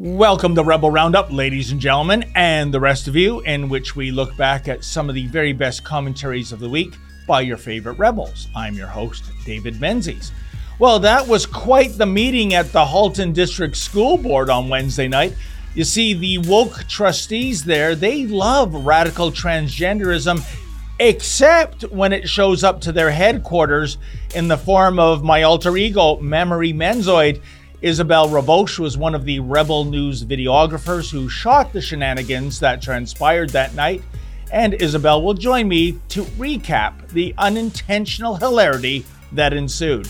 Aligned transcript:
Welcome 0.00 0.54
to 0.54 0.62
Rebel 0.62 0.92
Roundup, 0.92 1.32
ladies 1.32 1.72
and 1.72 1.80
gentlemen, 1.80 2.30
and 2.36 2.72
the 2.72 2.78
rest 2.78 3.08
of 3.08 3.16
you, 3.16 3.40
in 3.40 3.68
which 3.68 3.96
we 3.96 4.12
look 4.12 4.36
back 4.36 4.68
at 4.68 4.84
some 4.84 5.08
of 5.08 5.16
the 5.16 5.26
very 5.26 5.52
best 5.52 5.82
commentaries 5.82 6.52
of 6.52 6.60
the 6.60 6.68
week 6.68 6.94
by 7.26 7.40
your 7.40 7.56
favorite 7.56 7.98
rebels. 7.98 8.46
I'm 8.54 8.74
your 8.74 8.86
host, 8.86 9.24
David 9.44 9.80
Menzies. 9.80 10.30
Well, 10.78 11.00
that 11.00 11.26
was 11.26 11.46
quite 11.46 11.98
the 11.98 12.06
meeting 12.06 12.54
at 12.54 12.70
the 12.70 12.86
Halton 12.86 13.32
District 13.32 13.76
School 13.76 14.16
Board 14.16 14.50
on 14.50 14.68
Wednesday 14.68 15.08
night. 15.08 15.34
You 15.74 15.82
see, 15.82 16.14
the 16.14 16.38
woke 16.48 16.86
trustees 16.86 17.64
there, 17.64 17.96
they 17.96 18.24
love 18.24 18.86
radical 18.86 19.32
transgenderism, 19.32 20.48
except 21.00 21.82
when 21.90 22.12
it 22.12 22.28
shows 22.28 22.62
up 22.62 22.80
to 22.82 22.92
their 22.92 23.10
headquarters 23.10 23.98
in 24.32 24.46
the 24.46 24.58
form 24.58 25.00
of 25.00 25.24
my 25.24 25.42
alter 25.42 25.76
ego, 25.76 26.20
Mammary 26.20 26.72
Menzoid 26.72 27.42
Isabel 27.80 28.28
Raboche 28.28 28.80
was 28.80 28.98
one 28.98 29.14
of 29.14 29.24
the 29.24 29.38
Rebel 29.38 29.84
News 29.84 30.24
videographers 30.24 31.12
who 31.12 31.28
shot 31.28 31.72
the 31.72 31.80
shenanigans 31.80 32.58
that 32.58 32.82
transpired 32.82 33.50
that 33.50 33.74
night, 33.74 34.02
and 34.50 34.74
Isabel 34.74 35.22
will 35.22 35.34
join 35.34 35.68
me 35.68 36.00
to 36.08 36.24
recap 36.24 37.08
the 37.10 37.32
unintentional 37.38 38.34
hilarity 38.34 39.04
that 39.30 39.52
ensued. 39.52 40.08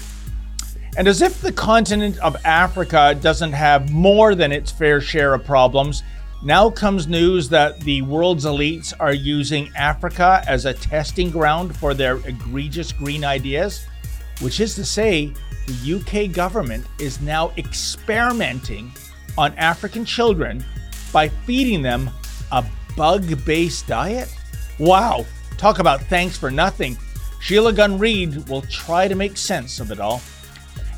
And 0.96 1.06
as 1.06 1.20
if 1.20 1.42
the 1.42 1.52
continent 1.52 2.16
of 2.20 2.38
Africa 2.46 3.14
doesn't 3.20 3.52
have 3.52 3.92
more 3.92 4.34
than 4.34 4.50
its 4.50 4.72
fair 4.72 5.02
share 5.02 5.34
of 5.34 5.44
problems, 5.44 6.02
now 6.42 6.70
comes 6.70 7.06
news 7.06 7.50
that 7.50 7.80
the 7.80 8.00
world's 8.00 8.46
elites 8.46 8.94
are 8.98 9.12
using 9.12 9.70
Africa 9.76 10.42
as 10.48 10.64
a 10.64 10.72
testing 10.72 11.30
ground 11.30 11.76
for 11.76 11.92
their 11.92 12.16
egregious 12.26 12.92
green 12.92 13.24
ideas, 13.24 13.86
which 14.40 14.58
is 14.58 14.74
to 14.76 14.86
say, 14.86 15.34
the 15.68 15.94
UK 15.96 16.32
government 16.32 16.86
is 16.98 17.20
now 17.20 17.52
experimenting 17.58 18.90
on 19.36 19.54
African 19.54 20.04
children 20.04 20.64
by 21.12 21.28
feeding 21.28 21.82
them 21.82 22.10
a 22.50 22.64
bug 22.96 23.44
based 23.44 23.86
diet? 23.86 24.34
Wow, 24.78 25.26
talk 25.58 25.78
about 25.78 26.00
thanks 26.02 26.38
for 26.38 26.50
nothing. 26.50 26.96
Sheila 27.40 27.72
Gunn 27.72 27.98
Reid 27.98 28.48
will 28.48 28.62
try 28.62 29.08
to 29.08 29.14
make 29.14 29.36
sense 29.36 29.78
of 29.78 29.90
it 29.90 30.00
all. 30.00 30.22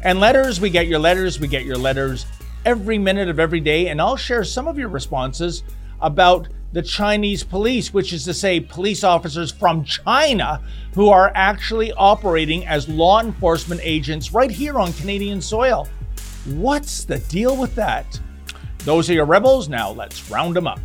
And 0.04 0.20
letters, 0.20 0.60
we 0.60 0.70
get 0.70 0.86
your 0.86 0.98
letters, 1.00 1.40
we 1.40 1.48
get 1.48 1.64
your 1.64 1.77
letters 1.77 2.24
every 2.64 2.96
minute 2.96 3.28
of 3.28 3.38
every 3.38 3.60
day, 3.60 3.88
and 3.88 4.00
I'll 4.00 4.16
share 4.16 4.44
some 4.44 4.68
of 4.68 4.78
your 4.78 4.88
responses 4.88 5.64
about 6.00 6.48
the 6.72 6.82
Chinese 6.82 7.42
police, 7.42 7.92
which 7.92 8.12
is 8.12 8.24
to 8.24 8.34
say, 8.34 8.60
police 8.60 9.02
officers 9.02 9.50
from 9.50 9.84
China 9.84 10.62
who 10.94 11.08
are 11.08 11.32
actually 11.34 11.92
operating 11.92 12.66
as 12.66 12.88
law 12.88 13.20
enforcement 13.20 13.80
agents 13.82 14.32
right 14.32 14.50
here 14.50 14.78
on 14.78 14.92
Canadian 14.92 15.40
soil. 15.40 15.88
What's 16.46 17.04
the 17.04 17.18
deal 17.18 17.56
with 17.56 17.74
that? 17.74 18.20
Those 18.80 19.10
are 19.10 19.14
your 19.14 19.26
rebels. 19.26 19.68
Now 19.68 19.90
let's 19.90 20.30
round 20.30 20.56
them 20.56 20.66
up. 20.66 20.80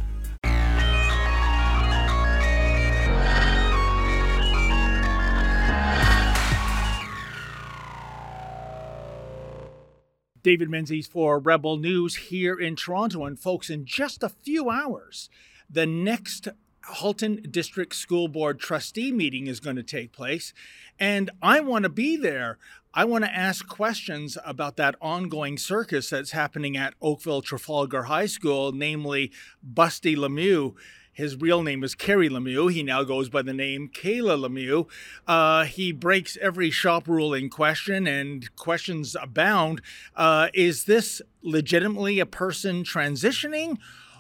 David 10.46 10.70
Menzies 10.70 11.08
for 11.08 11.40
Rebel 11.40 11.78
News 11.78 12.16
here 12.16 12.54
in 12.54 12.76
Toronto. 12.76 13.26
And 13.26 13.40
folks, 13.40 13.72
in 13.72 13.84
just 13.84 14.22
a 14.22 14.30
few 14.30 14.70
hours, 14.70 15.28
the 15.68 15.88
next 15.88 16.50
Halton 16.88 17.48
District 17.50 17.96
School 17.96 18.28
Board 18.28 18.60
trustee 18.60 19.12
meeting 19.12 19.48
is 19.48 19.60
going 19.60 19.76
to 19.76 19.82
take 19.82 20.12
place, 20.12 20.54
and 21.00 21.32
I 21.42 21.62
want 21.62 21.82
to 21.82 21.90
be 21.90 22.16
there. 22.16 22.60
I 22.94 23.06
want 23.06 23.24
to 23.24 23.36
ask 23.36 23.68
questions 23.68 24.38
about 24.46 24.78
that 24.78 24.96
ongoing 25.02 25.58
circus 25.58 26.12
that's 26.12 26.30
happening 26.30 26.78
at 26.78 26.94
Oakville 27.02 27.42
Trafalgar 27.42 28.04
High 28.04 28.28
School, 28.28 28.72
namely 28.72 29.32
Busty 29.68 30.16
Lemieux. 30.16 30.76
His 31.16 31.38
real 31.38 31.64
name 31.64 31.82
is 31.86 31.96
Kerry 31.96 32.28
Lemieux. 32.28 32.70
He 32.70 32.84
now 32.84 33.04
goes 33.04 33.30
by 33.30 33.42
the 33.42 33.54
name 33.54 33.88
Kayla 33.88 34.38
Lemieux. 34.38 34.86
Uh, 35.26 35.64
he 35.64 35.94
breaks 35.94 36.38
every 36.42 36.70
shop 36.70 37.08
rule 37.08 37.34
in 37.34 37.50
question, 37.50 38.06
and 38.06 38.54
questions 38.58 39.16
abound. 39.16 39.82
Uh, 40.14 40.50
is 40.54 40.84
this 40.84 41.22
legitimately 41.42 42.20
a 42.20 42.26
person 42.26 42.84
transitioning? 42.84 43.78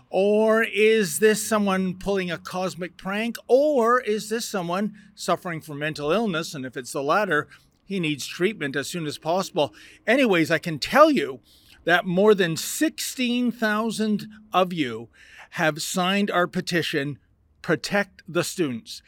Or 0.09 0.63
is 0.63 1.19
this 1.19 1.45
someone 1.45 1.95
pulling 1.95 2.31
a 2.31 2.37
cosmic 2.37 2.95
prank? 2.95 3.35
Or 3.49 3.99
is 3.99 4.29
this 4.29 4.47
someone 4.47 4.93
suffering 5.15 5.59
from 5.59 5.79
mental 5.79 6.13
illness? 6.13 6.53
And 6.53 6.65
if 6.65 6.77
it's 6.77 6.93
the 6.93 7.03
latter, 7.03 7.49
he 7.83 7.99
needs 7.99 8.25
treatment 8.25 8.77
as 8.77 8.87
soon 8.87 9.05
as 9.05 9.17
possible. 9.17 9.73
Anyways, 10.07 10.49
I 10.49 10.59
can 10.59 10.79
tell 10.79 11.11
you 11.11 11.41
that 11.83 12.05
more 12.05 12.33
than 12.33 12.55
16,000 12.55 14.27
of 14.53 14.71
you 14.71 15.09
have 15.55 15.81
signed 15.81 16.29
our 16.29 16.47
petition, 16.47 17.17
Protect 17.61 18.21
the 18.27 18.43
Students. 18.43 19.01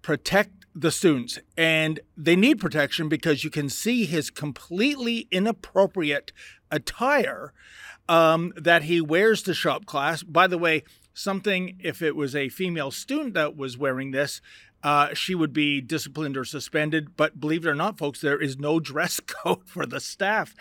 Protect 0.00 0.64
the 0.74 0.90
students. 0.90 1.38
And 1.54 2.00
they 2.16 2.34
need 2.34 2.60
protection 2.60 3.10
because 3.10 3.44
you 3.44 3.50
can 3.50 3.68
see 3.68 4.06
his 4.06 4.30
completely 4.30 5.28
inappropriate 5.30 6.32
attire 6.70 7.52
um, 8.08 8.54
that 8.56 8.84
he 8.84 9.02
wears 9.02 9.42
to 9.42 9.52
shop 9.52 9.84
class. 9.84 10.22
By 10.22 10.46
the 10.46 10.56
way, 10.56 10.82
something 11.12 11.76
if 11.78 12.00
it 12.00 12.16
was 12.16 12.34
a 12.34 12.48
female 12.48 12.90
student 12.90 13.34
that 13.34 13.54
was 13.54 13.76
wearing 13.76 14.12
this, 14.12 14.40
uh, 14.82 15.12
she 15.12 15.34
would 15.34 15.52
be 15.52 15.82
disciplined 15.82 16.38
or 16.38 16.46
suspended. 16.46 17.18
But 17.18 17.38
believe 17.38 17.66
it 17.66 17.68
or 17.68 17.74
not, 17.74 17.98
folks, 17.98 18.22
there 18.22 18.40
is 18.40 18.58
no 18.58 18.80
dress 18.80 19.20
code 19.20 19.66
for 19.66 19.84
the 19.84 20.00
staff. 20.00 20.54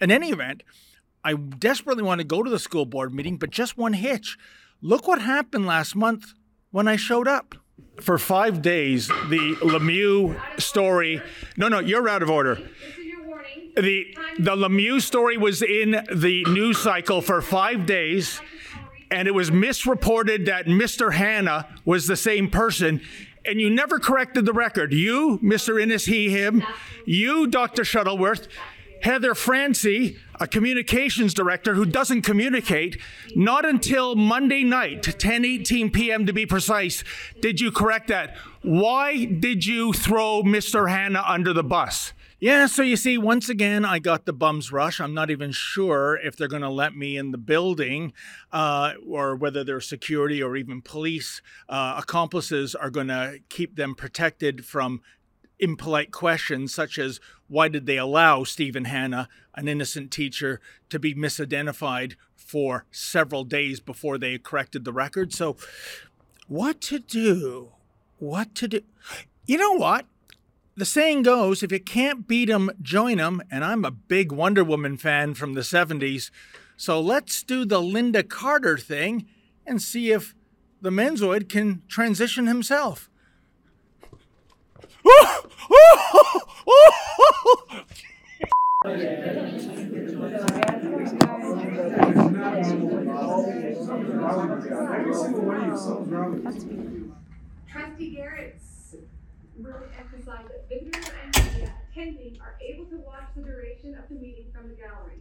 In 0.00 0.10
any 0.10 0.30
event, 0.30 0.62
I 1.22 1.34
desperately 1.34 2.02
want 2.02 2.20
to 2.20 2.26
go 2.26 2.42
to 2.42 2.48
the 2.48 2.58
school 2.58 2.86
board 2.86 3.12
meeting, 3.12 3.36
but 3.36 3.50
just 3.50 3.76
one 3.76 3.92
hitch. 3.92 4.38
Look 4.80 5.08
what 5.08 5.20
happened 5.20 5.66
last 5.66 5.96
month 5.96 6.34
when 6.70 6.86
I 6.88 6.96
showed 6.96 7.26
up. 7.28 7.54
For 8.00 8.16
five 8.16 8.62
days, 8.62 9.08
the 9.08 9.56
Lemieux 9.60 10.40
story. 10.60 11.20
No, 11.56 11.66
no, 11.68 11.80
you're 11.80 12.08
out 12.08 12.22
of 12.22 12.30
order 12.30 12.54
This 12.54 12.98
is 12.98 13.04
your 13.06 13.24
warning. 13.26 13.72
the 13.74 14.06
the 14.38 14.54
Lemieux 14.54 15.00
story 15.02 15.36
was 15.36 15.62
in 15.62 15.90
the 16.14 16.44
news 16.44 16.78
cycle 16.78 17.20
for 17.20 17.42
five 17.42 17.86
days, 17.86 18.40
and 19.10 19.26
it 19.26 19.32
was 19.34 19.50
misreported 19.50 20.46
that 20.46 20.66
Mr. 20.66 21.12
Hanna 21.14 21.66
was 21.84 22.06
the 22.06 22.16
same 22.16 22.48
person. 22.50 23.00
And 23.44 23.60
you 23.60 23.70
never 23.70 23.98
corrected 23.98 24.44
the 24.46 24.52
record. 24.52 24.92
You, 24.92 25.38
Mr. 25.42 25.80
Innes, 25.82 26.04
he, 26.04 26.28
him, 26.30 26.62
you, 27.06 27.46
Dr. 27.46 27.82
Shuttleworth, 27.82 28.46
Heather 29.02 29.34
Francie, 29.34 30.18
a 30.40 30.46
communications 30.46 31.34
director 31.34 31.74
who 31.74 31.84
doesn't 31.84 32.22
communicate, 32.22 32.98
not 33.34 33.64
until 33.64 34.14
Monday 34.14 34.64
night, 34.64 35.02
10:18 35.02 35.92
p.m. 35.92 36.26
to 36.26 36.32
be 36.32 36.46
precise, 36.46 37.04
did 37.40 37.60
you 37.60 37.70
correct 37.70 38.08
that. 38.08 38.36
Why 38.62 39.24
did 39.24 39.66
you 39.66 39.92
throw 39.92 40.42
Mr. 40.42 40.88
Hanna 40.88 41.22
under 41.26 41.52
the 41.52 41.64
bus? 41.64 42.12
Yeah, 42.40 42.66
so 42.66 42.82
you 42.82 42.96
see, 42.96 43.18
once 43.18 43.48
again, 43.48 43.84
I 43.84 43.98
got 43.98 44.24
the 44.24 44.32
bum's 44.32 44.70
rush. 44.70 45.00
I'm 45.00 45.12
not 45.12 45.28
even 45.28 45.50
sure 45.50 46.16
if 46.22 46.36
they're 46.36 46.46
going 46.46 46.62
to 46.62 46.70
let 46.70 46.94
me 46.94 47.16
in 47.16 47.32
the 47.32 47.38
building 47.38 48.12
uh, 48.52 48.92
or 49.04 49.34
whether 49.34 49.64
their 49.64 49.80
security 49.80 50.40
or 50.40 50.56
even 50.56 50.80
police 50.80 51.42
uh, 51.68 51.96
accomplices 51.98 52.76
are 52.76 52.90
going 52.90 53.08
to 53.08 53.40
keep 53.48 53.74
them 53.74 53.96
protected 53.96 54.64
from 54.64 55.00
impolite 55.58 56.10
questions 56.10 56.74
such 56.74 56.98
as 56.98 57.20
why 57.48 57.68
did 57.68 57.86
they 57.86 57.96
allow 57.96 58.44
Stephen 58.44 58.84
Hanna, 58.84 59.28
an 59.54 59.68
innocent 59.68 60.10
teacher, 60.10 60.60
to 60.90 60.98
be 60.98 61.14
misidentified 61.14 62.14
for 62.36 62.84
several 62.90 63.44
days 63.44 63.80
before 63.80 64.18
they 64.18 64.38
corrected 64.38 64.84
the 64.84 64.92
record? 64.92 65.32
So, 65.32 65.56
what 66.46 66.80
to 66.82 66.98
do? 66.98 67.72
What 68.18 68.54
to 68.56 68.68
do? 68.68 68.80
You 69.46 69.58
know 69.58 69.72
what? 69.72 70.06
the 70.78 70.84
saying 70.84 71.24
goes 71.24 71.64
if 71.64 71.72
you 71.72 71.80
can't 71.80 72.28
beat 72.28 72.48
'em, 72.48 72.70
join 72.80 73.18
'em, 73.18 73.42
and 73.50 73.64
I'm 73.64 73.84
a 73.84 73.90
big 73.90 74.30
Wonder 74.30 74.62
Woman 74.62 74.96
fan 74.96 75.34
from 75.34 75.54
the 75.54 75.64
70s. 75.64 76.30
So 76.76 77.00
let's 77.00 77.42
do 77.42 77.64
the 77.64 77.80
Lynda 77.80 78.26
Carter 78.28 78.78
thing 78.78 79.26
and 79.66 79.82
see 79.82 80.12
if 80.12 80.36
the 80.80 80.90
Menzoid 80.90 81.48
can 81.48 81.82
transition 81.88 82.46
himself. 82.46 83.10
Trustee 97.66 98.14
Garrett's 98.14 98.94
really 99.58 99.86
emphasize 99.98 100.46
that 100.48 100.68
visitors 100.68 101.10
and 101.24 101.70
attending 101.90 102.38
are 102.40 102.56
able 102.60 102.84
to 102.86 102.96
watch 102.98 103.24
the 103.34 103.42
duration 103.42 103.94
of 103.94 104.08
the 104.08 104.14
meeting 104.14 104.46
from 104.52 104.68
the 104.68 104.74
gallery. 104.74 105.18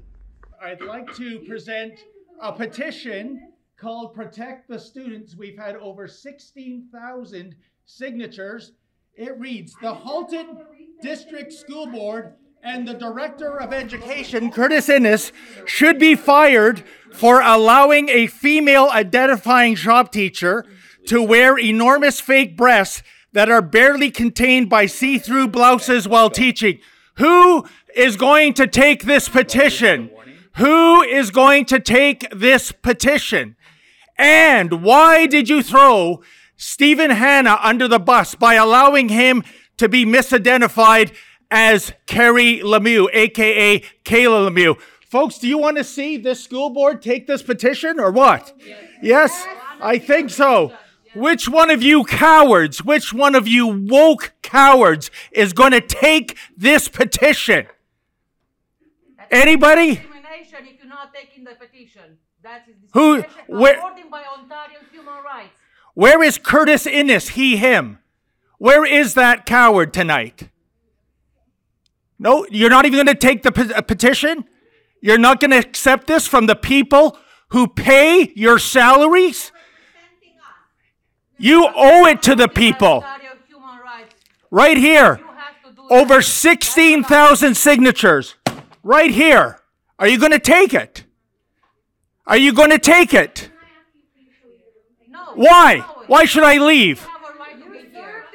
I'd 0.61 0.81
like 0.81 1.13
to 1.15 1.39
present 1.39 2.05
a 2.41 2.51
petition 2.51 3.53
called 3.77 4.13
Protect 4.13 4.67
the 4.67 4.79
Students. 4.79 5.35
We've 5.35 5.57
had 5.57 5.75
over 5.75 6.07
16,000 6.07 7.55
signatures. 7.85 8.73
It 9.17 9.35
reads 9.39 9.73
The 9.81 9.95
Halton 9.95 10.59
District 11.01 11.51
School 11.51 11.87
Board 11.87 12.35
and 12.61 12.87
the 12.87 12.93
director 12.93 13.59
of 13.59 13.73
education, 13.73 14.51
Curtis 14.51 14.89
Innes, 14.89 15.31
should 15.65 15.97
be 15.97 16.13
fired 16.13 16.83
for 17.11 17.41
allowing 17.41 18.09
a 18.09 18.27
female 18.27 18.89
identifying 18.91 19.73
shop 19.73 20.11
teacher 20.11 20.65
to 21.07 21.23
wear 21.23 21.57
enormous 21.57 22.19
fake 22.19 22.55
breasts 22.55 23.01
that 23.33 23.49
are 23.49 23.61
barely 23.63 24.11
contained 24.11 24.69
by 24.69 24.85
see 24.85 25.17
through 25.17 25.47
blouses 25.47 26.07
while 26.07 26.29
teaching. 26.29 26.77
Who 27.15 27.65
is 27.95 28.17
going 28.17 28.53
to 28.53 28.67
take 28.67 29.05
this 29.05 29.29
petition? 29.29 30.11
Who 30.57 31.01
is 31.01 31.31
going 31.31 31.65
to 31.65 31.79
take 31.79 32.29
this 32.29 32.71
petition? 32.71 33.55
And 34.15 34.83
why 34.83 35.25
did 35.25 35.49
you 35.49 35.63
throw 35.63 36.21
Stephen 36.57 37.11
Hanna 37.11 37.59
under 37.61 37.87
the 37.87 37.99
bus 37.99 38.35
by 38.35 38.55
allowing 38.55 39.09
him 39.09 39.43
to 39.77 39.87
be 39.87 40.05
misidentified 40.05 41.13
as 41.49 41.93
Kerry 42.07 42.59
Lemieux, 42.59 43.07
aka 43.13 43.79
Kayla 44.03 44.49
Lemieux? 44.49 44.79
Folks, 45.07 45.37
do 45.37 45.47
you 45.47 45.57
want 45.57 45.77
to 45.77 45.83
see 45.83 46.17
this 46.17 46.43
school 46.43 46.71
board 46.71 47.01
take 47.01 47.27
this 47.27 47.41
petition 47.41 47.99
or 47.99 48.11
what? 48.11 48.53
Yes, 48.59 48.81
yes 49.01 49.47
I 49.79 49.99
think 49.99 50.31
so. 50.31 50.73
Which 51.15 51.47
one 51.47 51.69
of 51.69 51.81
you 51.81 52.03
cowards, 52.03 52.83
which 52.83 53.13
one 53.13 53.33
of 53.33 53.47
you 53.47 53.67
woke 53.67 54.33
cowards 54.41 55.09
is 55.31 55.53
going 55.53 55.71
to 55.71 55.81
take 55.81 56.37
this 56.57 56.89
petition? 56.89 57.67
Anybody? 59.31 59.95
Discrimination 59.95 60.59
if 60.67 60.79
you're 60.79 60.89
not 60.89 61.13
taking 61.13 61.43
the 61.43 61.51
petition. 61.51 62.17
That 62.43 62.65
is 62.67 62.75
Who- 62.93 63.23
where- 63.47 63.81
by 64.09 64.23
Ontario 64.23 64.79
Human 64.91 65.23
Rights. 65.23 65.56
Where 65.97 66.21
is 66.21 66.37
Curtis 66.37 66.85
Innes, 66.85 67.29
he, 67.29 67.57
him? 67.57 67.97
Where 68.59 68.85
is 68.85 69.15
that 69.15 69.47
coward 69.47 69.95
tonight? 69.95 70.47
No, 72.19 72.45
you're 72.51 72.69
not 72.69 72.85
even 72.85 73.03
going 73.03 73.07
to 73.07 73.15
take 73.15 73.41
the 73.41 73.73
uh, 73.75 73.81
petition? 73.81 74.45
You're 75.01 75.17
not 75.17 75.39
going 75.39 75.49
to 75.49 75.57
accept 75.57 76.05
this 76.05 76.27
from 76.27 76.45
the 76.45 76.55
people 76.55 77.17
who 77.47 77.67
pay 77.67 78.31
your 78.35 78.59
salaries? 78.59 79.51
You 81.39 81.67
owe 81.75 82.05
it 82.05 82.21
to 82.21 82.35
the 82.35 82.47
people. 82.47 83.03
Right 84.51 84.77
here. 84.77 85.19
Over 85.89 86.17
that. 86.17 86.25
16,000 86.25 87.57
signatures. 87.57 88.35
Right 88.83 89.09
here. 89.09 89.61
Are 89.97 90.07
you 90.07 90.19
going 90.19 90.31
to 90.31 90.37
take 90.37 90.75
it? 90.75 91.05
Are 92.27 92.37
you 92.37 92.53
going 92.53 92.69
to 92.69 92.77
take 92.77 93.15
it? 93.15 93.49
Why? 95.37 95.85
Why 96.07 96.25
should 96.25 96.43
I 96.43 96.57
leave? 96.57 97.07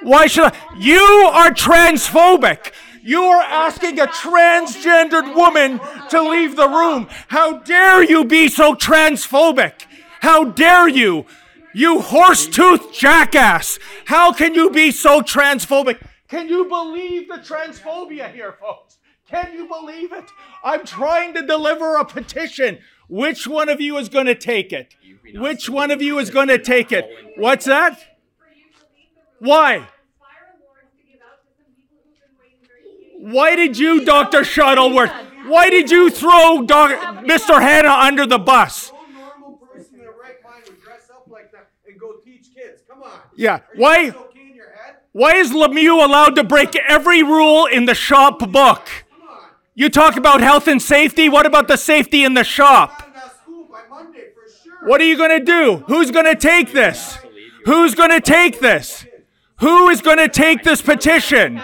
Why 0.03 0.27
should 0.29 0.45
I? 0.45 0.53
You 0.79 1.01
are 1.33 1.51
transphobic. 1.51 2.73
You 3.03 3.25
are 3.25 3.43
asking 3.43 3.99
a 3.99 4.07
transgendered 4.07 5.35
woman 5.35 5.81
to 6.11 6.23
leave 6.23 6.55
the 6.55 6.69
room. 6.69 7.09
How 7.27 7.59
dare 7.59 8.05
you 8.05 8.25
be 8.25 8.47
so 8.47 8.75
transphobic? 8.75 9.87
How 10.21 10.45
dare 10.45 10.89
you? 10.89 11.27
You 11.75 12.01
horse-toothed 12.01 12.95
jackass. 12.95 13.81
How 14.05 14.33
can 14.33 14.55
you 14.55 14.71
be 14.71 14.93
so 14.93 15.23
transphobic? 15.23 16.01
Can 16.29 16.49
you 16.49 16.67
believe 16.67 17.29
the 17.29 17.39
transphobia 17.39 18.33
here, 18.33 18.53
folks? 18.61 18.99
Can 19.29 19.53
you 19.55 19.67
believe 19.67 20.13
it? 20.13 20.31
I'm 20.63 20.85
trying 20.85 21.35
to 21.35 21.45
deliver 21.45 21.97
a 21.97 22.05
petition. 22.05 22.79
Which 23.13 23.47
one 23.47 23.69
of 23.69 23.79
you 23.79 23.99
is 23.99 24.09
going 24.09 24.25
to 24.25 24.35
take 24.35 24.73
it? 24.73 24.95
Which 25.35 25.69
one 25.69 25.91
of 25.91 26.01
you 26.01 26.19
is 26.19 26.31
going 26.31 26.49
to 26.49 26.57
take 26.57 26.93
it? 26.93 27.05
What's 27.37 27.67
that? 27.67 27.99
for 27.99 28.47
you 28.57 28.65
to 28.73 28.87
leave 28.97 29.11
the 29.15 29.21
room. 29.21 29.51
Why? 29.51 29.75
Inspire 29.75 29.91
awards 30.57 30.89
to 30.97 31.13
give 31.13 31.21
out 31.21 31.45
to 31.45 31.51
some 31.59 31.75
people 31.77 31.99
who've 32.07 32.17
been 32.17 32.41
waiting 32.41 32.67
very 32.67 32.81
patiently. 33.13 33.35
Why 33.35 33.55
did 33.55 33.79
you, 33.79 34.03
Dr. 34.07 34.45
Shuttleworth? 34.45 35.13
Why 35.47 35.69
did 35.69 35.91
you 35.91 36.09
throw 36.09 36.63
doc- 36.63 37.27
Mr. 37.27 37.61
Hanna 37.61 37.91
under 37.91 38.25
the 38.25 38.39
bus? 38.39 38.91
No 38.93 39.21
normal 39.21 39.59
person 39.59 39.97
in 39.97 40.01
their 40.01 40.13
right 40.13 40.37
mind 40.43 40.65
would 40.69 40.83
dress 40.83 41.11
up 41.11 41.27
like 41.29 41.53
that 41.53 41.69
and 41.87 42.01
go 42.01 42.15
teach 42.25 42.47
kids. 42.55 42.81
Come 42.89 43.03
on. 43.03 43.11
Yeah. 43.37 43.59
Why? 43.75 44.09
guys 44.09 44.15
okay 44.21 44.41
in 44.41 44.55
your 44.55 44.71
head? 44.71 44.97
Why 45.13 45.35
is 45.35 45.51
Lemieux 45.51 46.03
allowed 46.03 46.35
to 46.37 46.45
break 46.45 46.75
every 46.89 47.23
rule 47.23 47.67
in 47.67 47.85
the 47.85 47.95
shop 47.95 48.39
book? 48.51 48.89
You 49.75 49.89
talk 49.89 50.17
about 50.17 50.41
health 50.41 50.69
and 50.69 50.81
safety. 50.81 51.29
What 51.29 51.47
about 51.47 51.67
the 51.67 51.77
safety 51.77 52.25
in 52.25 52.35
the 52.35 52.45
shop? 52.45 53.03
What 54.85 55.01
are 55.01 55.05
you 55.05 55.17
going 55.17 55.31
to 55.31 55.45
do? 55.45 55.85
Who's 55.87 56.11
going 56.11 56.27
to 56.27 56.35
take 56.35 56.73
this? 56.73 57.19
Who's 57.65 57.95
going 57.95 58.11
to 58.11 58.21
take 58.21 58.61
this? 58.61 59.07
Who 59.61 59.89
is 59.89 60.03
going 60.03 60.19
to 60.19 60.29
take 60.29 60.65
this 60.65 60.83
petition? 60.83 61.63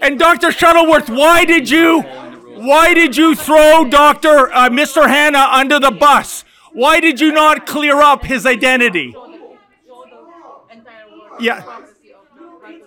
And 0.00 0.18
Dr. 0.18 0.52
Shuttleworth, 0.52 1.10
why 1.10 1.44
did 1.44 1.68
you, 1.68 2.02
why 2.02 2.94
did 2.94 3.16
you 3.16 3.34
throw 3.34 3.84
Dr. 3.88 4.52
Uh, 4.52 4.70
Mr. 4.70 5.08
Hanna 5.08 5.48
under 5.50 5.80
the 5.80 5.90
bus? 5.90 6.44
Why 6.72 7.00
did 7.00 7.20
you 7.20 7.32
not 7.32 7.66
clear 7.66 8.00
up 8.00 8.24
his 8.24 8.46
identity? 8.46 9.14
Yeah. 11.40 11.62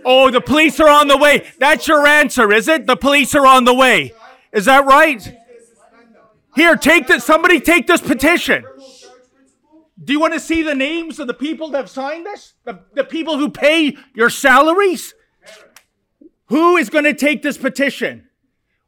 Oh, 0.05 0.31
the 0.31 0.41
police 0.41 0.79
are 0.79 0.89
on 0.89 1.07
the 1.07 1.17
way. 1.17 1.45
That's 1.59 1.87
your 1.87 2.07
answer, 2.07 2.51
is 2.51 2.67
it? 2.67 2.87
The 2.87 2.95
police 2.95 3.35
are 3.35 3.45
on 3.45 3.65
the 3.65 3.73
way. 3.73 4.13
Is 4.51 4.65
that 4.65 4.85
right? 4.85 5.35
Here, 6.55 6.75
take 6.75 7.07
this. 7.07 7.23
Somebody 7.23 7.59
take 7.59 7.87
this 7.87 8.01
petition. 8.01 8.65
Do 10.01 10.13
you 10.13 10.19
want 10.19 10.33
to 10.33 10.39
see 10.39 10.63
the 10.63 10.75
names 10.75 11.19
of 11.19 11.27
the 11.27 11.33
people 11.33 11.69
that 11.71 11.77
have 11.77 11.89
signed 11.89 12.25
this? 12.25 12.53
The, 12.63 12.79
the 12.93 13.03
people 13.03 13.37
who 13.37 13.49
pay 13.49 13.97
your 14.15 14.29
salaries? 14.29 15.13
Who 16.47 16.77
is 16.77 16.89
going 16.89 17.03
to 17.03 17.13
take 17.13 17.43
this 17.43 17.57
petition? 17.57 18.27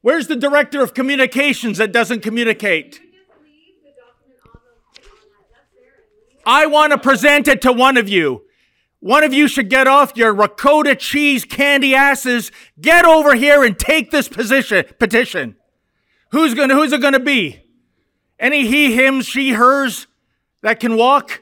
Where's 0.01 0.27
the 0.27 0.35
director 0.35 0.81
of 0.81 0.93
communications 0.93 1.77
that 1.77 1.91
doesn't 1.91 2.21
communicate? 2.21 2.99
I 6.45 6.65
want 6.65 6.91
to 6.91 6.97
present 6.97 7.47
it 7.47 7.61
to 7.61 7.71
one 7.71 7.97
of 7.97 8.09
you. 8.09 8.43
One 9.01 9.23
of 9.23 9.33
you 9.33 9.47
should 9.47 9.69
get 9.69 9.87
off 9.87 10.15
your 10.15 10.31
ricotta 10.31 10.95
cheese 10.95 11.43
candy 11.43 11.95
asses. 11.95 12.51
Get 12.79 13.03
over 13.03 13.33
here 13.35 13.63
and 13.63 13.77
take 13.77 14.11
this 14.11 14.29
position 14.29 14.85
petition. 14.99 15.55
Who's 16.31 16.53
gonna 16.53 16.75
who's 16.75 16.93
it 16.93 17.01
gonna 17.01 17.19
be? 17.19 17.61
Any 18.39 18.67
he, 18.67 18.93
him, 18.93 19.21
she, 19.21 19.51
hers 19.53 20.07
that 20.61 20.79
can 20.79 20.95
walk 20.95 21.41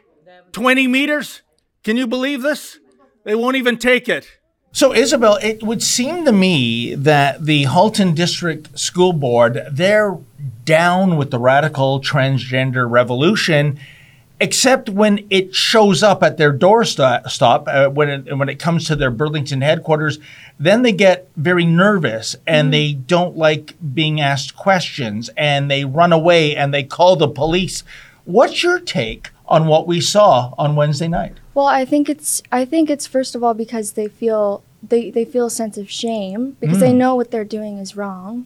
20 0.51 0.87
meters? 0.87 1.41
Can 1.83 1.95
you 1.95 2.07
believe 2.07 2.41
this? 2.41 2.79
They 3.23 3.35
won't 3.35 3.55
even 3.55 3.77
take 3.77 4.09
it. 4.09 4.39
So, 4.71 4.93
Isabel, 4.93 5.37
it 5.41 5.63
would 5.63 5.81
seem 5.81 6.25
to 6.25 6.31
me 6.31 6.93
that 6.95 7.45
the 7.45 7.63
Halton 7.63 8.13
District 8.13 8.77
School 8.77 9.13
Board, 9.13 9.65
they're 9.71 10.17
down 10.65 11.17
with 11.17 11.31
the 11.31 11.39
radical 11.39 11.99
transgender 12.01 12.89
revolution, 12.89 13.79
except 14.39 14.89
when 14.89 15.25
it 15.29 15.53
shows 15.53 16.01
up 16.01 16.23
at 16.23 16.37
their 16.37 16.53
doorstop, 16.53 17.29
stop, 17.29 17.67
uh, 17.67 17.89
when, 17.89 18.09
it, 18.09 18.37
when 18.37 18.49
it 18.49 18.59
comes 18.59 18.85
to 18.87 18.95
their 18.95 19.11
Burlington 19.11 19.61
headquarters, 19.61 20.19
then 20.57 20.81
they 20.81 20.91
get 20.91 21.29
very 21.35 21.65
nervous 21.65 22.35
and 22.47 22.73
they 22.73 22.93
don't 22.93 23.37
like 23.37 23.75
being 23.93 24.21
asked 24.21 24.55
questions 24.55 25.29
and 25.35 25.69
they 25.69 25.83
run 25.83 26.13
away 26.13 26.55
and 26.55 26.73
they 26.73 26.83
call 26.83 27.15
the 27.15 27.27
police. 27.27 27.83
What's 28.25 28.63
your 28.63 28.79
take 28.79 29.31
on 29.47 29.67
what 29.67 29.87
we 29.87 29.99
saw 29.99 30.53
on 30.57 30.75
Wednesday 30.75 31.07
night? 31.07 31.37
Well, 31.53 31.65
I 31.65 31.83
think 31.83 32.07
it's 32.07 32.41
I 32.51 32.63
think 32.63 32.89
it's 32.89 33.07
first 33.07 33.35
of 33.35 33.43
all 33.43 33.53
because 33.53 33.93
they 33.93 34.07
feel 34.07 34.63
they, 34.87 35.09
they 35.09 35.25
feel 35.25 35.47
a 35.47 35.51
sense 35.51 35.77
of 35.77 35.89
shame 35.89 36.55
because 36.61 36.79
they 36.79 36.93
know 36.93 37.15
what 37.15 37.31
they're 37.31 37.43
doing 37.43 37.79
is 37.79 37.97
wrong. 37.97 38.45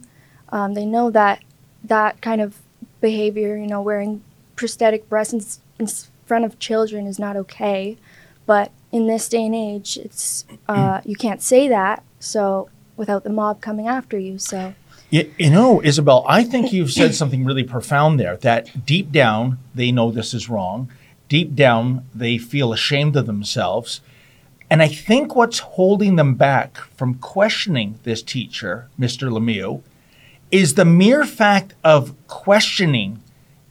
Um, 0.49 0.73
they 0.73 0.85
know 0.85 1.11
that 1.11 1.43
that 1.83 2.21
kind 2.21 2.41
of 2.41 2.57
behavior, 3.01 3.55
you 3.57 3.67
know, 3.67 3.81
wearing 3.81 4.23
prosthetic 4.55 5.09
breasts 5.09 5.59
in, 5.79 5.85
s- 5.85 6.03
in 6.03 6.05
s- 6.05 6.09
front 6.25 6.45
of 6.45 6.59
children 6.59 7.07
is 7.07 7.19
not 7.19 7.35
okay. 7.37 7.97
But 8.45 8.71
in 8.91 9.07
this 9.07 9.29
day 9.29 9.45
and 9.45 9.55
age, 9.55 9.97
it's 9.97 10.45
uh, 10.67 11.01
you 11.05 11.15
can't 11.15 11.41
say 11.41 11.67
that. 11.69 12.03
So 12.19 12.69
without 12.97 13.23
the 13.23 13.29
mob 13.29 13.61
coming 13.61 13.87
after 13.87 14.17
you, 14.19 14.37
so 14.37 14.73
You, 15.09 15.31
you 15.37 15.49
know, 15.49 15.81
Isabel, 15.83 16.25
I 16.27 16.43
think 16.43 16.73
you've 16.73 16.91
said 16.91 17.15
something 17.15 17.45
really 17.45 17.63
profound 17.63 18.19
there 18.19 18.37
that 18.37 18.85
deep 18.85 19.11
down 19.11 19.59
they 19.73 19.91
know 19.91 20.11
this 20.11 20.33
is 20.33 20.49
wrong. 20.49 20.89
Deep 21.29 21.55
down 21.55 22.05
they 22.13 22.37
feel 22.37 22.73
ashamed 22.73 23.15
of 23.15 23.25
themselves. 23.25 24.01
And 24.69 24.81
I 24.81 24.87
think 24.87 25.35
what's 25.35 25.59
holding 25.59 26.15
them 26.17 26.33
back 26.35 26.77
from 26.97 27.15
questioning 27.15 27.99
this 28.03 28.21
teacher, 28.23 28.89
Mr. 28.99 29.29
Lemieux, 29.31 29.81
is 30.51 30.73
the 30.75 30.85
mere 30.85 31.23
fact 31.25 31.73
of 31.83 32.13
questioning 32.27 33.21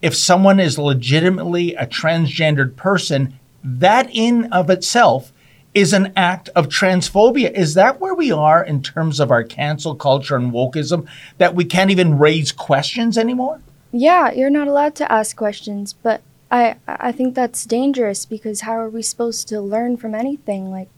if 0.03 0.15
someone 0.15 0.61
is 0.61 0.79
legitimately 0.79 1.75
a 1.77 1.87
transgendered 1.87 2.77
person. 2.77 3.39
That 3.65 4.09
in 4.13 4.53
of 4.53 4.69
itself 4.71 5.33
is 5.73 5.93
an 5.93 6.13
act 6.17 6.49
of 6.57 6.69
transphobia. 6.69 7.51
Is 7.53 7.75
that 7.75 8.01
where 8.01 8.15
we 8.15 8.31
are 8.33 8.63
in 8.63 8.83
terms 8.83 9.21
of 9.21 9.31
our 9.31 9.45
cancel 9.45 9.95
culture 9.95 10.37
and 10.37 10.53
wokeism 10.53 11.07
that 11.39 11.55
we 11.55 11.65
can't 11.65 11.91
even 11.91 12.19
raise 12.19 12.51
questions 12.53 13.17
anymore? 13.17 13.61
Yeah, 13.93 14.33
you're 14.33 14.51
not 14.51 14.69
allowed 14.69 14.95
to 14.97 15.11
ask 15.11 15.37
questions, 15.37 15.93
but 15.93 16.21
I 16.51 16.75
I 16.87 17.13
think 17.13 17.35
that's 17.35 17.65
dangerous 17.65 18.27
because 18.27 18.63
how 18.63 18.73
are 18.73 18.91
we 18.91 19.03
supposed 19.03 19.49
to 19.49 19.61
learn 19.61 19.97
from 19.97 20.15
anything? 20.15 20.71
Like, 20.71 20.89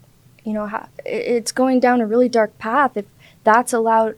you 0.42 0.52
know, 0.54 0.66
how, 0.66 0.88
it's 1.04 1.52
going 1.52 1.80
down 1.80 2.00
a 2.00 2.06
really 2.06 2.28
dark 2.28 2.56
path 2.58 2.96
if 2.96 3.04
that's 3.44 3.72
allowed 3.74 4.16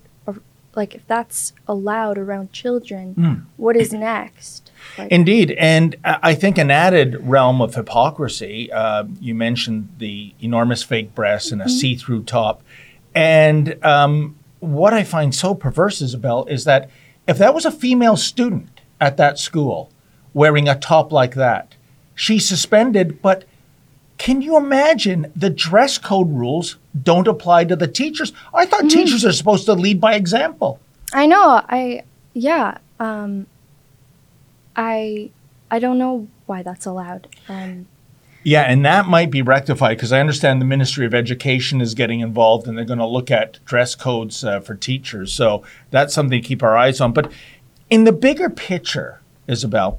like 0.76 0.94
if 0.94 1.06
that's 1.08 1.52
allowed 1.66 2.18
around 2.18 2.52
children, 2.52 3.14
Mm. 3.14 3.42
what 3.56 3.76
is 3.76 3.92
next? 3.92 4.65
Indeed. 5.10 5.52
And 5.52 5.96
I 6.04 6.34
think 6.34 6.58
an 6.58 6.70
added 6.70 7.16
realm 7.20 7.60
of 7.60 7.74
hypocrisy, 7.74 8.70
uh, 8.72 9.04
you 9.20 9.34
mentioned 9.34 9.88
the 9.98 10.34
enormous 10.40 10.82
fake 10.82 11.14
breasts 11.14 11.52
and 11.52 11.62
a 11.62 11.68
see 11.68 11.96
through 11.96 12.24
top. 12.24 12.62
And 13.14 13.82
um, 13.84 14.36
what 14.60 14.92
I 14.92 15.04
find 15.04 15.34
so 15.34 15.54
perverse, 15.54 16.00
Isabel, 16.02 16.44
is 16.46 16.64
that 16.64 16.90
if 17.26 17.38
that 17.38 17.54
was 17.54 17.64
a 17.64 17.70
female 17.70 18.16
student 18.16 18.80
at 19.00 19.16
that 19.16 19.38
school 19.38 19.90
wearing 20.34 20.68
a 20.68 20.78
top 20.78 21.12
like 21.12 21.34
that, 21.34 21.74
she's 22.14 22.46
suspended. 22.46 23.22
But 23.22 23.44
can 24.18 24.42
you 24.42 24.56
imagine 24.56 25.32
the 25.36 25.50
dress 25.50 25.98
code 25.98 26.30
rules 26.30 26.76
don't 27.02 27.28
apply 27.28 27.64
to 27.64 27.76
the 27.76 27.88
teachers? 27.88 28.32
I 28.54 28.66
thought 28.66 28.88
teachers 28.90 29.24
are 29.24 29.32
supposed 29.32 29.66
to 29.66 29.74
lead 29.74 30.00
by 30.00 30.14
example. 30.14 30.80
I 31.12 31.26
know. 31.26 31.62
I 31.68 32.02
yeah. 32.32 32.78
Um, 32.98 33.46
I 34.76 35.30
I 35.70 35.78
don't 35.78 35.98
know 35.98 36.28
why 36.46 36.62
that's 36.62 36.86
allowed. 36.86 37.28
Um, 37.48 37.86
Yeah, 38.44 38.62
and 38.62 38.84
that 38.84 39.06
might 39.06 39.30
be 39.32 39.42
rectified 39.42 39.96
because 39.96 40.12
I 40.12 40.20
understand 40.20 40.60
the 40.60 40.66
Ministry 40.66 41.04
of 41.04 41.14
Education 41.14 41.80
is 41.80 41.94
getting 41.94 42.20
involved 42.20 42.68
and 42.68 42.78
they're 42.78 42.84
going 42.84 43.00
to 43.00 43.06
look 43.06 43.30
at 43.30 43.58
dress 43.64 43.96
codes 43.96 44.44
uh, 44.44 44.60
for 44.60 44.76
teachers. 44.76 45.32
So 45.32 45.64
that's 45.90 46.14
something 46.14 46.40
to 46.40 46.46
keep 46.46 46.62
our 46.62 46.76
eyes 46.76 47.00
on. 47.00 47.12
But 47.12 47.32
in 47.90 48.04
the 48.04 48.12
bigger 48.12 48.48
picture, 48.48 49.20
Isabel, 49.48 49.98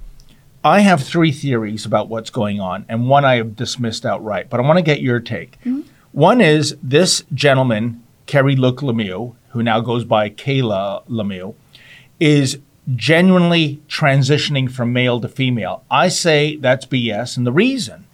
I 0.64 0.80
have 0.82 1.04
three 1.04 1.32
theories 1.32 1.86
about 1.86 2.08
what's 2.10 2.30
going 2.30 2.60
on, 2.60 2.86
and 2.90 3.08
one 3.10 3.26
I 3.26 3.36
have 3.36 3.56
dismissed 3.56 4.06
outright. 4.06 4.50
But 4.50 4.60
I 4.60 4.64
want 4.64 4.78
to 4.78 4.84
get 4.84 5.02
your 5.02 5.20
take. 5.20 5.58
One 6.12 6.42
is 6.42 6.76
this 6.82 7.24
gentleman, 7.34 8.04
Kerry 8.26 8.56
Luke 8.56 8.82
Lemieux, 8.82 9.36
who 9.50 9.64
now 9.64 9.80
goes 9.82 10.04
by 10.04 10.30
Kayla 10.30 11.06
Lemieux, 11.08 11.54
is 12.20 12.60
genuinely 12.96 13.82
transitioning 13.88 14.72
from 14.72 14.94
male 14.94 15.20
to 15.20 15.28
female. 15.28 15.84
I 15.92 16.08
say 16.08 16.56
that's 16.56 16.86
BS, 16.86 17.38
and 17.38 17.46
the 17.46 17.52
reason 17.52 18.06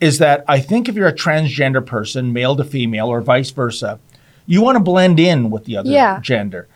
is 0.00 0.18
that 0.18 0.44
I 0.46 0.60
think 0.60 0.88
if 0.88 0.94
you're 0.94 1.06
a 1.08 1.12
transgender 1.14 1.84
person, 1.84 2.32
male 2.32 2.56
to 2.56 2.64
female, 2.64 3.08
or 3.08 3.20
vice 3.20 3.50
versa, 3.50 3.98
you 4.46 4.60
want 4.62 4.76
to 4.76 4.80
blend 4.82 5.18
in 5.18 5.50
with 5.50 5.64
the 5.64 5.76
other 5.76 5.90
Yeah. 5.90 6.20
gender. 6.20 6.68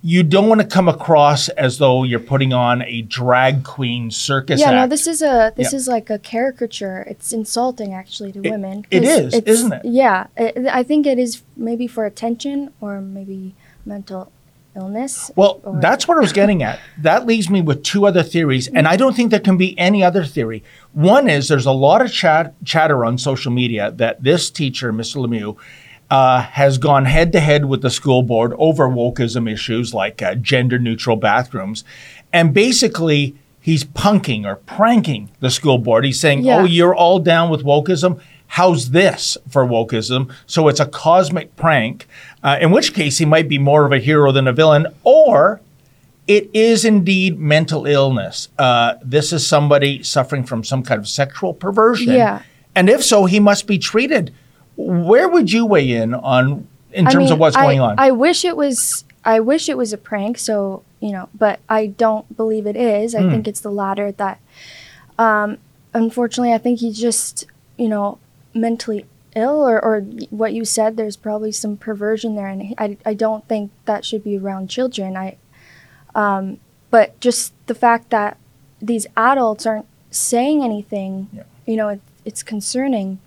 You 0.00 0.22
don't 0.22 0.48
want 0.48 0.60
to 0.60 0.66
come 0.66 0.88
across 0.88 1.48
as 1.50 1.78
though 1.78 2.04
you're 2.04 2.20
putting 2.20 2.52
on 2.52 2.82
a 2.82 3.02
drag 3.02 3.64
queen 3.64 4.12
circus 4.12 4.60
yeah, 4.60 4.66
act. 4.68 4.74
no, 4.76 4.86
this 4.86 5.08
is 5.08 5.22
a 5.22 5.52
this 5.56 5.72
Yeah. 5.72 5.76
is 5.76 5.88
like 5.88 6.08
a 6.08 6.20
caricature. 6.20 7.04
It's 7.10 7.32
insulting 7.32 7.92
actually 7.92 8.30
to 8.32 8.40
It- 8.44 8.50
women. 8.50 8.84
it 8.92 9.02
is, 9.02 9.34
isn't 9.34 9.72
it? 9.72 9.82
Yeah, 9.84 10.28
it, 10.36 10.66
I 10.70 10.84
think 10.84 11.04
it 11.04 11.18
is 11.18 11.42
maybe 11.56 11.88
for 11.88 12.06
attention 12.06 12.70
or 12.80 13.00
maybe 13.00 13.54
mental 13.84 14.30
illness. 14.78 15.30
Well, 15.36 15.60
or- 15.64 15.80
that's 15.80 16.08
what 16.08 16.16
I 16.16 16.20
was 16.20 16.32
getting 16.32 16.62
at. 16.62 16.78
That 16.98 17.26
leaves 17.26 17.48
me 17.48 17.60
with 17.62 17.82
two 17.84 18.06
other 18.06 18.22
theories, 18.22 18.68
and 18.68 18.86
I 18.88 18.96
don't 18.96 19.14
think 19.14 19.30
there 19.30 19.40
can 19.40 19.56
be 19.56 19.78
any 19.78 20.02
other 20.02 20.24
theory. 20.24 20.62
One 20.92 21.28
is 21.28 21.48
there's 21.48 21.66
a 21.66 21.72
lot 21.72 22.02
of 22.02 22.12
chat, 22.12 22.54
chatter 22.64 23.04
on 23.04 23.18
social 23.18 23.52
media 23.52 23.92
that 23.92 24.22
this 24.22 24.50
teacher, 24.50 24.92
Mr. 24.92 25.16
Lemieux, 25.16 25.56
uh, 26.10 26.40
has 26.40 26.78
gone 26.78 27.04
head 27.04 27.32
to 27.32 27.40
head 27.40 27.66
with 27.66 27.82
the 27.82 27.90
school 27.90 28.22
board 28.22 28.52
over 28.58 28.88
wokeism 28.88 29.50
issues 29.50 29.92
like 29.94 30.22
uh, 30.22 30.34
gender 30.34 30.78
neutral 30.78 31.16
bathrooms. 31.16 31.84
And 32.32 32.52
basically, 32.54 33.36
he's 33.60 33.84
punking 33.84 34.44
or 34.44 34.56
pranking 34.56 35.30
the 35.40 35.50
school 35.50 35.78
board. 35.78 36.04
He's 36.04 36.18
saying, 36.20 36.44
Yeah. 36.44 36.60
Oh, 36.60 36.64
you're 36.64 36.94
all 36.94 37.18
down 37.18 37.50
with 37.50 37.62
wokeism. 37.62 38.20
How's 38.48 38.90
this 38.90 39.36
for 39.48 39.64
wokeism? 39.64 40.32
So 40.46 40.68
it's 40.68 40.80
a 40.80 40.86
cosmic 40.86 41.54
prank, 41.56 42.06
uh, 42.42 42.58
in 42.60 42.70
which 42.70 42.94
case 42.94 43.18
he 43.18 43.24
might 43.24 43.48
be 43.48 43.58
more 43.58 43.84
of 43.84 43.92
a 43.92 43.98
hero 43.98 44.32
than 44.32 44.48
a 44.48 44.52
villain, 44.52 44.86
or 45.04 45.60
it 46.26 46.50
is 46.52 46.84
indeed 46.84 47.38
mental 47.38 47.86
illness. 47.86 48.48
Uh, 48.58 48.94
this 49.02 49.32
is 49.32 49.46
somebody 49.46 50.02
suffering 50.02 50.44
from 50.44 50.64
some 50.64 50.82
kind 50.82 50.98
of 50.98 51.06
sexual 51.08 51.54
perversion. 51.54 52.12
Yeah. 52.14 52.42
And 52.74 52.88
if 52.90 53.04
so, 53.04 53.26
he 53.26 53.38
must 53.40 53.66
be 53.66 53.78
treated. 53.78 54.32
Where 54.76 55.28
would 55.28 55.52
you 55.52 55.66
weigh 55.66 55.90
in 55.92 56.14
on 56.14 56.66
in 56.92 57.06
I 57.06 57.10
terms 57.10 57.24
mean, 57.24 57.32
of 57.34 57.38
what's 57.38 57.56
I- 57.56 57.62
going 57.62 57.80
on? 57.80 57.96
I 57.98 58.10
wish 58.12 58.44
it 58.44 58.56
was. 58.56 59.04
I 59.24 59.40
wish 59.40 59.68
it 59.68 59.76
was 59.76 59.92
a 59.92 59.98
prank. 59.98 60.38
So 60.38 60.82
you 61.00 61.12
know, 61.12 61.28
but 61.34 61.60
I 61.68 61.86
don't 61.86 62.34
believe 62.36 62.66
it 62.66 62.76
is. 62.76 63.14
I 63.14 63.22
Hmm. 63.22 63.30
think 63.30 63.48
it's 63.48 63.60
the 63.60 63.70
latter. 63.70 64.12
That, 64.12 64.40
um, 65.18 65.58
unfortunately, 65.94 66.52
I 66.54 66.58
think 66.58 66.80
he's 66.80 66.98
just 66.98 67.46
you 67.76 67.88
know 67.88 68.18
mentally 68.60 69.06
ill, 69.34 69.66
or 69.68 69.82
or 69.84 70.00
what 70.30 70.52
you 70.52 70.64
said. 70.64 70.96
There's 70.96 71.16
probably 71.16 71.52
some 71.52 71.76
perversion 71.76 72.34
there, 72.36 72.48
and 72.48 72.74
I 72.78 72.96
I 73.04 73.14
don't 73.14 73.46
think 73.48 73.70
that 73.84 74.04
should 74.04 74.24
be 74.24 74.36
around 74.38 74.68
children. 74.68 75.16
I, 75.16 75.36
um, 76.14 76.58
but 76.90 77.18
just 77.20 77.52
the 77.66 77.74
fact 77.74 78.10
that 78.10 78.36
these 78.80 79.06
adults 79.16 79.66
aren't 79.66 79.86
saying 80.10 80.62
anything, 80.62 81.28
Yeah. 81.32 81.42
you 81.66 81.76
know, 81.76 81.88
it, 81.88 82.00
it's 82.24 82.42
concerning. 82.42 83.18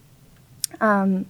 Um, 0.79 1.25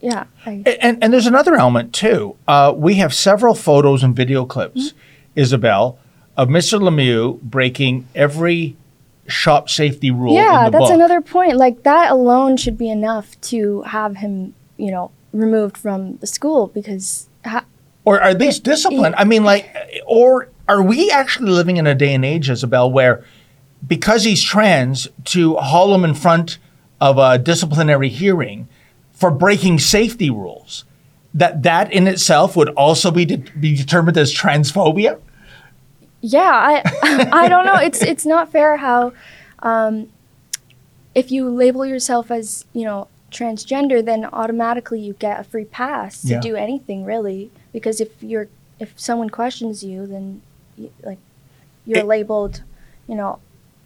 yeah. 0.00 0.24
I, 0.46 0.62
And, 0.80 1.02
and 1.02 1.12
there's 1.12 1.26
another 1.26 1.54
element 1.54 1.92
too. 1.92 2.36
Uh, 2.48 2.72
we 2.74 2.94
have 2.94 3.12
several 3.14 3.54
photos 3.54 4.02
and 4.02 4.16
video 4.16 4.44
clips, 4.46 4.88
Mm-hmm. 4.88 4.98
Isabel, 5.36 5.98
of 6.36 6.48
Mr. 6.48 6.80
Lemieux 6.80 7.40
breaking 7.42 8.06
every 8.14 8.76
shop 9.30 9.68
safety 9.68 10.10
rule 10.10 10.36
in 10.36 10.44
yeah, 10.44 10.68
that's 10.68 10.84
book. 10.84 10.94
another 10.94 11.20
point. 11.20 11.56
Like 11.56 11.82
that 11.84 12.10
alone 12.10 12.56
should 12.56 12.76
be 12.76 12.90
enough 12.90 13.40
to 13.42 13.82
have 13.82 14.16
him, 14.16 14.54
you 14.76 14.90
know, 14.90 15.10
removed 15.32 15.76
from 15.76 16.16
the 16.16 16.26
school 16.26 16.68
because 16.68 17.28
ha- 17.44 17.64
or 18.04 18.20
at 18.20 18.38
least 18.38 18.64
discipline. 18.64 19.14
I 19.16 19.24
mean, 19.24 19.44
like, 19.44 19.74
or 20.06 20.48
are 20.68 20.82
we 20.82 21.10
actually 21.10 21.50
living 21.50 21.76
in 21.76 21.86
a 21.86 21.94
day 21.94 22.14
and 22.14 22.24
age, 22.24 22.50
Isabel, 22.50 22.90
where 22.90 23.24
because 23.86 24.24
he's 24.24 24.42
trans, 24.42 25.08
to 25.26 25.56
haul 25.56 25.94
him 25.94 26.04
in 26.04 26.14
front 26.14 26.58
of 27.00 27.18
a 27.18 27.38
disciplinary 27.38 28.08
hearing 28.08 28.68
for 29.12 29.30
breaking 29.30 29.78
safety 29.78 30.30
rules, 30.30 30.84
that 31.32 31.62
that 31.62 31.92
in 31.92 32.06
itself 32.06 32.56
would 32.56 32.68
also 32.70 33.10
be 33.10 33.24
de- 33.24 33.36
be 33.36 33.76
determined 33.76 34.16
as 34.16 34.34
transphobia? 34.34 35.20
Yeah, 36.20 36.50
I 36.52 37.28
I 37.44 37.48
don't 37.48 37.64
know. 37.64 37.76
It's 37.76 38.02
it's 38.02 38.26
not 38.26 38.50
fair 38.52 38.76
how 38.78 39.12
um, 39.60 40.08
if 41.14 41.30
you 41.30 41.48
label 41.48 41.84
yourself 41.84 42.30
as, 42.30 42.64
you 42.72 42.84
know, 42.84 43.08
transgender, 43.30 44.04
then 44.04 44.24
automatically 44.24 45.00
you 45.00 45.12
get 45.14 45.40
a 45.40 45.44
free 45.44 45.64
pass 45.64 46.22
to 46.22 46.28
Yeah. 46.28 46.40
do 46.40 46.56
anything 46.56 47.04
really 47.04 47.50
because 47.72 48.00
if 48.00 48.10
you're 48.22 48.48
if 48.78 48.92
someone 48.98 49.28
questions 49.30 49.82
you, 49.84 50.06
then 50.06 50.40
you, 50.78 50.90
like 51.04 51.18
you're 51.86 51.98
It- 52.00 52.06
labeled, 52.06 52.62
you 53.06 53.14
know, 53.14 53.38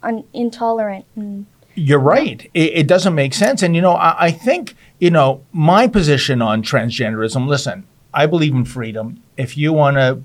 un- 0.03 0.23
intolerant 0.33 1.05
and 1.15 1.45
You're 1.75 1.99
right. 1.99 2.49
It, 2.53 2.71
it 2.77 2.87
doesn't 2.87 3.13
make 3.15 3.33
sense. 3.33 3.61
And, 3.61 3.75
you 3.75 3.81
know, 3.81 3.93
I, 3.93 4.27
I 4.27 4.31
think, 4.31 4.75
you 4.99 5.09
know, 5.11 5.41
my 5.51 5.87
position 5.87 6.41
on 6.41 6.63
transgenderism 6.63 7.47
listen, 7.47 7.83
I 8.13 8.25
believe 8.27 8.53
in 8.55 8.63
freedom. 8.63 9.21
If 9.35 9.57
you 9.57 9.73
want 9.73 9.97
to, 9.97 10.21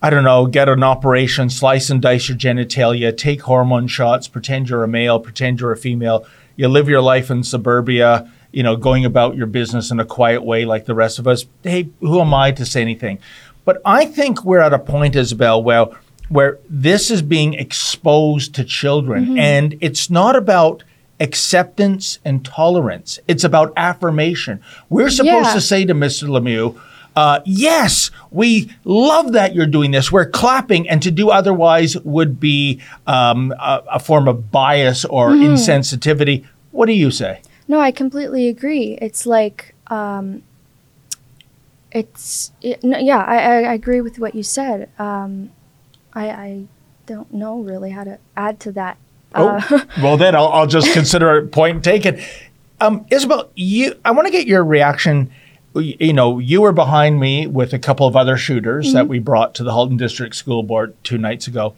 I 0.00 0.10
don't 0.10 0.24
know, 0.24 0.46
get 0.46 0.68
an 0.68 0.84
operation, 0.84 1.50
slice 1.50 1.90
and 1.90 2.00
dice 2.00 2.28
your 2.28 2.38
genitalia, 2.38 3.16
take 3.16 3.42
hormone 3.42 3.88
shots, 3.88 4.28
pretend 4.28 4.68
you're 4.68 4.84
a 4.84 4.88
male, 4.88 5.18
pretend 5.18 5.60
you're 5.60 5.72
a 5.72 5.76
female, 5.76 6.24
you 6.56 6.68
live 6.68 6.88
your 6.88 7.00
life 7.00 7.30
in 7.30 7.42
suburbia, 7.42 8.30
you 8.52 8.62
know, 8.62 8.76
going 8.76 9.04
about 9.04 9.36
your 9.36 9.46
business 9.46 9.90
in 9.90 9.98
a 9.98 10.04
quiet 10.04 10.44
way 10.44 10.64
like 10.64 10.84
the 10.84 10.94
rest 10.94 11.18
of 11.18 11.26
us. 11.26 11.46
Hey, 11.62 11.88
who 12.00 12.20
am 12.20 12.32
I 12.32 12.52
to 12.52 12.64
say 12.64 12.80
anything? 12.80 13.18
But 13.64 13.82
I 13.84 14.06
think 14.06 14.44
we're 14.44 14.60
at 14.60 14.72
a 14.72 14.78
point, 14.78 15.16
Isabel, 15.16 15.62
where 15.62 15.86
where 16.28 16.58
this 16.68 17.10
is 17.10 17.22
being 17.22 17.54
exposed 17.54 18.54
to 18.54 18.64
children, 18.64 19.24
mm-hmm. 19.24 19.38
and 19.38 19.76
it's 19.80 20.10
not 20.10 20.36
about 20.36 20.82
acceptance 21.20 22.18
and 22.24 22.44
tolerance. 22.44 23.18
It's 23.26 23.44
about 23.44 23.72
affirmation. 23.76 24.60
We're 24.88 25.10
supposed 25.10 25.48
Yeah. 25.48 25.54
to 25.54 25.60
say 25.60 25.84
to 25.84 25.94
Mr. 25.94 26.28
Lemieux, 26.28 26.78
uh, 27.18 27.40
yes, 27.44 28.12
we 28.30 28.70
love 28.84 29.32
that 29.32 29.52
you're 29.52 29.66
doing 29.66 29.90
this. 29.90 30.12
We're 30.12 30.30
clapping, 30.30 30.88
and 30.88 31.02
to 31.02 31.10
do 31.10 31.30
otherwise 31.30 31.98
would 32.04 32.38
be 32.38 32.80
um, 33.08 33.50
a, 33.58 33.82
a 33.94 33.98
form 33.98 34.28
of 34.28 34.52
bias 34.52 35.04
or 35.04 35.30
insensitivity. 35.30 36.46
What 36.70 36.86
do 36.86 36.92
you 36.92 37.10
say? 37.10 37.42
No, 37.66 37.80
I 37.80 37.90
completely 37.90 38.46
agree. 38.46 38.96
It's 39.02 39.26
like, 39.26 39.74
um, 39.88 40.44
it's 41.90 42.52
it, 42.62 42.84
no, 42.84 42.98
yeah, 42.98 43.24
I, 43.24 43.38
I, 43.38 43.62
I 43.62 43.74
agree 43.74 44.00
with 44.00 44.20
what 44.20 44.36
you 44.36 44.44
said. 44.44 44.88
Um, 45.00 45.50
I 46.14 46.30
I 46.30 46.64
don't 47.06 47.34
know 47.34 47.58
really 47.58 47.90
how 47.90 48.04
to 48.04 48.20
add 48.36 48.60
to 48.60 48.72
that. 48.72 48.96
Uh, 49.34 49.60
Oh, 49.68 49.84
well, 50.00 50.16
then 50.16 50.36
I'll, 50.36 50.50
I'll 50.50 50.68
just 50.68 50.92
consider 50.92 51.36
it 51.38 51.50
point 51.50 51.82
taken. 51.82 52.20
Um, 52.80 53.06
Isabel, 53.10 53.50
you, 53.56 53.98
I 54.04 54.12
want 54.12 54.28
to 54.28 54.30
get 54.30 54.46
your 54.46 54.64
reaction. 54.64 55.32
You 55.74 56.12
know, 56.12 56.38
you 56.38 56.62
were 56.62 56.72
behind 56.72 57.20
me 57.20 57.46
with 57.46 57.72
a 57.72 57.78
couple 57.78 58.06
of 58.06 58.16
other 58.16 58.36
shooters 58.36 58.92
that 58.94 59.06
we 59.06 59.18
brought 59.18 59.54
to 59.56 59.64
the 59.64 59.72
Halton 59.72 59.96
District 59.96 60.34
School 60.34 60.62
Board 60.62 60.96
two 61.04 61.18
nights 61.18 61.46
ago. 61.46 61.74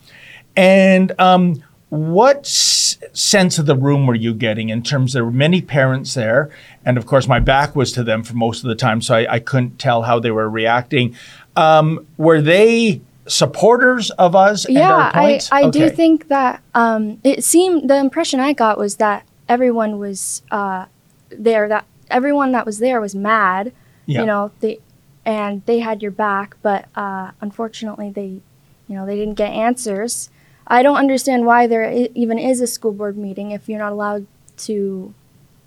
And 0.56 1.12
um, 1.18 1.62
what 1.90 2.38
s- 2.38 2.98
sense 3.12 3.58
of 3.58 3.66
the 3.66 3.76
room 3.76 4.06
were 4.06 4.14
you 4.14 4.32
getting 4.32 4.68
in 4.68 4.82
terms 4.82 5.12
there 5.12 5.24
were 5.24 5.30
many 5.30 5.60
parents 5.60 6.14
there? 6.14 6.50
And 6.84 6.96
of 6.96 7.04
course, 7.04 7.26
my 7.26 7.40
back 7.40 7.76
was 7.76 7.92
to 7.92 8.04
them 8.04 8.22
for 8.22 8.34
most 8.34 8.62
of 8.62 8.68
the 8.68 8.74
time, 8.74 9.02
so 9.02 9.16
I, 9.16 9.34
I 9.34 9.38
couldn't 9.40 9.78
tell 9.78 10.02
how 10.02 10.18
they 10.18 10.30
were 10.30 10.48
reacting. 10.48 11.16
Um, 11.56 12.06
were 12.16 12.40
they 12.40 13.02
supporters 13.26 14.10
of 14.12 14.34
us 14.34 14.68
yeah, 14.68 15.10
I? 15.14 15.40
I 15.52 15.70
do 15.70 15.90
think 15.90 16.28
that 16.28 16.62
um, 16.74 17.20
it 17.22 17.44
seemed 17.44 17.90
the 17.90 17.96
impression 17.96 18.40
I 18.40 18.52
got 18.52 18.78
was 18.78 18.96
that 18.96 19.26
everyone 19.48 19.98
was 19.98 20.42
uh, 20.50 20.86
there. 21.30 21.68
That 21.68 21.86
everyone 22.08 22.52
that 22.52 22.66
was 22.66 22.78
there 22.78 23.00
was 23.00 23.14
mad. 23.14 23.72
Yeah. 24.10 24.20
You 24.20 24.26
know, 24.26 24.50
they 24.60 24.78
and 25.24 25.62
they 25.66 25.78
had 25.80 26.02
your 26.02 26.10
back, 26.10 26.56
but 26.62 26.86
uh, 26.96 27.30
unfortunately, 27.40 28.10
they, 28.10 28.40
you 28.88 28.94
know, 28.96 29.04
they 29.06 29.16
didn't 29.16 29.34
get 29.34 29.52
answers. 29.52 30.30
I 30.66 30.82
don't 30.82 30.96
understand 30.96 31.46
why 31.46 31.66
there 31.66 31.84
I- 31.86 32.08
even 32.14 32.38
is 32.38 32.60
a 32.60 32.66
school 32.66 32.92
board 32.92 33.16
meeting 33.16 33.50
if 33.50 33.68
you're 33.68 33.78
not 33.78 33.92
allowed 33.92 34.26
to 34.58 35.12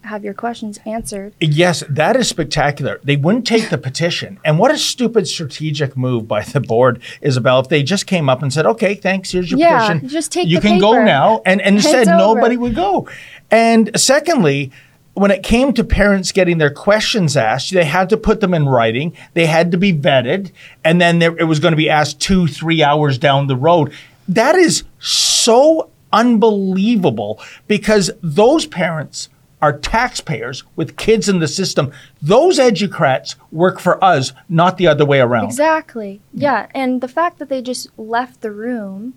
have 0.01 0.23
your 0.25 0.33
questions 0.33 0.79
answered. 0.85 1.33
Yes, 1.39 1.81
that 1.89 2.17
is 2.17 2.27
spectacular. 2.27 2.99
They 3.03 3.15
wouldn't 3.15 3.47
take 3.47 3.69
the 3.69 3.77
petition. 3.77 4.37
And 4.43 4.59
what 4.59 4.69
a 4.71 4.77
stupid 4.77 5.27
strategic 5.29 5.95
move 5.95 6.27
by 6.27 6.41
the 6.43 6.59
board, 6.59 7.01
Isabel, 7.21 7.59
if 7.61 7.69
they 7.69 7.83
just 7.83 8.05
came 8.05 8.27
up 8.29 8.41
and 8.43 8.51
said, 8.51 8.65
okay, 8.65 8.95
thanks, 8.95 9.31
here's 9.31 9.49
your 9.49 9.59
Yeah, 9.61 9.87
petition. 9.87 10.09
just 10.09 10.31
take 10.33 10.49
You 10.49 10.59
can 10.59 10.77
go 10.79 11.01
now. 11.05 11.41
And, 11.45 11.61
and 11.61 11.77
It's 11.79 11.85
over. 11.87 12.05
nobody 12.05 12.57
would 12.57 12.75
go. 12.75 13.07
And 13.49 13.91
secondly, 13.95 14.71
when 15.13 15.31
it 15.31 15.43
came 15.43 15.73
to 15.73 15.83
parents 15.83 16.31
getting 16.31 16.57
their 16.57 16.71
questions 16.71 17.37
asked, 17.37 17.71
they 17.71 17.85
had 17.85 18.09
to 18.09 18.17
put 18.17 18.41
them 18.41 18.53
in 18.53 18.65
writing. 18.67 19.15
They 19.33 19.45
had 19.45 19.71
to 19.71 19.77
be 19.77 19.93
vetted. 19.93 20.51
And 20.83 20.99
then 20.99 21.19
there, 21.19 21.37
it 21.37 21.43
was 21.43 21.59
going 21.59 21.71
to 21.73 21.77
be 21.77 21.89
asked 21.89 22.19
two, 22.19 22.47
three 22.47 22.81
hours 22.81 23.17
down 23.17 23.47
the 23.47 23.55
road. 23.55 23.93
That 24.27 24.55
is 24.55 24.83
so 24.99 25.89
unbelievable 26.11 27.39
because 27.67 28.11
those 28.21 28.65
parents 28.65 29.29
are 29.61 29.77
taxpayers 29.77 30.63
with 30.75 30.97
kids 30.97 31.29
in 31.29 31.39
the 31.39 31.47
system. 31.47 31.91
Those 32.21 32.59
educrats 32.59 33.35
work 33.51 33.79
for 33.79 34.03
us, 34.03 34.33
not 34.49 34.77
the 34.77 34.87
other 34.87 35.05
way 35.05 35.21
around. 35.21 35.45
Exactly. 35.45 36.21
Yeah, 36.33 36.67
and 36.75 36.99
the 36.99 37.07
fact 37.07 37.39
that 37.39 37.49
they 37.49 37.61
just 37.61 37.87
left 37.97 38.41
the 38.41 38.51
room, 38.51 39.13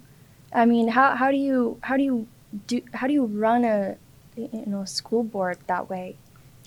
I 0.52 0.64
mean, 0.64 0.88
how, 0.88 1.16
how 1.16 1.32
do 1.32 1.36
you 1.36 1.78
how 1.82 1.96
do 1.96 2.04
you 2.04 2.28
do 2.68 2.80
how 2.94 3.06
do 3.08 3.12
you 3.12 3.24
run 3.24 3.64
a 3.64 3.96
you 4.36 4.64
know 4.66 4.84
school 4.84 5.22
board 5.22 5.58
that 5.66 5.88
way? 5.90 6.16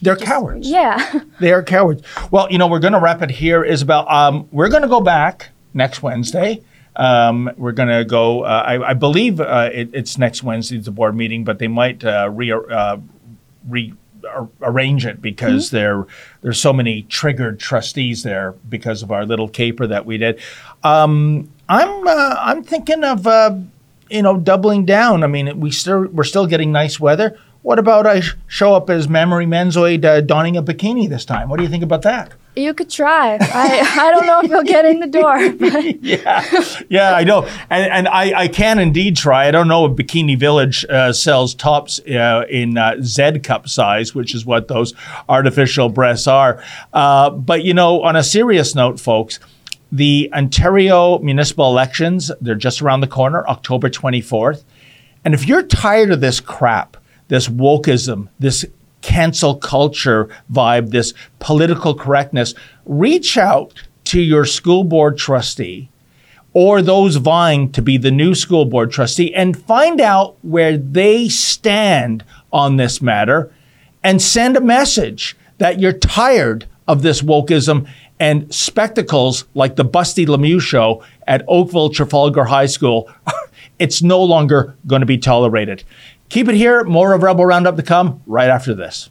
They're 0.01 0.15
Just- 0.15 0.25
cowards. 0.25 0.69
Yeah. 0.69 1.21
They 1.39 1.51
are 1.53 1.63
cowards. 1.63 2.03
Well, 2.31 2.51
you 2.51 2.57
know, 2.57 2.67
we're 2.67 2.79
going 2.79 2.93
to 2.93 2.99
wrap 2.99 3.21
it 3.21 3.29
here, 3.31 3.63
Isabel. 3.63 4.05
Um, 4.09 4.47
we're 4.51 4.67
going 4.69 4.81
to 4.81 4.87
go 4.89 4.99
back 5.01 5.49
next 5.73 6.01
Wednesday. 6.03 6.61
Um, 6.95 7.49
we're 7.55 7.71
going 7.71 7.87
to 7.89 8.03
go, 8.03 8.43
uh, 8.43 8.63
I, 8.65 8.89
I 8.89 8.93
believe 8.93 9.39
uh, 9.39 9.69
it, 9.71 9.89
it's 9.93 10.17
next 10.17 10.43
Wednesday, 10.43 10.77
the 10.79 10.91
board 10.91 11.15
meeting, 11.15 11.45
but 11.45 11.59
they 11.59 11.67
might 11.69 12.03
uh, 12.03 12.29
re, 12.31 12.51
uh, 12.51 12.97
re 13.67 13.93
arrange 14.61 15.05
it 15.05 15.21
because 15.21 15.71
there 15.71 16.05
there's 16.41 16.59
so 16.59 16.73
many 16.73 17.03
triggered 17.03 17.59
trustees 17.59 18.21
there 18.23 18.53
because 18.67 19.01
of 19.01 19.11
our 19.11 19.25
little 19.25 19.47
caper 19.47 19.87
that 19.87 20.05
we 20.05 20.17
did. 20.17 20.39
Um, 20.83 21.49
I'm 21.69 22.05
uh, 22.07 22.35
I'm 22.37 22.63
thinking 22.63 23.03
of 23.03 23.25
uh, 23.25 23.55
you 24.09 24.21
know 24.21 24.37
doubling 24.37 24.85
down. 24.85 25.23
I 25.23 25.27
mean, 25.27 25.59
we 25.59 25.71
still 25.71 26.05
we're 26.07 26.23
still 26.25 26.47
getting 26.47 26.71
nice 26.71 26.99
weather. 26.99 27.37
What 27.61 27.79
about 27.79 28.07
I 28.07 28.21
sh- 28.21 28.35
show 28.47 28.73
up 28.73 28.89
as 28.89 29.07
Mammary 29.07 29.45
Menzoid 29.45 30.05
uh, 30.05 30.21
donning 30.21 30.55
a 30.55 30.63
bikini 30.63 31.09
this 31.09 31.25
time? 31.25 31.49
What 31.49 31.57
do 31.57 31.63
you 31.63 31.69
think 31.69 31.83
about 31.83 32.03
that? 32.03 32.33
you 32.59 32.73
could 32.73 32.89
try. 32.89 33.37
I 33.39 33.79
I 33.97 34.11
don't 34.11 34.25
know 34.25 34.41
if 34.41 34.49
you'll 34.49 34.63
get 34.63 34.85
in 34.85 34.99
the 34.99 35.07
door, 35.07 35.51
but 35.53 36.03
yeah, 36.03 36.63
yeah, 36.89 37.13
I 37.15 37.23
know, 37.23 37.43
and 37.69 37.91
and 37.91 38.07
I, 38.07 38.41
I 38.41 38.47
can 38.47 38.79
indeed 38.79 39.15
try. 39.15 39.47
I 39.47 39.51
don't 39.51 39.67
know 39.67 39.85
if 39.85 39.93
Bikini 39.93 40.37
Village 40.37 40.85
uh, 40.89 41.13
sells 41.13 41.53
tops 41.55 41.99
uh, 41.99 42.45
in 42.49 42.77
uh, 42.77 42.97
Z 43.01 43.39
cup 43.39 43.67
size, 43.69 44.13
which 44.13 44.35
is 44.35 44.45
what 44.45 44.67
those 44.67 44.93
artificial 45.27 45.89
breasts 45.89 46.27
are. 46.27 46.63
Uh, 46.93 47.29
but 47.29 47.63
you 47.63 47.73
know, 47.73 48.01
on 48.03 48.15
a 48.15 48.23
serious 48.23 48.75
note, 48.75 48.99
folks. 48.99 49.39
The 49.91 50.29
Ontario 50.33 51.17
municipal 51.17 51.65
elections, 51.65 52.29
they're 52.41 52.53
just 52.53 52.79
around 52.79 53.01
the 53.01 53.07
corner, 53.07 53.43
October 53.47 53.89
24th. 53.89 54.63
And 55.25 55.33
if 55.33 55.47
you're 55.47 55.63
tired 55.63 56.11
of 56.11 56.21
this 56.21 56.39
crap, 56.39 56.95
this 57.29 57.47
wokeism, 57.47 58.27
this 58.37 58.65
cancel 59.01 59.55
culture 59.55 60.29
vibe, 60.51 60.91
this 60.91 61.13
political 61.39 61.95
correctness, 61.95 62.53
reach 62.85 63.37
out 63.37 63.81
to 64.03 64.19
your 64.19 64.45
school 64.45 64.83
board 64.83 65.17
trustee 65.17 65.89
or 66.53 66.81
those 66.81 67.17
vying 67.17 67.71
to 67.71 67.81
be 67.81 67.97
the 67.97 68.11
new 68.11 68.33
school 68.35 68.65
board 68.65 68.91
trustee 68.91 69.33
and 69.33 69.61
find 69.63 70.01
out 70.01 70.35
where 70.41 70.77
they 70.77 71.29
stand 71.29 72.23
on 72.51 72.77
this 72.77 73.01
matter 73.01 73.53
and 74.03 74.21
send 74.21 74.57
a 74.57 74.61
message 74.61 75.37
that 75.59 75.79
you're 75.79 75.93
tired 75.93 76.65
of 76.87 77.03
this 77.03 77.21
wokeism 77.21 77.87
and 78.19 78.53
spectacles 78.53 79.45
like 79.53 79.75
the 79.75 79.85
Busty 79.85 80.25
Lemieux 80.25 80.59
show 80.59 81.03
at 81.27 81.43
Oakville 81.47 81.89
Trafalgar 81.89 82.45
High 82.45 82.65
School. 82.65 83.09
it's 83.79 84.01
no 84.01 84.21
longer 84.21 84.75
going 84.87 85.01
to 85.01 85.05
be 85.05 85.17
tolerated. 85.17 85.83
Keep 86.29 86.47
it 86.47 86.55
here. 86.55 86.83
More 86.83 87.13
of 87.13 87.23
Rebel 87.23 87.45
Roundup 87.45 87.75
to 87.75 87.83
come 87.83 88.21
right 88.25 88.49
after 88.49 88.75
this. 88.75 89.09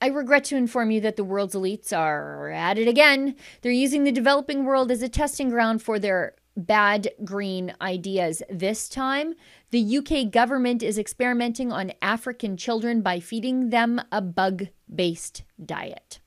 I 0.00 0.06
regret 0.06 0.44
to 0.44 0.56
inform 0.56 0.90
you 0.90 1.00
that 1.00 1.16
the 1.16 1.24
world's 1.24 1.54
elites 1.54 1.96
are 1.96 2.50
at 2.50 2.78
it 2.78 2.88
again. 2.88 3.34
They're 3.62 3.72
using 3.72 4.04
the 4.04 4.12
developing 4.12 4.64
world 4.64 4.90
as 4.90 5.02
a 5.02 5.08
testing 5.08 5.48
ground 5.48 5.82
for 5.82 5.98
their 5.98 6.34
bad 6.56 7.08
green 7.24 7.74
ideas. 7.80 8.42
This 8.50 8.88
time, 8.88 9.34
the 9.70 9.98
UK 9.98 10.30
government 10.30 10.82
is 10.82 10.98
experimenting 10.98 11.72
on 11.72 11.92
African 12.02 12.56
children 12.56 13.00
by 13.00 13.20
feeding 13.20 13.70
them 13.70 14.00
a 14.10 14.20
bug 14.20 14.68
based 14.92 15.42
diet. 15.64 16.20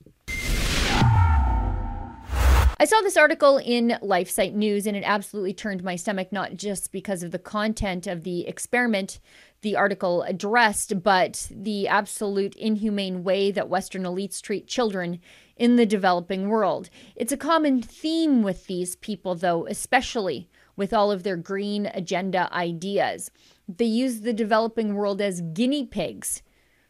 I 2.82 2.86
saw 2.86 3.00
this 3.02 3.16
article 3.16 3.60
in 3.60 4.00
LifeSite 4.02 4.56
News 4.56 4.88
and 4.88 4.98
it 4.98 5.04
absolutely 5.06 5.54
turned 5.54 5.84
my 5.84 5.96
stomach, 5.96 6.32
not 6.32 6.56
just 6.56 6.92
because 6.92 7.22
of 7.22 7.30
the 7.30 7.38
content 7.38 8.08
of 8.08 8.24
the 8.24 8.48
experiment 8.48 9.20
the 9.62 9.76
article 9.76 10.24
addressed, 10.24 11.04
but 11.04 11.48
the 11.52 11.88
absolute 11.88 12.56
inhumane 12.56 13.24
way 13.24 13.52
that 13.52 13.70
Western 13.70 14.02
elites 14.02 14.42
treat 14.42 14.66
children 14.66 15.20
in 15.56 15.76
the 15.76 15.86
developing 15.86 16.50
world. 16.50 16.90
It's 17.16 17.32
a 17.32 17.38
common 17.38 17.84
theme 17.84 18.42
with 18.42 18.66
these 18.66 18.96
people, 18.96 19.36
though, 19.36 19.68
especially 19.68 20.50
with 20.76 20.92
all 20.92 21.12
of 21.12 21.22
their 21.22 21.38
green 21.38 21.86
agenda 21.94 22.52
ideas. 22.52 23.30
They 23.68 23.86
use 23.86 24.22
the 24.22 24.34
developing 24.34 24.96
world 24.96 25.22
as 25.22 25.42
guinea 25.54 25.86
pigs 25.86 26.42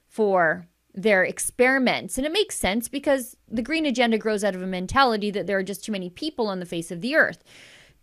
for 0.07 0.69
their 0.93 1.23
experiments. 1.23 2.17
And 2.17 2.25
it 2.25 2.33
makes 2.33 2.57
sense 2.57 2.87
because 2.87 3.37
the 3.47 3.61
green 3.61 3.85
agenda 3.85 4.17
grows 4.17 4.43
out 4.43 4.55
of 4.55 4.61
a 4.61 4.67
mentality 4.67 5.31
that 5.31 5.47
there 5.47 5.57
are 5.57 5.63
just 5.63 5.83
too 5.83 5.91
many 5.91 6.09
people 6.09 6.47
on 6.47 6.59
the 6.59 6.65
face 6.65 6.91
of 6.91 7.01
the 7.01 7.15
earth. 7.15 7.43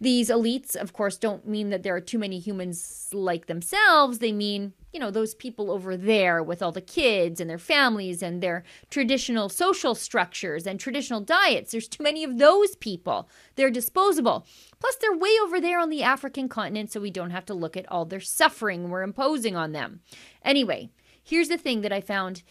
These 0.00 0.30
elites, 0.30 0.76
of 0.76 0.92
course, 0.92 1.16
don't 1.16 1.46
mean 1.46 1.70
that 1.70 1.82
there 1.82 1.96
are 1.96 2.00
too 2.00 2.20
many 2.20 2.38
humans 2.38 3.08
like 3.12 3.46
themselves. 3.46 4.20
They 4.20 4.30
mean, 4.30 4.72
you 4.92 5.00
know, 5.00 5.10
those 5.10 5.34
people 5.34 5.72
over 5.72 5.96
there 5.96 6.40
with 6.40 6.62
all 6.62 6.70
the 6.70 6.80
kids 6.80 7.40
and 7.40 7.50
their 7.50 7.58
families 7.58 8.22
and 8.22 8.40
their 8.40 8.62
traditional 8.90 9.48
social 9.48 9.96
structures 9.96 10.68
and 10.68 10.78
traditional 10.78 11.20
diets. 11.20 11.72
There's 11.72 11.88
too 11.88 12.04
many 12.04 12.22
of 12.22 12.38
those 12.38 12.76
people. 12.76 13.28
They're 13.56 13.72
disposable. 13.72 14.46
Plus, 14.78 14.94
they're 14.96 15.16
way 15.16 15.36
over 15.42 15.60
there 15.60 15.80
on 15.80 15.90
the 15.90 16.04
African 16.04 16.48
continent, 16.48 16.92
so 16.92 17.00
we 17.00 17.10
don't 17.10 17.30
have 17.30 17.46
to 17.46 17.54
look 17.54 17.76
at 17.76 17.90
all 17.90 18.04
their 18.04 18.20
suffering 18.20 18.90
we're 18.90 19.02
imposing 19.02 19.56
on 19.56 19.72
them. 19.72 20.00
Anyway, 20.44 20.90
here's 21.24 21.48
the 21.48 21.58
thing 21.58 21.80
that 21.80 21.92
I 21.92 22.00
found 22.00 22.44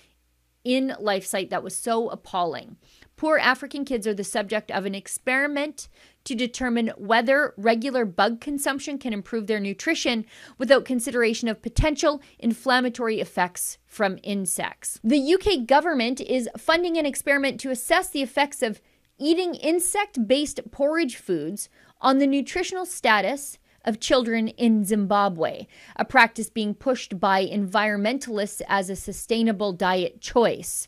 in 0.68 0.94
LifeSite 1.00 1.50
that 1.50 1.64
was 1.64 1.74
so 1.74 2.10
appalling. 2.10 2.76
Poor 3.16 3.38
African 3.38 3.86
kids 3.86 4.06
are 4.06 4.14
the 4.14 4.24
subject 4.24 4.70
of 4.70 4.86
an 4.86 4.94
experiment 4.94 5.88
to 6.26 6.36
determine 6.36 6.90
whether 6.98 7.54
regular 7.56 8.04
bug 8.04 8.42
consumption 8.42 8.98
can 8.98 9.14
improve 9.14 9.48
their 9.48 9.62
nutrition 9.62 10.26
without 10.58 10.84
consideration 10.84 11.48
of 11.48 11.62
potential 11.62 12.22
inflammatory 12.38 13.22
effects 13.22 13.78
from 13.86 14.20
insects. 14.24 15.00
The 15.06 15.36
UK 15.36 15.66
government 15.66 16.20
is 16.20 16.50
funding 16.58 16.98
an 16.98 17.06
experiment 17.06 17.62
to 17.62 17.72
assess 17.72 18.10
the 18.10 18.22
effects 18.22 18.62
of 18.62 18.82
eating 19.18 19.56
insect 19.56 20.28
based 20.28 20.60
porridge 20.70 21.16
foods 21.16 21.70
on 22.02 22.18
the 22.18 22.28
nutritional 22.28 22.86
status 22.86 23.58
of 23.88 24.00
children 24.00 24.50
in 24.50 24.86
Zimbabwe, 24.86 25.66
a 25.96 26.06
practice 26.06 26.52
being 26.52 26.76
pushed 26.76 27.20
by 27.20 27.44
environmentalists 27.44 28.62
as 28.68 28.92
a 28.92 28.96
sustainable 28.96 29.74
diet 29.74 30.22
choice. 30.22 30.88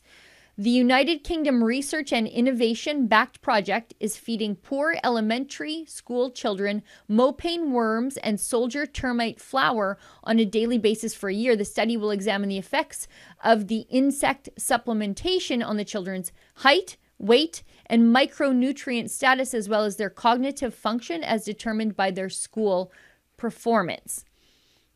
The 0.57 0.69
United 0.69 1.23
Kingdom 1.23 1.63
Research 1.63 2.11
and 2.11 2.27
Innovation 2.27 3.07
backed 3.07 3.41
project 3.41 3.93
is 4.01 4.17
feeding 4.17 4.57
poor 4.57 4.97
elementary 5.05 5.85
school 5.85 6.29
children 6.31 6.83
mopane 7.09 7.71
worms 7.71 8.17
and 8.17 8.37
soldier 8.37 8.85
termite 8.85 9.39
flour 9.39 9.97
on 10.21 10.37
a 10.37 10.43
daily 10.43 10.77
basis 10.77 11.15
for 11.15 11.29
a 11.29 11.33
year. 11.33 11.55
The 11.55 11.63
study 11.63 11.95
will 11.95 12.11
examine 12.11 12.49
the 12.49 12.57
effects 12.57 13.07
of 13.41 13.69
the 13.69 13.85
insect 13.89 14.49
supplementation 14.59 15.65
on 15.65 15.77
the 15.77 15.85
children's 15.85 16.33
height, 16.55 16.97
weight, 17.19 17.63
and 17.85 18.15
micronutrient 18.15 19.09
status, 19.09 19.53
as 19.53 19.69
well 19.69 19.83
as 19.83 19.97
their 19.97 20.09
cognitive 20.09 20.73
function 20.73 21.23
as 21.23 21.43
determined 21.43 21.95
by 21.95 22.09
their 22.09 22.29
school 22.29 22.91
performance. 23.37 24.25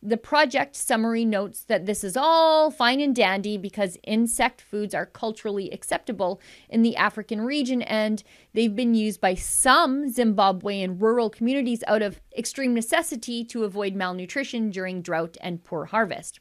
The 0.06 0.16
project 0.18 0.76
summary 0.76 1.24
notes 1.24 1.64
that 1.64 1.86
this 1.86 2.04
is 2.04 2.14
all 2.14 2.70
fine 2.70 3.00
and 3.00 3.16
dandy 3.16 3.56
because 3.56 3.96
insect 4.02 4.60
foods 4.60 4.94
are 4.94 5.06
culturally 5.06 5.70
acceptable 5.70 6.42
in 6.68 6.82
the 6.82 6.94
African 6.94 7.40
region 7.40 7.80
and 7.80 8.22
they've 8.52 8.76
been 8.76 8.94
used 8.94 9.18
by 9.18 9.34
some 9.34 10.12
Zimbabwean 10.12 11.00
rural 11.00 11.30
communities 11.30 11.82
out 11.86 12.02
of 12.02 12.20
extreme 12.36 12.74
necessity 12.74 13.44
to 13.46 13.64
avoid 13.64 13.94
malnutrition 13.94 14.68
during 14.68 15.00
drought 15.00 15.38
and 15.40 15.64
poor 15.64 15.86
harvest. 15.86 16.38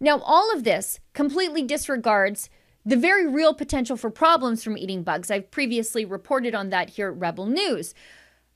Now, 0.00 0.18
all 0.18 0.52
of 0.52 0.64
this 0.64 0.98
completely 1.12 1.62
disregards 1.62 2.50
the 2.84 2.96
very 2.96 3.26
real 3.26 3.54
potential 3.54 3.96
for 3.96 4.10
problems 4.10 4.62
from 4.62 4.76
eating 4.76 5.02
bugs. 5.02 5.30
I've 5.30 5.50
previously 5.50 6.04
reported 6.04 6.54
on 6.54 6.70
that 6.70 6.90
here 6.90 7.08
at 7.08 7.18
Rebel 7.18 7.46
News 7.46 7.94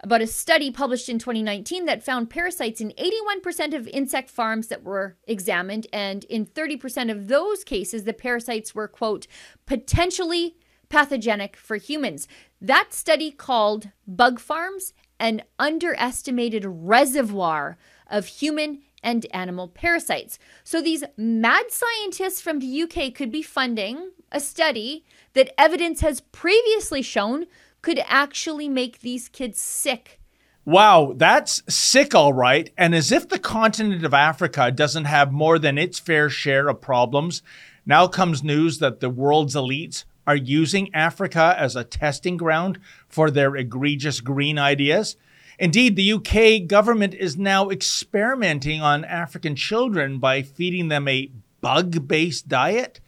about 0.00 0.20
a 0.20 0.26
study 0.26 0.70
published 0.70 1.08
in 1.08 1.18
2019 1.18 1.86
that 1.86 2.02
found 2.02 2.28
parasites 2.28 2.80
in 2.80 2.92
81% 2.98 3.74
of 3.74 3.88
insect 3.88 4.28
farms 4.28 4.68
that 4.68 4.82
were 4.82 5.16
examined. 5.26 5.86
And 5.92 6.24
in 6.24 6.46
30% 6.46 7.10
of 7.10 7.28
those 7.28 7.64
cases, 7.64 8.04
the 8.04 8.12
parasites 8.12 8.74
were, 8.74 8.88
quote, 8.88 9.26
potentially 9.64 10.56
pathogenic 10.88 11.56
for 11.56 11.76
humans. 11.76 12.28
That 12.60 12.92
study 12.92 13.30
called 13.30 13.90
bug 14.06 14.38
farms 14.38 14.92
an 15.18 15.42
underestimated 15.58 16.64
reservoir 16.66 17.78
of 18.08 18.26
human 18.26 18.80
and 19.02 19.26
animal 19.32 19.68
parasites. 19.68 20.38
So 20.64 20.82
these 20.82 21.04
mad 21.16 21.66
scientists 21.70 22.40
from 22.40 22.58
the 22.58 22.82
UK 22.82 23.14
could 23.14 23.30
be 23.30 23.42
funding 23.42 24.10
a 24.32 24.40
study 24.40 25.04
that 25.34 25.54
evidence 25.58 26.00
has 26.00 26.20
previously 26.20 27.02
shown 27.02 27.46
could 27.82 28.00
actually 28.06 28.68
make 28.68 29.00
these 29.00 29.28
kids 29.28 29.60
sick. 29.60 30.20
Wow, 30.64 31.12
that's 31.14 31.62
sick, 31.72 32.12
all 32.12 32.32
right. 32.32 32.68
And 32.76 32.92
as 32.92 33.12
if 33.12 33.28
the 33.28 33.38
continent 33.38 34.04
of 34.04 34.12
Africa 34.12 34.72
doesn't 34.72 35.04
have 35.04 35.30
more 35.30 35.60
than 35.60 35.78
its 35.78 36.00
fair 36.00 36.28
share 36.28 36.68
of 36.68 36.80
problems, 36.80 37.42
now 37.86 38.08
comes 38.08 38.42
news 38.42 38.78
that 38.80 38.98
the 38.98 39.08
world's 39.08 39.54
elites 39.54 40.04
are 40.26 40.34
using 40.34 40.92
Africa 40.92 41.54
as 41.56 41.76
a 41.76 41.84
testing 41.84 42.36
ground 42.36 42.80
for 43.08 43.30
their 43.30 43.54
egregious 43.54 44.20
green 44.20 44.58
ideas. 44.58 45.16
Indeed, 45.58 45.96
the 45.96 46.12
UK 46.12 46.66
government 46.66 47.14
is 47.14 47.36
now 47.36 47.70
experimenting 47.70 48.82
on 48.82 49.04
African 49.04 49.56
children 49.56 50.18
by 50.18 50.42
feeding 50.42 50.88
them 50.88 51.08
a 51.08 51.30
bug 51.60 52.06
based 52.06 52.48
diet. 52.48 53.00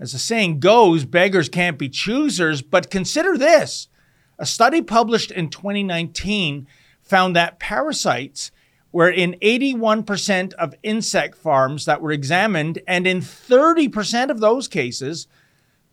As 0.00 0.12
the 0.12 0.18
saying 0.18 0.60
goes, 0.60 1.04
beggars 1.04 1.48
can't 1.48 1.78
be 1.78 1.88
choosers, 1.88 2.62
but 2.62 2.90
consider 2.90 3.36
this 3.36 3.88
a 4.38 4.46
study 4.46 4.82
published 4.82 5.30
in 5.30 5.50
2019 5.50 6.66
found 7.00 7.36
that 7.36 7.60
parasites 7.60 8.50
were 8.90 9.10
in 9.10 9.36
81% 9.40 10.52
of 10.54 10.74
insect 10.82 11.36
farms 11.36 11.84
that 11.84 12.02
were 12.02 12.12
examined, 12.12 12.80
and 12.86 13.06
in 13.06 13.20
30% 13.20 14.30
of 14.30 14.40
those 14.40 14.68
cases, 14.68 15.28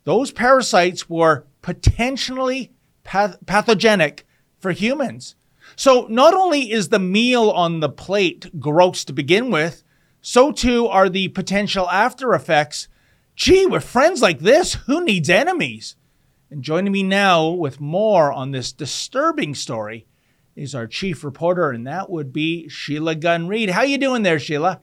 those 0.03 0.31
parasites 0.31 1.09
were 1.09 1.45
potentially 1.61 2.71
path- 3.03 3.37
pathogenic 3.45 4.25
for 4.57 4.71
humans. 4.71 5.35
So, 5.79 6.07
not 6.09 6.33
only 6.33 6.73
is 6.73 6.89
the 6.89 6.99
meal 6.99 7.49
on 7.51 7.79
the 7.79 7.87
plate 7.87 8.59
gross 8.59 9.05
to 9.05 9.13
begin 9.13 9.49
with, 9.49 9.81
so 10.19 10.51
too 10.51 10.87
are 10.87 11.07
the 11.07 11.29
potential 11.29 11.89
after 11.89 12.33
effects. 12.33 12.89
Gee, 13.37 13.65
with 13.65 13.85
friends 13.85 14.21
like 14.21 14.39
this, 14.39 14.73
who 14.73 15.05
needs 15.05 15.29
enemies? 15.29 15.95
And 16.51 16.61
joining 16.61 16.91
me 16.91 17.03
now 17.03 17.47
with 17.47 17.79
more 17.79 18.29
on 18.29 18.51
this 18.51 18.73
disturbing 18.73 19.55
story 19.55 20.05
is 20.53 20.75
our 20.75 20.85
chief 20.85 21.23
reporter, 21.23 21.71
and 21.71 21.87
that 21.87 22.09
would 22.09 22.33
be 22.33 22.67
Sheila 22.67 23.15
Gunn 23.15 23.47
Reid. 23.47 23.69
How 23.69 23.83
you 23.83 23.97
doing 23.97 24.23
there, 24.23 24.37
Sheila? 24.37 24.81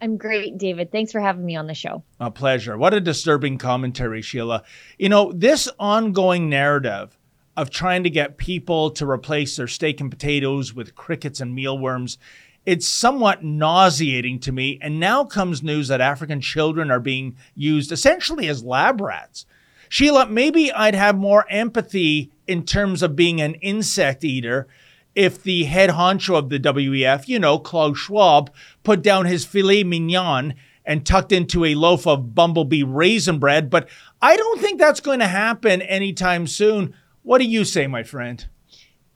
I'm 0.00 0.16
great, 0.16 0.56
David. 0.56 0.90
Thanks 0.90 1.12
for 1.12 1.20
having 1.20 1.44
me 1.44 1.56
on 1.56 1.66
the 1.66 1.74
show. 1.74 2.02
A 2.18 2.30
pleasure. 2.30 2.78
What 2.78 2.94
a 2.94 3.00
disturbing 3.02 3.58
commentary, 3.58 4.22
Sheila. 4.22 4.62
You 4.98 5.10
know, 5.10 5.32
this 5.32 5.68
ongoing 5.78 6.48
narrative 6.48 7.18
of 7.60 7.68
trying 7.68 8.02
to 8.02 8.10
get 8.10 8.38
people 8.38 8.90
to 8.90 9.08
replace 9.08 9.56
their 9.56 9.68
steak 9.68 10.00
and 10.00 10.10
potatoes 10.10 10.72
with 10.72 10.94
crickets 10.94 11.42
and 11.42 11.54
mealworms, 11.54 12.16
it's 12.64 12.88
somewhat 12.88 13.44
nauseating 13.44 14.38
to 14.40 14.50
me. 14.50 14.78
And 14.80 14.98
now 14.98 15.24
comes 15.24 15.62
news 15.62 15.88
that 15.88 16.00
African 16.00 16.40
children 16.40 16.90
are 16.90 17.00
being 17.00 17.36
used 17.54 17.92
essentially 17.92 18.48
as 18.48 18.64
lab 18.64 19.02
rats. 19.02 19.44
Sheila, 19.90 20.26
maybe 20.26 20.72
I'd 20.72 20.94
have 20.94 21.18
more 21.18 21.44
empathy 21.50 22.30
in 22.46 22.64
terms 22.64 23.02
of 23.02 23.14
being 23.14 23.42
an 23.42 23.56
insect 23.56 24.24
eater 24.24 24.66
if 25.14 25.42
the 25.42 25.64
head 25.64 25.90
honcho 25.90 26.38
of 26.38 26.48
the 26.48 26.58
WEF, 26.58 27.28
you 27.28 27.38
know, 27.38 27.58
Klaus 27.58 27.98
Schwab, 27.98 28.50
put 28.84 29.02
down 29.02 29.26
his 29.26 29.44
filet 29.44 29.84
mignon 29.84 30.54
and 30.86 31.04
tucked 31.04 31.32
into 31.32 31.66
a 31.66 31.74
loaf 31.74 32.06
of 32.06 32.34
bumblebee 32.34 32.84
raisin 32.84 33.38
bread. 33.38 33.68
But 33.68 33.86
I 34.22 34.36
don't 34.36 34.60
think 34.62 34.78
that's 34.78 35.00
going 35.00 35.18
to 35.18 35.26
happen 35.26 35.82
anytime 35.82 36.46
soon. 36.46 36.94
What 37.30 37.38
do 37.38 37.44
you 37.44 37.64
say, 37.64 37.86
my 37.86 38.02
friend? 38.02 38.44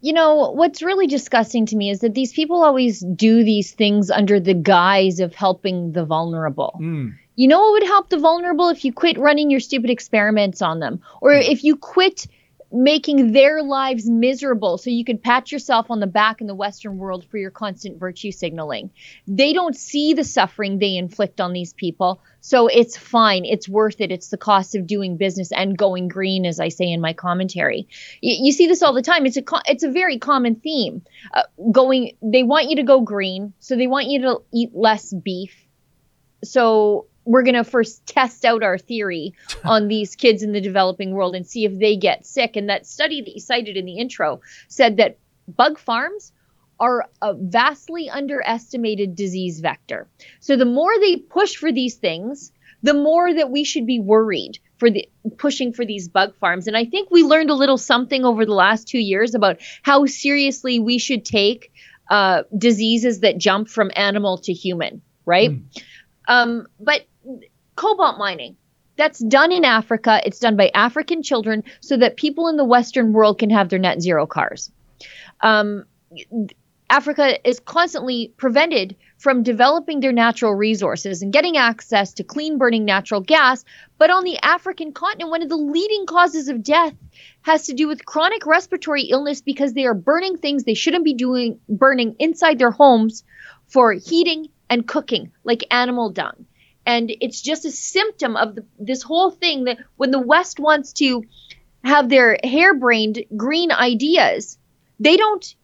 You 0.00 0.12
know, 0.12 0.53
what's 0.53 0.85
really 0.85 1.09
disgusting 1.09 1.66
to 1.66 1.74
me 1.74 1.90
is 1.90 1.98
that 1.98 2.14
these 2.14 2.33
people 2.33 2.62
always 2.62 3.00
do 3.00 3.42
these 3.42 3.72
things 3.72 4.09
under 4.09 4.38
the 4.38 4.55
guise 4.55 5.18
of 5.18 5.35
helping 5.35 5.90
the 5.90 6.05
vulnerable. 6.05 6.79
Mm. 6.81 7.16
You 7.35 7.48
know 7.48 7.61
what 7.61 7.72
would 7.72 7.83
help 7.83 8.11
the 8.11 8.18
vulnerable 8.18 8.68
if 8.68 8.85
you 8.85 8.92
quit 8.92 9.18
running 9.18 9.50
your 9.50 9.59
stupid 9.59 9.90
experiments 9.90 10.62
on 10.62 10.79
them, 10.79 11.03
or 11.20 11.33
if 11.33 11.64
you 11.64 11.74
quit 11.74 12.29
making 12.75 13.31
their 13.31 13.63
lives 13.63 14.11
miserable 14.11 14.79
so 14.79 14.91
you 14.91 15.05
could 15.05 15.23
pat 15.23 15.53
yourself 15.53 15.91
on 15.91 16.01
the 16.01 16.09
back 16.09 16.41
in 16.41 16.49
the 16.49 16.55
Western 16.55 16.99
world 16.99 17.25
for 17.31 17.39
your 17.39 17.53
constant 17.53 18.01
virtue 18.01 18.33
signaling. 18.33 18.91
They 19.29 19.53
don't 19.53 19.77
see 19.77 20.13
the 20.13 20.25
suffering 20.25 20.79
they 20.79 20.97
inflict 20.97 21.41
on 21.41 21.53
these 21.53 21.73
people. 21.73 22.21
So 22.41 22.67
it's 22.67 22.97
fine. 22.97 23.45
It's 23.45 23.69
worth 23.69 24.01
it. 24.01 24.11
It's 24.11 24.29
the 24.29 24.37
cost 24.37 24.75
of 24.75 24.89
doing 24.89 25.17
business 25.17 25.53
and 25.53 25.79
going 25.79 26.09
green, 26.09 26.45
as 26.45 26.59
I 26.59 26.69
say 26.69 26.91
in 26.91 27.01
my 27.01 27.13
commentary. 27.13 27.87
You, 28.21 28.47
you 28.47 28.53
see 28.53 28.67
this 28.67 28.83
all 28.83 28.93
the 28.93 29.03
time. 29.03 29.25
It's 29.25 29.37
a 29.37 29.45
it's 29.67 29.85
a 29.85 29.91
very 29.91 30.19
common 30.19 30.57
theme. 30.57 31.03
Uh, 31.33 31.43
going, 31.71 32.17
they 32.23 32.43
want 32.43 32.69
you 32.69 32.77
to 32.77 32.83
go 32.83 33.03
green, 33.03 33.55
so 33.61 33.77
they 33.77 33.87
want 33.87 34.09
you 34.09 34.23
to 34.23 34.43
eat 34.53 34.71
less 34.75 35.15
beef. 35.15 35.55
So 36.43 37.07
we're 37.25 37.43
going 37.43 37.55
to 37.55 37.65
first 37.65 38.07
test 38.07 38.45
out 38.45 38.63
our 38.63 38.79
theory 38.79 39.35
on 39.65 39.89
these 39.89 40.17
kids 40.17 40.43
in 40.43 40.53
the 40.53 40.61
developing 40.61 41.13
world 41.13 41.35
and 41.35 41.47
see 41.47 41.65
if 41.65 41.79
they 41.79 41.97
get 41.97 42.27
sick. 42.27 42.57
And 42.57 42.69
that 42.69 42.87
study 42.87 43.21
that 43.23 43.35
you 43.35 43.41
cited 43.41 43.77
in 43.77 43.85
the 43.85 43.99
intro 43.99 44.41
said 44.69 44.99
that 44.99 45.19
bug 45.49 45.79
farms 45.79 46.33
are 46.81 47.09
a 47.23 47.35
vastly 47.35 48.11
underestimated 48.11 49.15
disease 49.15 49.61
vector. 49.61 50.09
So 50.41 50.57
the 50.57 50.65
more 50.65 50.93
they 50.99 51.17
push 51.17 51.57
for 51.57 51.73
these 51.73 51.95
things, 51.95 52.53
the 52.83 52.95
more 52.95 53.33
that 53.33 53.51
we 53.51 53.65
should 53.65 53.87
be 53.87 54.01
worried 54.01 54.59
for 54.77 54.91
the 54.91 55.09
pushing 55.39 55.73
for 55.73 55.87
these 55.87 56.09
bug 56.09 56.35
farms. 56.37 56.67
And 56.67 56.77
I 56.77 56.85
think 56.85 57.11
we 57.11 57.23
learned 57.23 57.49
a 57.49 57.55
little 57.55 57.79
something 57.79 58.25
over 58.25 58.45
the 58.45 58.53
last 58.55 58.89
two 58.89 58.99
years 58.99 59.35
about 59.35 59.61
how 59.83 60.05
seriously 60.07 60.79
we 60.79 60.99
should 60.99 61.25
take 61.25 61.73
uh, 62.11 62.43
diseases 62.57 63.21
that 63.21 63.39
jump 63.39 63.69
from 63.69 63.91
animal 63.97 64.39
to 64.39 64.53
human, 64.53 65.01
right? 65.25 65.51
Mm. 65.53 65.65
Um, 66.29 66.67
but 66.81 67.07
cobalt 67.77 68.19
mining. 68.19 68.57
That's 68.97 69.19
done 69.19 69.51
in 69.51 69.65
Africa. 69.65 70.21
It's 70.25 70.39
done 70.39 70.57
by 70.57 70.71
African 70.73 71.23
children 71.23 71.65
so 71.81 71.97
that 71.97 72.17
people 72.17 72.49
in 72.49 72.57
the 72.57 72.65
Western 72.65 73.13
world 73.13 73.39
can 73.39 73.51
have 73.51 73.69
their 73.69 73.79
net 73.79 74.01
zero 74.01 74.27
cars. 74.27 74.71
Um, 75.41 75.85
Africa 76.89 77.49
is 77.49 77.59
constantly 77.61 78.33
prevented 78.37 78.95
from 79.19 79.43
developing 79.43 80.01
their 80.01 80.13
natural 80.13 80.55
resources 80.55 81.23
and 81.23 81.33
getting 81.33 81.57
access 81.57 82.13
to 82.13 82.23
clean 82.23 82.59
burning 82.59 82.85
natural 82.85 83.21
gas. 83.21 83.65
But 83.99 84.11
on 84.11 84.23
the 84.23 84.39
African 84.43 84.93
continent, 84.93 85.31
one 85.31 85.43
of 85.43 85.49
the 85.49 85.57
leading 85.57 86.07
causes 86.07 86.49
of 86.49 86.63
death 86.63 86.95
has 87.43 87.67
to 87.67 87.75
do 87.75 87.89
with 87.89 88.05
chronic 88.05 88.47
respiratory 88.47 89.05
illness 89.05 89.41
because 89.41 89.73
they 89.73 89.87
are 89.87 89.95
burning 89.95 90.37
things 90.37 90.65
they 90.65 90.75
shouldn't 90.75 91.05
be 91.05 91.15
doing, 91.15 91.59
burning 91.69 92.15
inside 92.19 92.59
their 92.59 92.71
homes 92.71 93.25
for 93.67 93.93
heating 93.93 94.49
and 94.71 94.87
cooking, 94.87 95.33
like 95.43 95.65
animal 95.71 96.11
dung 96.11 96.47
and 96.87 97.12
it's 97.20 97.40
just 97.40 97.64
a 97.64 97.70
symptom 97.70 98.37
of 98.37 98.57
the, 98.57 98.64
this 98.79 99.03
whole 99.03 99.31
thing 99.31 99.64
that 99.64 99.79
when 99.97 100.11
the 100.11 100.20
west 100.20 100.59
wants 100.59 100.92
to 100.94 101.25
have 101.85 102.09
their 102.09 102.38
harebrained 102.42 103.25
green 103.37 103.70
ideas 103.73 104.59
they 105.01 105.16
don't 105.16 105.55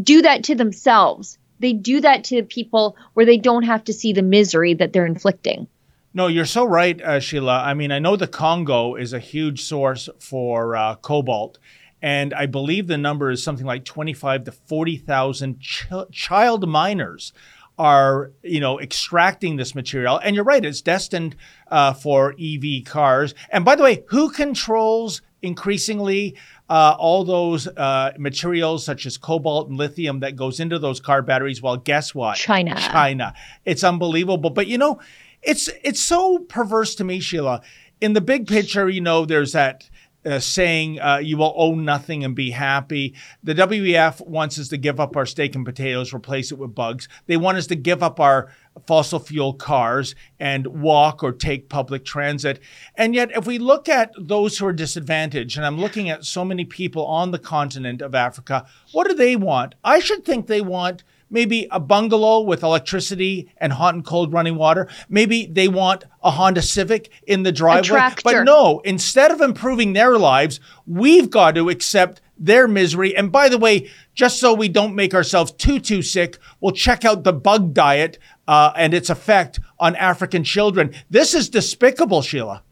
do 0.00 0.22
that 0.22 0.44
to 0.44 0.54
themselves. 0.54 1.38
They 1.58 1.72
do 1.72 2.00
that 2.00 2.24
to 2.24 2.42
people 2.42 2.96
where 3.14 3.26
they 3.26 3.38
don't 3.38 3.62
have 3.62 3.84
to 3.84 3.92
see 3.92 4.12
the 4.12 4.22
misery 4.22 4.74
that 4.74 4.92
they're 4.92 5.06
inflicting. 5.06 5.68
No, 6.12 6.28
you're 6.28 6.46
so 6.46 6.64
right, 6.64 7.00
uh, 7.00 7.20
Sheila. 7.20 7.62
I 7.62 7.74
mean, 7.74 7.92
I 7.92 7.98
know 7.98 8.16
the 8.16 8.26
Congo 8.26 8.94
is 8.94 9.12
a 9.12 9.18
huge 9.18 9.62
source 9.62 10.08
for 10.18 10.74
uh, 10.74 10.96
cobalt, 10.96 11.58
and 12.00 12.32
I 12.32 12.46
believe 12.46 12.86
the 12.86 12.96
number 12.96 13.30
is 13.30 13.42
something 13.42 13.66
like 13.66 13.84
25 13.84 14.44
to 14.44 14.52
40,000 14.52 15.60
ch- 15.60 15.86
child 16.12 16.68
miners 16.68 17.32
are 17.78 18.32
you 18.42 18.60
know 18.60 18.80
extracting 18.80 19.56
this 19.56 19.74
material 19.74 20.18
and 20.18 20.34
you're 20.34 20.44
right 20.44 20.64
it's 20.64 20.80
destined 20.80 21.36
uh, 21.70 21.92
for 21.92 22.34
ev 22.40 22.64
cars 22.86 23.34
and 23.50 23.64
by 23.64 23.74
the 23.76 23.82
way 23.82 24.02
who 24.08 24.30
controls 24.30 25.20
increasingly 25.42 26.36
uh, 26.68 26.96
all 26.98 27.24
those 27.24 27.66
uh, 27.68 28.12
materials 28.18 28.84
such 28.84 29.06
as 29.06 29.16
cobalt 29.16 29.68
and 29.68 29.78
lithium 29.78 30.20
that 30.20 30.36
goes 30.36 30.60
into 30.60 30.78
those 30.78 31.00
car 31.00 31.22
batteries. 31.22 31.62
Well, 31.62 31.76
guess 31.76 32.14
what? 32.14 32.36
China. 32.36 32.74
China. 32.74 33.34
It's 33.64 33.84
unbelievable. 33.84 34.50
But 34.50 34.66
you 34.66 34.78
know, 34.78 35.00
it's 35.42 35.68
it's 35.82 36.00
so 36.00 36.38
perverse 36.38 36.94
to 36.96 37.04
me, 37.04 37.20
Sheila. 37.20 37.62
In 38.00 38.12
the 38.12 38.20
big 38.20 38.46
picture, 38.46 38.88
you 38.88 39.00
know, 39.00 39.24
there's 39.24 39.52
that 39.52 39.88
uh, 40.26 40.40
saying 40.40 41.00
uh, 41.00 41.18
you 41.18 41.36
will 41.36 41.54
own 41.56 41.84
nothing 41.84 42.24
and 42.24 42.34
be 42.34 42.50
happy. 42.50 43.14
The 43.44 43.54
WEF 43.54 44.26
wants 44.26 44.58
us 44.58 44.68
to 44.68 44.76
give 44.76 44.98
up 44.98 45.16
our 45.16 45.26
steak 45.26 45.54
and 45.54 45.64
potatoes, 45.64 46.12
replace 46.12 46.50
it 46.50 46.58
with 46.58 46.74
bugs. 46.74 47.08
They 47.26 47.36
want 47.36 47.58
us 47.58 47.66
to 47.68 47.76
give 47.76 48.02
up 48.02 48.18
our 48.18 48.52
fossil 48.86 49.18
fuel 49.18 49.54
cars 49.54 50.14
and 50.38 50.66
walk 50.66 51.22
or 51.22 51.32
take 51.32 51.68
public 51.68 52.04
transit. 52.04 52.60
And 52.94 53.14
yet, 53.14 53.30
if 53.34 53.46
we 53.46 53.58
look 53.58 53.88
at 53.88 54.12
those 54.18 54.58
who 54.58 54.66
are 54.66 54.72
disadvantaged, 54.72 55.56
and 55.56 55.64
I'm 55.64 55.78
looking 55.78 56.10
at 56.10 56.24
so 56.24 56.44
many 56.44 56.64
people 56.64 57.06
on 57.06 57.30
the 57.30 57.38
continent 57.38 58.02
of 58.02 58.14
Africa, 58.14 58.66
what 58.92 59.08
do 59.08 59.14
they 59.14 59.36
want? 59.36 59.74
I 59.84 60.00
should 60.00 60.24
think 60.24 60.46
they 60.46 60.60
want 60.60 61.04
maybe 61.30 61.66
a 61.70 61.80
bungalow 61.80 62.40
with 62.40 62.62
electricity 62.62 63.52
and 63.58 63.72
hot 63.72 63.94
and 63.94 64.04
cold 64.04 64.32
running 64.32 64.56
water. 64.56 64.88
Maybe 65.08 65.46
they 65.46 65.68
want 65.68 66.04
a 66.22 66.30
Honda 66.30 66.62
Civic 66.62 67.10
in 67.26 67.42
the 67.42 67.52
driveway. 67.52 67.82
But 68.24 68.44
no, 68.44 68.80
instead 68.80 69.30
of 69.30 69.40
improving 69.40 69.92
their 69.92 70.18
lives, 70.18 70.60
we've 70.86 71.30
got 71.30 71.54
to 71.56 71.68
accept 71.68 72.20
their 72.38 72.68
misery. 72.68 73.16
And 73.16 73.32
by 73.32 73.48
the 73.48 73.58
way, 73.58 73.90
just 74.14 74.38
so 74.38 74.52
we 74.52 74.68
don't 74.68 74.94
make 74.94 75.14
ourselves 75.14 75.52
too, 75.52 75.80
too 75.80 76.02
sick, 76.02 76.38
we'll 76.60 76.72
check 76.72 77.04
out 77.04 77.24
the 77.24 77.32
bug 77.32 77.74
diet 77.74 78.18
uh, 78.46 78.72
and 78.76 78.94
its 78.94 79.10
effect 79.10 79.58
on 79.78 79.96
African 79.96 80.44
children. 80.44 80.94
This 81.10 81.34
is 81.34 81.48
despicable, 81.48 82.22
Sheila. 82.22 82.62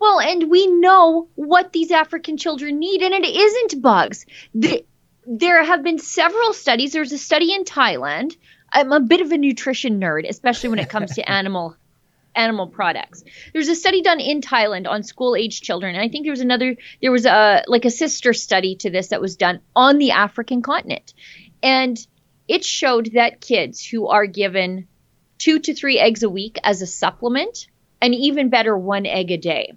Well, 0.00 0.20
and 0.20 0.50
we 0.50 0.66
know 0.66 1.28
what 1.34 1.72
these 1.72 1.90
African 1.90 2.36
children 2.36 2.78
need, 2.78 3.02
and 3.02 3.12
it 3.12 3.24
isn't 3.24 3.82
bugs. 3.82 4.26
The, 4.54 4.84
there 5.30 5.62
have 5.62 5.82
been 5.82 5.98
several 5.98 6.54
studies. 6.54 6.92
There's 6.92 7.12
a 7.12 7.18
study 7.18 7.52
in 7.52 7.64
Thailand. 7.64 8.34
I'm 8.72 8.92
a 8.92 9.00
bit 9.00 9.20
of 9.20 9.30
a 9.30 9.36
nutrition 9.36 10.00
nerd, 10.00 10.26
especially 10.26 10.70
when 10.70 10.78
it 10.78 10.88
comes 10.88 11.14
to 11.14 11.30
animal 11.30 11.76
animal 12.34 12.66
products. 12.66 13.24
There's 13.52 13.68
a 13.68 13.74
study 13.74 14.00
done 14.00 14.20
in 14.20 14.40
Thailand 14.40 14.88
on 14.88 15.02
school 15.02 15.36
age 15.36 15.60
children, 15.60 15.94
and 15.94 16.02
I 16.02 16.08
think 16.08 16.24
there 16.24 16.32
was 16.32 16.40
another. 16.40 16.76
There 17.02 17.12
was 17.12 17.26
a 17.26 17.62
like 17.66 17.84
a 17.84 17.90
sister 17.90 18.32
study 18.32 18.76
to 18.76 18.90
this 18.90 19.08
that 19.08 19.20
was 19.20 19.36
done 19.36 19.60
on 19.76 19.98
the 19.98 20.12
African 20.12 20.62
continent, 20.62 21.12
and 21.62 21.98
it 22.46 22.64
showed 22.64 23.12
that 23.12 23.42
kids 23.42 23.84
who 23.84 24.08
are 24.08 24.26
given 24.26 24.88
two 25.36 25.58
to 25.58 25.74
three 25.74 25.98
eggs 25.98 26.22
a 26.22 26.30
week 26.30 26.58
as 26.64 26.80
a 26.80 26.86
supplement, 26.86 27.66
and 28.00 28.14
even 28.14 28.48
better, 28.48 28.76
one 28.76 29.04
egg 29.04 29.30
a 29.30 29.36
day, 29.36 29.74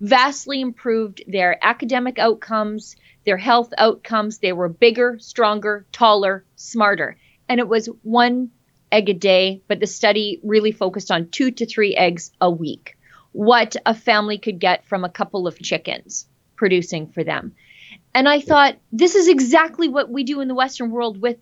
vastly 0.00 0.60
improved 0.60 1.22
their 1.28 1.64
academic 1.64 2.18
outcomes, 2.18 2.96
their 3.24 3.36
health 3.36 3.72
outcomes. 3.78 4.38
They 4.38 4.52
were 4.52 4.68
bigger, 4.68 5.18
stronger, 5.18 5.86
taller, 5.92 6.44
smarter. 6.56 7.16
And 7.48 7.60
it 7.60 7.68
was 7.68 7.86
one 8.02 8.50
egg 8.92 9.08
a 9.08 9.14
day, 9.14 9.62
but 9.68 9.80
the 9.80 9.86
study 9.86 10.40
really 10.42 10.72
focused 10.72 11.10
on 11.10 11.28
two 11.28 11.50
to 11.50 11.66
three 11.66 11.94
eggs 11.96 12.30
a 12.40 12.50
week. 12.50 12.96
What 13.32 13.76
a 13.84 13.94
family 13.94 14.38
could 14.38 14.58
get 14.60 14.86
from 14.86 15.04
a 15.04 15.08
couple 15.08 15.46
of 15.46 15.58
chickens 15.58 16.26
producing 16.56 17.08
for 17.08 17.24
them. 17.24 17.54
And 18.14 18.28
I 18.28 18.40
thought, 18.40 18.76
this 18.92 19.16
is 19.16 19.26
exactly 19.26 19.88
what 19.88 20.08
we 20.08 20.22
do 20.22 20.40
in 20.40 20.48
the 20.48 20.54
Western 20.54 20.90
world 20.90 21.20
with 21.20 21.38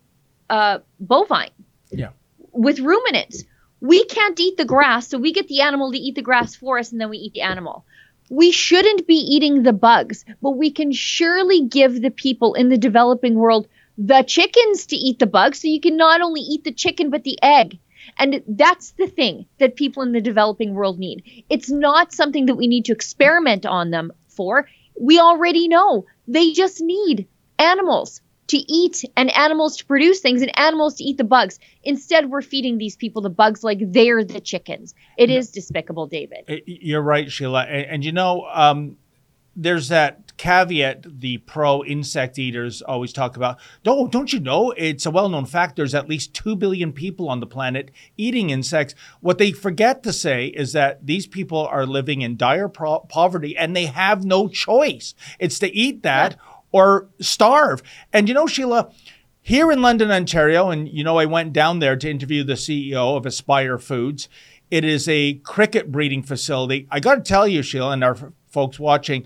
uh, 0.49 0.79
bovine 0.99 1.51
Yeah. 1.91 2.09
with 2.51 2.79
ruminants. 2.79 3.43
We 3.79 4.05
can't 4.05 4.39
eat 4.39 4.57
the 4.57 4.65
grass, 4.65 5.09
so 5.09 5.17
we 5.17 5.33
get 5.33 5.47
the 5.47 5.61
animal 5.61 5.91
to 5.91 5.97
eat 5.97 6.15
the 6.15 6.21
grass 6.21 6.55
for 6.55 6.79
us 6.79 6.91
and 6.91 6.99
then 6.99 7.09
we 7.09 7.17
eat 7.17 7.33
the 7.33 7.41
animal. 7.41 7.85
We 8.33 8.51
shouldn't 8.51 9.05
be 9.05 9.13
eating 9.13 9.61
the 9.61 9.73
bugs, 9.73 10.25
but 10.41 10.57
we 10.57 10.71
can 10.71 10.91
surely 10.91 11.67
give 11.67 12.01
the 12.01 12.09
people 12.09 12.55
in 12.55 12.69
the 12.69 12.79
developing 12.79 13.35
world 13.35 13.67
the 13.95 14.23
chickens 14.23 14.87
to 14.87 14.95
eat 14.95 15.19
the 15.19 15.27
bugs 15.27 15.61
so 15.61 15.67
you 15.67 15.79
can 15.79 15.97
not 15.97 16.19
only 16.19 16.41
eat 16.41 16.63
the 16.63 16.71
chicken 16.71 17.11
but 17.11 17.23
the 17.23 17.37
egg. 17.43 17.77
And 18.17 18.41
that's 18.47 18.93
the 18.93 19.05
thing 19.05 19.45
that 19.59 19.75
people 19.75 20.01
in 20.01 20.13
the 20.13 20.19
developing 20.19 20.73
world 20.73 20.97
need. 20.97 21.43
It's 21.47 21.69
not 21.69 22.11
something 22.11 22.47
that 22.47 22.55
we 22.55 22.65
need 22.65 22.85
to 22.85 22.93
experiment 22.93 23.67
on 23.67 23.91
them 23.91 24.11
for. 24.29 24.67
We 24.99 25.19
already 25.19 25.67
know 25.67 26.07
they 26.27 26.53
just 26.53 26.81
need 26.81 27.27
animals 27.59 28.19
to 28.53 28.71
eat 28.71 29.03
and 29.17 29.35
animals 29.35 29.77
to 29.77 29.85
produce 29.85 30.19
things 30.19 30.43
and 30.43 30.57
animals 30.59 30.93
to 30.95 31.03
eat 31.03 31.17
the 31.17 31.23
bugs. 31.23 31.59
Instead, 31.83 32.29
we're 32.29 32.43
feeding 32.43 32.77
these 32.77 32.95
people 32.95 33.19
the 33.19 33.29
bugs 33.29 33.63
like 33.63 33.79
they're 33.81 34.23
the 34.23 34.39
chickens. 34.39 34.93
It 35.17 35.31
is 35.31 35.49
despicable, 35.49 36.05
David. 36.05 36.61
You're 36.67 37.01
right, 37.01 37.31
Sheila. 37.31 37.63
And, 37.63 37.85
and 37.87 38.05
you 38.05 38.11
know, 38.11 38.47
um, 38.53 38.97
there's 39.55 39.87
that 39.87 40.35
caveat 40.37 41.19
the 41.19 41.37
pro 41.39 41.83
insect 41.83 42.37
eaters 42.37 42.83
always 42.83 43.11
talk 43.11 43.35
about. 43.35 43.57
Don't, 43.83 44.11
don't 44.11 44.31
you 44.31 44.39
know? 44.39 44.71
It's 44.77 45.07
a 45.07 45.11
well 45.11 45.29
known 45.29 45.45
fact 45.45 45.75
there's 45.75 45.95
at 45.95 46.07
least 46.07 46.35
2 46.35 46.55
billion 46.55 46.93
people 46.93 47.29
on 47.29 47.39
the 47.39 47.47
planet 47.47 47.89
eating 48.17 48.51
insects. 48.51 48.93
What 49.19 49.39
they 49.39 49.51
forget 49.51 50.03
to 50.03 50.13
say 50.13 50.47
is 50.47 50.73
that 50.73 51.05
these 51.05 51.25
people 51.25 51.65
are 51.65 51.87
living 51.87 52.21
in 52.21 52.37
dire 52.37 52.69
pro- 52.69 52.99
poverty 52.99 53.57
and 53.57 53.75
they 53.75 53.87
have 53.87 54.23
no 54.23 54.47
choice. 54.47 55.15
It's 55.39 55.57
to 55.59 55.75
eat 55.75 56.03
that 56.03 56.37
or 56.73 57.07
starve. 57.21 57.81
And 58.11 58.27
you 58.27 58.33
know, 58.33 58.47
Sheila, 58.47 58.91
here 59.41 59.71
in 59.71 59.81
London, 59.81 60.11
Ontario, 60.11 60.69
and 60.69 60.89
you 60.89 61.03
know, 61.05 61.17
I 61.17 61.25
went 61.25 61.53
down 61.53 61.79
there 61.79 61.95
to 61.95 62.09
interview 62.09 62.43
the 62.43 62.53
CEO 62.53 63.15
of 63.15 63.25
Aspire 63.25 63.77
Foods. 63.77 64.27
It 64.69 64.83
is 64.83 65.07
a 65.07 65.35
cricket 65.35 65.91
breeding 65.91 66.23
facility. 66.23 66.87
I 66.91 66.99
got 66.99 67.15
to 67.15 67.21
tell 67.21 67.47
you, 67.47 67.61
Sheila, 67.61 67.91
and 67.91 68.03
our 68.03 68.15
f- 68.15 68.25
folks 68.49 68.79
watching, 68.79 69.25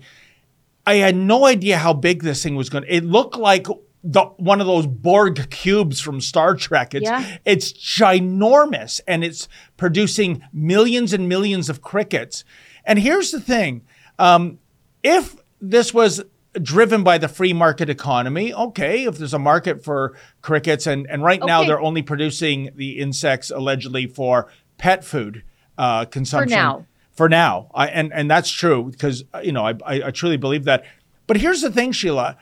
I 0.86 0.96
had 0.96 1.16
no 1.16 1.46
idea 1.46 1.78
how 1.78 1.94
big 1.94 2.22
this 2.22 2.42
thing 2.42 2.54
was 2.54 2.68
going 2.68 2.84
to. 2.84 2.94
It 2.94 3.04
looked 3.04 3.36
like 3.36 3.66
the 4.04 4.22
one 4.36 4.60
of 4.60 4.66
those 4.66 4.86
Borg 4.86 5.50
cubes 5.50 6.00
from 6.00 6.20
Star 6.20 6.54
Trek. 6.54 6.94
It's 6.94 7.04
Yeah. 7.04 7.38
it's 7.44 7.72
ginormous 7.72 9.00
and 9.08 9.24
it's 9.24 9.48
producing 9.76 10.42
millions 10.52 11.12
and 11.12 11.28
millions 11.28 11.68
of 11.70 11.82
crickets. 11.82 12.44
And 12.84 12.98
here's 12.98 13.30
the 13.30 13.40
thing: 13.40 13.82
um, 14.18 14.58
if 15.02 15.36
this 15.60 15.92
was 15.94 16.22
driven 16.62 17.02
by 17.02 17.18
the 17.18 17.28
free 17.28 17.52
market 17.52 17.88
economy, 17.88 18.52
okay, 18.52 19.04
if 19.04 19.18
there's 19.18 19.34
a 19.34 19.38
market 19.38 19.84
for 19.84 20.16
crickets, 20.42 20.86
and 20.86 21.06
and 21.08 21.22
right 21.22 21.42
now 21.44 21.64
they're 21.64 21.80
only 21.80 22.02
producing 22.02 22.70
the 22.74 22.98
insects 22.98 23.50
allegedly 23.50 24.06
for 24.06 24.50
pet 24.76 25.04
food 25.04 25.44
uh, 25.76 26.04
consumption 26.06 26.58
now. 26.58 26.86
for 27.12 27.28
now. 27.28 27.70
I, 27.74 27.88
and 27.88 28.12
and 28.12 28.30
that's 28.30 28.50
true 28.50 28.90
because 28.90 29.24
uh, 29.34 29.40
you 29.42 29.52
know 29.52 29.66
I, 29.66 29.74
I 29.84 30.02
I 30.06 30.10
truly 30.10 30.36
believe 30.36 30.64
that. 30.64 30.84
But 31.26 31.38
here's 31.38 31.60
the 31.60 31.70
thing, 31.70 31.92
Sheila. 31.92 32.36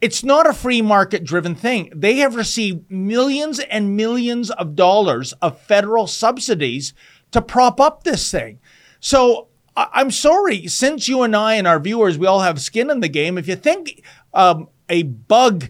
It's 0.00 0.22
not 0.22 0.46
a 0.46 0.52
free 0.52 0.82
market 0.82 1.24
driven 1.24 1.54
thing. 1.54 1.90
They 1.94 2.16
have 2.16 2.34
received 2.34 2.90
millions 2.90 3.58
and 3.58 3.96
millions 3.96 4.50
of 4.50 4.74
dollars 4.74 5.32
of 5.34 5.58
federal 5.60 6.06
subsidies 6.06 6.92
to 7.30 7.40
prop 7.40 7.80
up 7.80 8.04
this 8.04 8.30
thing. 8.30 8.58
So 9.00 9.48
I- 9.76 9.88
I'm 9.92 10.10
sorry, 10.10 10.66
since 10.66 11.08
you 11.08 11.22
and 11.22 11.34
I 11.34 11.54
and 11.54 11.66
our 11.66 11.80
viewers, 11.80 12.18
we 12.18 12.26
all 12.26 12.40
have 12.40 12.60
skin 12.60 12.90
in 12.90 13.00
the 13.00 13.08
game. 13.08 13.38
If 13.38 13.48
you 13.48 13.56
think 13.56 14.02
um, 14.32 14.68
a 14.88 15.02
bug 15.04 15.68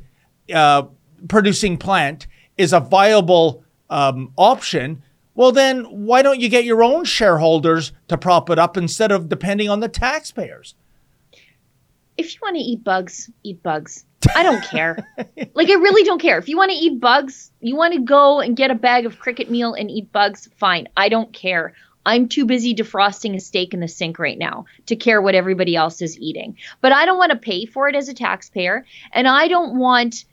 uh, 0.55 0.85
producing 1.29 1.77
plant 1.79 2.27
is 2.59 2.73
a 2.73 2.81
viable 2.81 3.65
um, 3.91 4.33
option, 4.37 5.03
well, 5.35 5.53
then 5.53 5.85
why 5.85 6.23
don't 6.23 6.41
you 6.41 6.49
get 6.49 6.65
your 6.65 6.83
own 6.83 7.05
shareholders 7.05 7.93
to 8.09 8.17
prop 8.17 8.51
it 8.51 8.59
up 8.59 8.77
instead 8.77 9.11
of 9.11 9.29
depending 9.29 9.69
on 9.69 9.81
the 9.81 9.89
taxpayers? 9.89 10.75
If 12.17 12.35
you 12.35 12.41
want 12.43 12.57
to 12.57 12.63
eat 12.63 12.85
bugs, 12.85 13.31
eat 13.43 13.63
bugs. 13.63 14.05
I 14.37 14.43
don't 14.45 14.63
care. 14.63 14.97
like, 15.55 15.69
I 15.69 15.75
really 15.75 16.05
don't 16.05 16.21
care. 16.21 16.39
If 16.39 16.49
you 16.49 16.57
want 16.57 16.71
to 16.71 16.77
eat 16.77 17.01
bugs, 17.01 17.51
you 17.61 17.75
want 17.75 17.95
to 17.95 18.01
go 18.01 18.41
and 18.41 18.57
get 18.57 18.71
a 18.71 18.75
bag 18.75 19.05
of 19.05 19.19
cricket 19.19 19.51
meal 19.51 19.75
and 19.75 19.91
eat 19.91 20.13
bugs, 20.13 20.49
fine. 20.57 20.87
I 20.97 21.09
don't 21.09 21.33
care. 21.33 21.75
I'm 22.07 22.29
too 22.29 22.45
busy 22.45 22.75
defrosting 22.75 23.35
a 23.35 23.41
steak 23.41 23.75
in 23.75 23.81
the 23.81 23.89
sink 23.89 24.19
right 24.19 24.39
now 24.39 24.67
to 24.87 24.97
care 24.97 25.23
what 25.23 25.35
everybody 25.35 25.75
else 25.75 26.03
is 26.03 26.19
eating. 26.19 26.57
But 26.81 26.93
I 26.93 27.07
don't 27.07 27.19
want 27.19 27.33
to 27.33 27.39
pay 27.39 27.67
for 27.67 27.89
it 27.89 27.97
as 27.97 28.09
a 28.09 28.15
taxpayer. 28.15 28.85
And 29.13 29.27
I 29.27 29.49
don't 29.49 29.79
want 29.79 30.25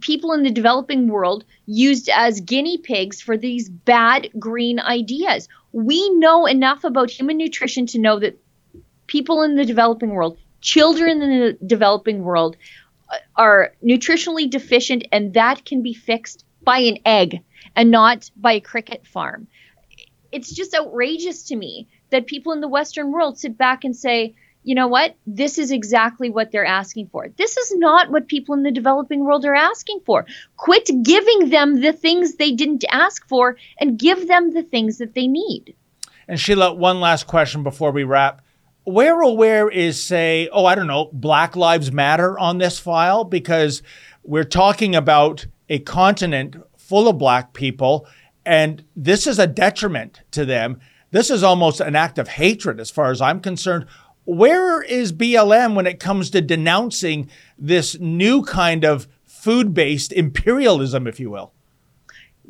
people 0.00 0.32
in 0.32 0.42
the 0.42 0.50
developing 0.50 1.08
world 1.08 1.44
used 1.66 2.08
as 2.08 2.40
guinea 2.40 2.78
pigs 2.78 3.20
for 3.20 3.36
these 3.36 3.68
bad 3.68 4.28
green 4.38 4.80
ideas. 4.80 5.48
We 5.72 6.10
know 6.10 6.46
enough 6.46 6.84
about 6.84 7.10
human 7.10 7.36
nutrition 7.36 7.86
to 7.86 7.98
know 7.98 8.18
that 8.20 8.40
people 9.06 9.42
in 9.42 9.56
the 9.56 9.64
developing 9.64 10.10
world, 10.10 10.38
children 10.60 11.22
in 11.22 11.40
the 11.40 11.58
developing 11.66 12.22
world, 12.22 12.56
uh, 13.10 13.16
are 13.36 13.72
nutritionally 13.84 14.48
deficient, 14.48 15.06
and 15.12 15.34
that 15.34 15.64
can 15.64 15.82
be 15.82 15.94
fixed 15.94 16.44
by 16.62 16.78
an 16.78 16.98
egg 17.04 17.42
and 17.74 17.90
not 17.90 18.30
by 18.36 18.52
a 18.52 18.60
cricket 18.60 19.06
farm. 19.06 19.48
It's 20.32 20.52
just 20.52 20.74
outrageous 20.74 21.44
to 21.44 21.56
me 21.56 21.88
that 22.10 22.26
people 22.26 22.52
in 22.52 22.60
the 22.60 22.68
Western 22.68 23.12
world 23.12 23.38
sit 23.38 23.56
back 23.56 23.84
and 23.84 23.96
say, 23.96 24.34
you 24.64 24.74
know 24.74 24.88
what? 24.88 25.14
This 25.26 25.56
is 25.56 25.70
exactly 25.70 26.28
what 26.28 26.50
they're 26.50 26.66
asking 26.66 27.08
for. 27.08 27.28
This 27.38 27.56
is 27.56 27.74
not 27.76 28.10
what 28.10 28.28
people 28.28 28.54
in 28.54 28.64
the 28.64 28.70
developing 28.70 29.24
world 29.24 29.44
are 29.46 29.54
asking 29.54 30.00
for. 30.04 30.26
Quit 30.56 30.90
giving 31.02 31.48
them 31.48 31.80
the 31.80 31.92
things 31.92 32.34
they 32.34 32.52
didn't 32.52 32.84
ask 32.90 33.26
for 33.28 33.56
and 33.80 33.98
give 33.98 34.28
them 34.28 34.52
the 34.52 34.62
things 34.62 34.98
that 34.98 35.14
they 35.14 35.26
need. 35.26 35.74
And 36.26 36.38
Sheila, 36.38 36.74
one 36.74 37.00
last 37.00 37.26
question 37.26 37.62
before 37.62 37.92
we 37.92 38.04
wrap. 38.04 38.42
where 38.88 39.22
or 39.22 39.36
where 39.36 39.68
is, 39.68 40.02
say, 40.02 40.48
oh, 40.52 40.64
I 40.64 40.74
don't 40.74 40.86
know, 40.86 41.10
Black 41.12 41.56
Lives 41.56 41.92
Matter 41.92 42.38
on 42.38 42.58
this 42.58 42.78
file? 42.78 43.24
Because 43.24 43.82
we're 44.22 44.44
talking 44.44 44.96
about 44.96 45.46
a 45.68 45.78
continent 45.80 46.56
full 46.76 47.06
of 47.06 47.18
black 47.18 47.52
people, 47.52 48.06
and 48.48 48.82
this 48.96 49.26
is 49.26 49.38
a 49.38 49.46
detriment 49.46 50.22
to 50.30 50.46
them. 50.46 50.80
This 51.10 51.30
is 51.30 51.42
almost 51.42 51.80
an 51.80 51.94
act 51.94 52.18
of 52.18 52.28
hatred, 52.28 52.80
as 52.80 52.90
far 52.90 53.10
as 53.10 53.20
I'm 53.20 53.40
concerned. 53.40 53.84
Where 54.24 54.80
is 54.82 55.12
BLM 55.12 55.74
when 55.74 55.86
it 55.86 56.00
comes 56.00 56.30
to 56.30 56.40
denouncing 56.40 57.28
this 57.58 57.98
new 58.00 58.42
kind 58.42 58.86
of 58.86 59.06
food 59.26 59.74
based 59.74 60.14
imperialism, 60.14 61.06
if 61.06 61.20
you 61.20 61.28
will? 61.30 61.52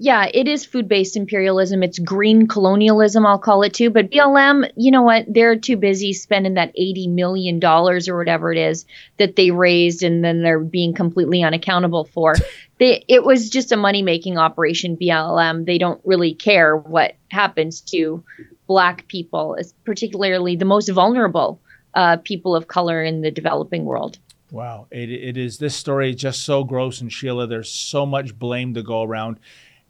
Yeah, 0.01 0.29
it 0.33 0.47
is 0.47 0.65
food 0.65 0.89
based 0.89 1.17
imperialism. 1.17 1.83
It's 1.83 1.99
green 1.99 2.47
colonialism, 2.47 3.27
I'll 3.27 3.39
call 3.39 3.65
it 3.65 3.75
too. 3.75 3.91
But 3.91 4.11
BLM, 4.11 4.71
you 4.77 4.93
know 4.93 5.03
what? 5.03 5.25
They're 5.29 5.59
too 5.59 5.77
busy 5.77 6.13
spending 6.13 6.55
that 6.55 6.75
$80 6.77 7.13
million 7.13 7.63
or 7.65 8.17
whatever 8.17 8.53
it 8.53 8.59
is 8.59 8.87
that 9.17 9.35
they 9.35 9.51
raised 9.51 10.05
and 10.05 10.25
then 10.25 10.43
they're 10.43 10.61
being 10.61 10.95
completely 10.95 11.43
unaccountable 11.43 12.05
for. 12.05 12.35
They, 12.79 13.05
it 13.09 13.25
was 13.25 13.51
just 13.51 13.73
a 13.73 13.77
money 13.77 14.03
making 14.03 14.39
operation, 14.39 14.97
BLM. 14.97 15.67
They 15.67 15.79
don't 15.79 16.01
really 16.05 16.33
care 16.33 16.77
what 16.77 17.17
happens 17.29 17.81
to 17.91 18.23
black 18.69 19.09
people, 19.09 19.57
particularly 19.85 20.55
the 20.55 20.65
most 20.65 20.89
vulnerable 20.89 21.61
uh, 21.95 22.19
people 22.19 22.55
of 22.55 22.69
color 22.69 23.03
in 23.03 23.21
the 23.21 23.33
developing 23.33 23.85
world. 23.85 24.21
Wow. 24.53 24.87
It, 24.93 25.11
it 25.11 25.37
is 25.37 25.59
this 25.59 25.75
story 25.75 26.11
is 26.11 26.17
just 26.17 26.45
so 26.45 26.63
gross. 26.63 27.01
And 27.01 27.13
Sheila, 27.13 27.49
there's 27.49 27.69
so 27.69 28.07
much 28.07 28.39
blame 28.39 28.75
to 28.75 28.83
go 28.85 29.03
around. 29.03 29.41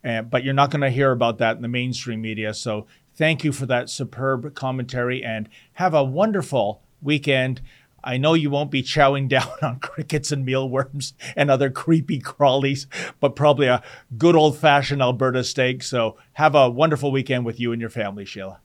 And, 0.02 0.30
but 0.30 0.44
you're 0.44 0.54
not 0.54 0.70
going 0.70 0.82
to 0.82 0.90
hear 0.90 1.12
about 1.12 1.38
that 1.38 1.56
in 1.56 1.62
the 1.62 1.68
mainstream 1.68 2.20
media. 2.20 2.54
So 2.54 2.86
thank 3.14 3.44
you 3.44 3.52
for 3.52 3.66
that 3.66 3.90
superb 3.90 4.54
commentary 4.54 5.22
and 5.24 5.48
have 5.74 5.94
a 5.94 6.04
wonderful 6.04 6.82
weekend. 7.02 7.60
I 8.02 8.16
know 8.16 8.34
you 8.34 8.48
won't 8.48 8.70
be 8.70 8.82
chowing 8.82 9.28
down 9.28 9.50
on 9.60 9.80
crickets 9.80 10.30
and 10.30 10.44
mealworms 10.44 11.14
and 11.36 11.50
other 11.50 11.70
creepy 11.70 12.20
crawlies, 12.20 12.86
but 13.20 13.36
probably 13.36 13.66
a 13.66 13.82
good 14.16 14.36
old 14.36 14.56
fashioned 14.56 15.02
Alberta 15.02 15.42
steak. 15.44 15.82
So 15.82 16.16
have 16.34 16.54
a 16.54 16.70
wonderful 16.70 17.10
weekend 17.10 17.44
with 17.44 17.58
you 17.58 17.72
and 17.72 17.80
your 17.80 17.90
family, 17.90 18.24
Sheila. 18.24 18.60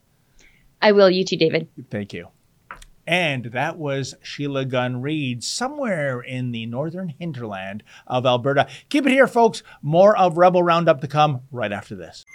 I 0.81 0.91
will. 0.91 1.09
You 1.09 1.23
too, 1.23 1.37
David. 1.37 1.67
Thank 1.89 2.13
you. 2.13 2.27
And 3.05 3.45
that 3.45 3.77
was 3.77 4.15
Sheila 4.21 4.65
Gunn 4.65 5.01
Reid, 5.01 5.43
somewhere 5.43 6.21
in 6.21 6.51
the 6.51 6.65
northern 6.65 7.09
hinterland 7.09 7.83
of 8.07 8.25
Alberta. 8.25 8.67
Keep 8.89 9.07
it 9.07 9.11
here, 9.11 9.27
folks. 9.27 9.61
More 9.81 10.17
of 10.17 10.37
Rebel 10.37 10.63
Roundup 10.63 11.01
to 11.01 11.07
come 11.07 11.41
right 11.51 11.71
after 11.71 11.95
this. 11.95 12.25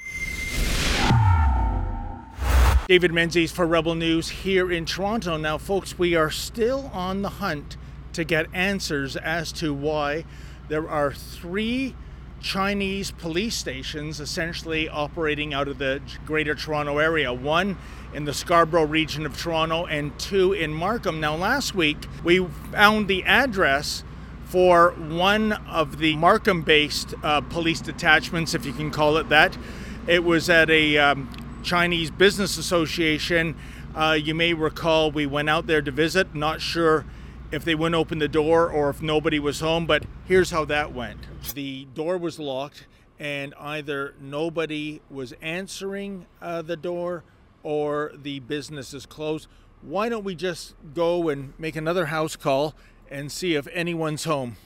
David 2.88 3.12
Menzies 3.12 3.52
for 3.52 3.66
Rebel 3.66 3.94
News 3.94 4.30
here 4.30 4.72
in 4.72 4.86
Toronto. 4.86 5.36
Now, 5.36 5.58
folks, 5.58 5.98
we 5.98 6.14
are 6.14 6.30
still 6.30 6.90
on 6.94 7.20
the 7.20 7.28
hunt 7.28 7.76
to 8.14 8.24
get 8.24 8.46
answers 8.54 9.14
as 9.14 9.52
to 9.52 9.74
why 9.74 10.24
there 10.68 10.88
are 10.88 11.12
three 11.12 11.94
Chinese 12.40 13.10
police 13.10 13.56
stations 13.56 14.20
essentially 14.20 14.88
operating 14.88 15.52
out 15.52 15.68
of 15.68 15.78
the 15.78 16.00
Greater 16.24 16.54
Toronto 16.54 16.98
area. 16.98 17.32
One 17.32 17.76
in 18.14 18.24
the 18.24 18.32
Scarborough 18.32 18.86
region 18.86 19.26
of 19.26 19.36
Toronto 19.36 19.86
and 19.86 20.16
two 20.18 20.52
in 20.52 20.72
Markham. 20.72 21.20
Now, 21.20 21.36
last 21.36 21.74
week 21.74 21.96
we 22.22 22.44
found 22.72 23.08
the 23.08 23.24
address 23.24 24.04
for 24.44 24.92
one 24.92 25.52
of 25.52 25.98
the 25.98 26.16
Markham 26.16 26.62
based 26.62 27.14
uh, 27.22 27.40
police 27.42 27.80
detachments, 27.80 28.54
if 28.54 28.64
you 28.64 28.72
can 28.72 28.90
call 28.90 29.16
it 29.18 29.28
that. 29.28 29.58
It 30.06 30.24
was 30.24 30.48
at 30.48 30.70
a 30.70 30.96
um, 30.96 31.30
Chinese 31.62 32.10
Business 32.10 32.56
Association. 32.56 33.56
Uh, 33.94 34.12
you 34.12 34.34
may 34.34 34.54
recall 34.54 35.10
we 35.10 35.26
went 35.26 35.50
out 35.50 35.66
there 35.66 35.82
to 35.82 35.90
visit, 35.90 36.34
not 36.34 36.60
sure 36.60 37.04
if 37.50 37.64
they 37.64 37.74
wouldn't 37.74 37.94
open 37.94 38.18
the 38.18 38.28
door 38.28 38.70
or 38.70 38.90
if 38.90 39.00
nobody 39.00 39.38
was 39.38 39.60
home, 39.60 39.86
but 39.86 40.04
here's 40.26 40.50
how 40.50 40.64
that 40.66 40.92
went. 40.92 41.18
The 41.54 41.86
door 41.94 42.18
was 42.18 42.38
locked, 42.38 42.86
and 43.18 43.54
either 43.58 44.14
nobody 44.20 45.00
was 45.10 45.32
answering 45.40 46.26
uh, 46.42 46.62
the 46.62 46.76
door 46.76 47.24
or 47.62 48.12
the 48.14 48.40
business 48.40 48.92
is 48.92 49.06
closed. 49.06 49.48
Why 49.80 50.08
don't 50.08 50.24
we 50.24 50.34
just 50.34 50.74
go 50.94 51.28
and 51.28 51.54
make 51.58 51.76
another 51.76 52.06
house 52.06 52.36
call 52.36 52.74
and 53.10 53.32
see 53.32 53.54
if 53.54 53.66
anyone's 53.72 54.24
home? 54.24 54.56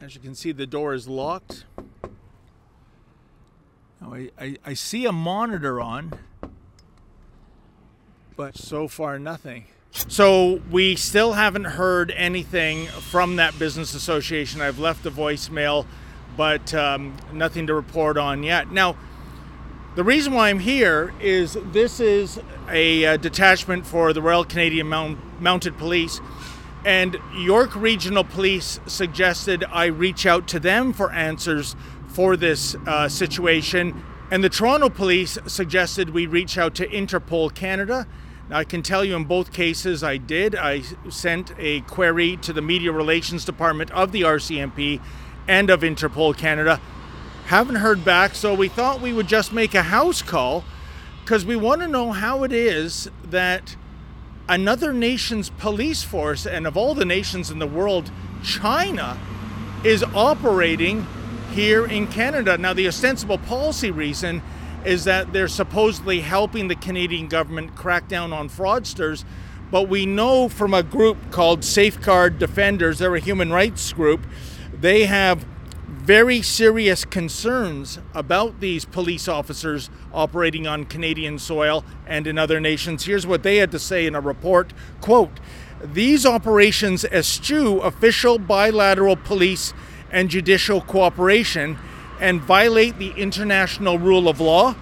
As 0.00 0.14
you 0.14 0.20
can 0.20 0.34
see, 0.34 0.52
the 0.52 0.66
door 0.66 0.94
is 0.94 1.06
locked. 1.06 1.64
Now, 4.00 4.14
I, 4.14 4.30
I, 4.38 4.56
I 4.64 4.74
see 4.74 5.04
a 5.04 5.12
monitor 5.12 5.80
on 5.80 6.14
but 8.38 8.56
so 8.56 8.86
far 8.86 9.18
nothing. 9.18 9.64
So 9.90 10.62
we 10.70 10.94
still 10.94 11.32
haven't 11.32 11.64
heard 11.64 12.12
anything 12.12 12.86
from 12.86 13.34
that 13.36 13.58
business 13.58 13.94
association. 13.94 14.60
I've 14.60 14.78
left 14.78 15.04
a 15.06 15.10
voicemail, 15.10 15.86
but 16.36 16.72
um, 16.72 17.16
nothing 17.32 17.66
to 17.66 17.74
report 17.74 18.16
on 18.16 18.44
yet. 18.44 18.70
Now, 18.70 18.96
the 19.96 20.04
reason 20.04 20.34
why 20.34 20.50
I'm 20.50 20.60
here 20.60 21.12
is 21.20 21.58
this 21.72 21.98
is 21.98 22.38
a, 22.68 23.02
a 23.02 23.14
uh, 23.14 23.16
detachment 23.16 23.84
for 23.84 24.12
the 24.12 24.22
Royal 24.22 24.44
Canadian 24.44 24.86
Mount, 24.86 25.18
Mounted 25.42 25.76
Police, 25.76 26.20
and 26.84 27.16
York 27.36 27.74
Regional 27.74 28.22
Police 28.22 28.78
suggested 28.86 29.64
I 29.64 29.86
reach 29.86 30.26
out 30.26 30.46
to 30.48 30.60
them 30.60 30.92
for 30.92 31.10
answers 31.10 31.74
for 32.06 32.36
this 32.36 32.76
uh, 32.86 33.08
situation. 33.08 34.00
And 34.30 34.44
the 34.44 34.48
Toronto 34.48 34.90
Police 34.90 35.38
suggested 35.46 36.10
we 36.10 36.26
reach 36.26 36.56
out 36.56 36.76
to 36.76 36.86
Interpol 36.86 37.52
Canada 37.52 38.06
I 38.50 38.64
can 38.64 38.82
tell 38.82 39.04
you 39.04 39.14
in 39.14 39.24
both 39.24 39.52
cases 39.52 40.02
I 40.02 40.16
did. 40.16 40.54
I 40.54 40.80
sent 41.10 41.52
a 41.58 41.82
query 41.82 42.38
to 42.38 42.52
the 42.54 42.62
Media 42.62 42.90
Relations 42.92 43.44
Department 43.44 43.90
of 43.90 44.10
the 44.10 44.22
RCMP 44.22 45.02
and 45.46 45.68
of 45.68 45.82
Interpol 45.82 46.34
Canada. 46.34 46.80
Haven't 47.46 47.76
heard 47.76 48.06
back, 48.06 48.34
so 48.34 48.54
we 48.54 48.68
thought 48.68 49.02
we 49.02 49.12
would 49.12 49.28
just 49.28 49.52
make 49.52 49.74
a 49.74 49.82
house 49.82 50.22
call 50.22 50.64
because 51.20 51.44
we 51.44 51.56
want 51.56 51.82
to 51.82 51.88
know 51.88 52.12
how 52.12 52.42
it 52.42 52.52
is 52.52 53.10
that 53.22 53.76
another 54.48 54.94
nation's 54.94 55.50
police 55.50 56.02
force, 56.02 56.46
and 56.46 56.66
of 56.66 56.74
all 56.74 56.94
the 56.94 57.04
nations 57.04 57.50
in 57.50 57.58
the 57.58 57.66
world, 57.66 58.10
China, 58.42 59.18
is 59.84 60.02
operating 60.14 61.06
here 61.52 61.84
in 61.84 62.06
Canada. 62.06 62.56
Now, 62.56 62.72
the 62.72 62.88
ostensible 62.88 63.36
policy 63.36 63.90
reason 63.90 64.42
is 64.84 65.04
that 65.04 65.32
they're 65.32 65.48
supposedly 65.48 66.20
helping 66.20 66.68
the 66.68 66.74
Canadian 66.74 67.28
government 67.28 67.74
crack 67.74 68.08
down 68.08 68.32
on 68.32 68.48
fraudsters. 68.48 69.24
But 69.70 69.88
we 69.88 70.06
know 70.06 70.48
from 70.48 70.72
a 70.72 70.82
group 70.82 71.30
called 71.30 71.64
Safeguard 71.64 72.38
Defenders, 72.38 72.98
they're 72.98 73.14
a 73.14 73.20
human 73.20 73.50
rights 73.50 73.92
group, 73.92 74.26
they 74.72 75.04
have 75.06 75.44
very 75.88 76.40
serious 76.40 77.04
concerns 77.04 77.98
about 78.14 78.60
these 78.60 78.84
police 78.84 79.28
officers 79.28 79.90
operating 80.12 80.66
on 80.66 80.84
Canadian 80.84 81.38
soil 81.38 81.84
and 82.06 82.26
in 82.26 82.38
other 82.38 82.60
nations. 82.60 83.04
Here's 83.04 83.26
what 83.26 83.42
they 83.42 83.56
had 83.56 83.70
to 83.72 83.78
say 83.78 84.06
in 84.06 84.14
a 84.14 84.20
report 84.20 84.72
quote, 85.00 85.40
these 85.82 86.26
operations 86.26 87.04
eschew 87.04 87.80
official 87.80 88.38
bilateral 88.38 89.16
police 89.16 89.72
and 90.10 90.28
judicial 90.28 90.80
cooperation 90.80 91.78
and 92.20 92.40
violate 92.40 92.98
the 92.98 93.10
international 93.10 93.98
rule 93.98 94.28
of 94.28 94.40
law 94.40 94.74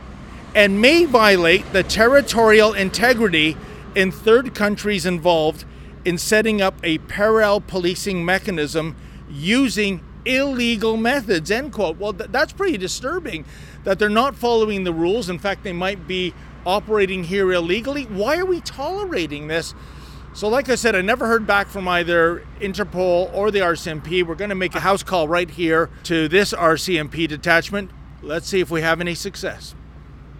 and 0.54 0.80
may 0.80 1.04
violate 1.04 1.70
the 1.72 1.82
territorial 1.82 2.72
integrity 2.72 3.56
in 3.94 4.10
third 4.10 4.54
countries 4.54 5.04
involved 5.04 5.64
in 6.04 6.16
setting 6.16 6.62
up 6.62 6.74
a 6.82 6.98
parallel 6.98 7.60
policing 7.60 8.24
mechanism 8.24 8.96
using 9.28 10.00
illegal 10.24 10.96
methods 10.96 11.50
end 11.50 11.72
quote. 11.72 11.98
Well 11.98 12.12
th- 12.12 12.30
that's 12.30 12.52
pretty 12.52 12.78
disturbing 12.78 13.44
that 13.84 13.98
they're 13.98 14.08
not 14.08 14.34
following 14.34 14.84
the 14.84 14.92
rules. 14.92 15.28
In 15.28 15.38
fact 15.38 15.62
they 15.62 15.72
might 15.72 16.06
be 16.06 16.34
operating 16.64 17.24
here 17.24 17.52
illegally. 17.52 18.04
Why 18.04 18.38
are 18.38 18.44
we 18.44 18.60
tolerating 18.60 19.46
this 19.46 19.74
so, 20.36 20.48
like 20.48 20.68
I 20.68 20.74
said, 20.74 20.94
I 20.94 21.00
never 21.00 21.26
heard 21.26 21.46
back 21.46 21.66
from 21.66 21.88
either 21.88 22.44
Interpol 22.60 23.32
or 23.32 23.50
the 23.50 23.60
RCMP. 23.60 24.22
We're 24.22 24.34
going 24.34 24.50
to 24.50 24.54
make 24.54 24.74
a 24.74 24.80
house 24.80 25.02
call 25.02 25.26
right 25.26 25.48
here 25.48 25.88
to 26.02 26.28
this 26.28 26.52
RCMP 26.52 27.26
detachment. 27.26 27.90
Let's 28.20 28.46
see 28.46 28.60
if 28.60 28.70
we 28.70 28.82
have 28.82 29.00
any 29.00 29.14
success. 29.14 29.74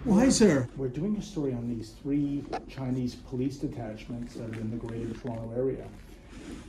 Why, 0.03 0.29
sir? 0.29 0.69
We're 0.77 0.89
doing 0.89 1.17
a 1.17 1.21
story 1.23 1.51
on 1.53 1.67
these 1.67 1.95
three 2.03 2.43
Chinese 2.69 3.15
police 3.15 3.57
detachments 3.57 4.35
that 4.35 4.55
are 4.55 4.61
in 4.61 4.69
the 4.69 4.77
greater 4.77 5.11
Toronto 5.15 5.51
area. 5.57 5.87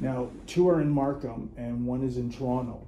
Now, 0.00 0.30
two 0.46 0.66
are 0.70 0.80
in 0.80 0.88
Markham 0.88 1.50
and 1.58 1.84
one 1.84 2.02
is 2.02 2.16
in 2.16 2.32
Toronto. 2.32 2.80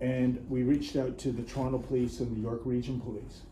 And 0.00 0.44
we 0.48 0.64
reached 0.64 0.96
out 0.96 1.16
to 1.18 1.30
the 1.30 1.42
Toronto 1.42 1.78
Police 1.78 2.18
and 2.18 2.36
the 2.36 2.40
York 2.40 2.62
Region 2.64 3.00
Police. 3.00 3.42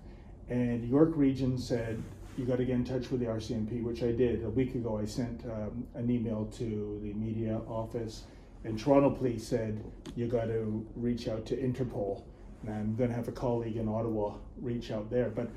And 0.48 0.88
York 0.88 1.12
Region 1.14 1.58
said 1.58 2.02
you 2.38 2.44
got 2.44 2.58
to 2.58 2.64
get 2.64 2.76
in 2.76 2.84
touch 2.84 3.10
with 3.10 3.20
the 3.20 3.26
RCMP, 3.26 3.82
which 3.82 4.02
I 4.04 4.12
did. 4.12 4.44
A 4.44 4.50
week 4.50 4.76
ago, 4.76 4.98
I 4.98 5.04
sent 5.04 5.44
um, 5.46 5.84
an 5.94 6.08
email 6.08 6.46
to 6.58 7.00
the 7.02 7.12
media 7.14 7.60
office, 7.66 8.22
and 8.64 8.78
Toronto 8.78 9.10
Police 9.10 9.46
said 9.46 9.84
you 10.14 10.28
got 10.28 10.44
to 10.44 10.86
reach 10.94 11.26
out 11.26 11.44
to 11.46 11.56
Interpol. 11.56 12.22
And 12.62 12.72
I'm 12.72 12.96
going 12.96 13.10
to 13.10 13.16
have 13.16 13.28
a 13.28 13.32
colleague 13.32 13.76
in 13.76 13.88
Ottawa 13.88 14.34
reach 14.60 14.90
out 14.92 15.10
there. 15.10 15.30
But 15.30 15.50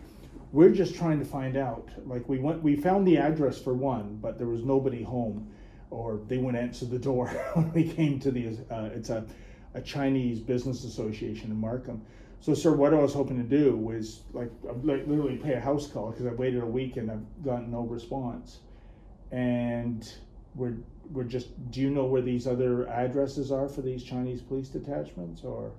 we're 0.52 0.72
just 0.72 0.96
trying 0.96 1.20
to 1.20 1.26
find 1.26 1.56
out. 1.56 1.90
Like 2.06 2.28
we 2.28 2.40
went, 2.40 2.64
we 2.64 2.76
found 2.76 3.08
the 3.08 3.18
address 3.18 3.62
for 3.62 3.74
one, 3.74 4.18
but 4.20 4.40
there 4.40 4.48
was 4.48 4.64
nobody 4.64 5.04
home, 5.04 5.52
or 5.92 6.20
they 6.28 6.38
wouldn't 6.38 6.62
answer 6.64 6.86
the 6.86 7.00
door 7.00 7.28
when 7.54 7.72
we 7.74 7.88
came 7.88 8.20
to 8.22 8.32
the. 8.32 8.58
Uh, 8.72 8.90
it's 8.94 9.12
a, 9.12 9.24
a 9.76 9.82
Chinese 9.82 10.40
business 10.40 10.84
association 10.84 11.52
in 11.52 11.58
Markham. 11.58 12.02
So, 12.42 12.56
sir, 12.56 12.74
what 12.74 12.92
I 12.92 12.98
was 12.98 13.14
hoping 13.14 13.38
to 13.38 13.44
do 13.44 13.78
was 13.78 14.24
like, 14.34 14.50
like 14.64 15.06
literally 15.08 15.38
pay 15.38 15.54
a 15.54 15.60
house 15.60 15.88
call 15.88 16.10
because 16.10 16.26
I 16.26 16.32
waited 16.32 16.64
a 16.64 16.66
week 16.66 16.98
and 16.98 17.12
I've 17.12 17.44
gotten 17.44 17.72
no 17.72 17.82
response. 17.82 18.60
And 19.32 20.12
we're 20.56 20.74
we're 21.12 21.24
just. 21.24 21.72
Do 21.72 21.80
you 21.80 21.92
know 21.92 22.06
where 22.06 22.22
these 22.22 22.48
other 22.48 22.88
addresses 22.90 23.52
are 23.52 23.70
for 23.70 23.82
these 23.82 24.04
Chinese 24.04 24.42
police 24.42 24.70
detachments, 24.70 25.44
or? 25.44 25.72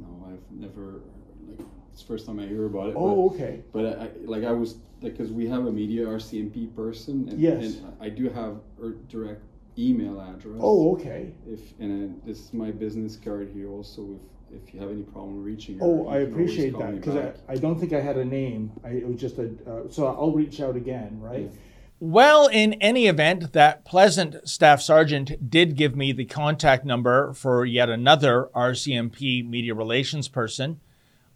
No, 0.00 0.28
I've 0.28 0.50
never 0.50 1.00
like 1.48 1.64
it's 1.92 2.02
the 2.02 2.08
first 2.08 2.26
time 2.26 2.40
I 2.40 2.46
hear 2.46 2.66
about 2.66 2.88
it. 2.90 2.94
Oh, 2.96 3.30
okay. 3.30 3.62
But, 3.72 3.82
but 3.84 4.00
I, 4.00 4.10
like 4.24 4.44
I 4.44 4.52
was 4.52 4.76
like 5.00 5.12
because 5.12 5.30
we 5.30 5.46
have 5.46 5.66
a 5.66 5.72
media 5.72 6.06
RCMP 6.06 6.74
person, 6.74 7.28
and, 7.28 7.40
Yes. 7.40 7.76
and 7.76 7.92
I 8.00 8.08
do 8.08 8.28
have 8.28 8.56
a 8.82 8.90
direct 9.08 9.42
email 9.78 10.20
address. 10.20 10.58
Oh, 10.60 10.92
okay. 10.94 11.32
If 11.46 11.78
and 11.78 12.10
uh, 12.10 12.26
this 12.26 12.40
is 12.40 12.52
my 12.52 12.70
business 12.72 13.16
card 13.16 13.50
here 13.54 13.70
also. 13.70 14.02
If 14.16 14.31
if 14.52 14.74
you 14.74 14.80
have 14.80 14.90
any 14.90 15.02
problem 15.02 15.42
reaching 15.42 15.78
her, 15.78 15.84
Oh, 15.84 16.02
you 16.04 16.08
I 16.08 16.12
can 16.12 16.12
always 16.12 16.28
appreciate 16.28 16.72
call 16.72 16.82
that 16.82 16.92
me 16.92 16.98
because 16.98 17.14
back. 17.14 17.34
I, 17.48 17.52
I 17.52 17.56
don't 17.56 17.78
think 17.78 17.92
I 17.92 18.00
had 18.00 18.16
a 18.16 18.24
name. 18.24 18.72
I, 18.84 18.88
it 18.88 19.06
was 19.06 19.20
just 19.20 19.38
a. 19.38 19.50
Uh, 19.66 19.88
so 19.90 20.06
I'll 20.06 20.32
reach 20.32 20.60
out 20.60 20.76
again, 20.76 21.18
right? 21.20 21.50
Yeah. 21.52 21.58
Well, 22.04 22.48
in 22.48 22.72
any 22.74 23.06
event, 23.06 23.52
that 23.52 23.84
pleasant 23.84 24.48
staff 24.48 24.82
sergeant 24.82 25.48
did 25.48 25.76
give 25.76 25.94
me 25.94 26.10
the 26.10 26.24
contact 26.24 26.84
number 26.84 27.32
for 27.32 27.64
yet 27.64 27.88
another 27.88 28.48
RCMP 28.56 29.48
media 29.48 29.72
relations 29.72 30.26
person. 30.26 30.80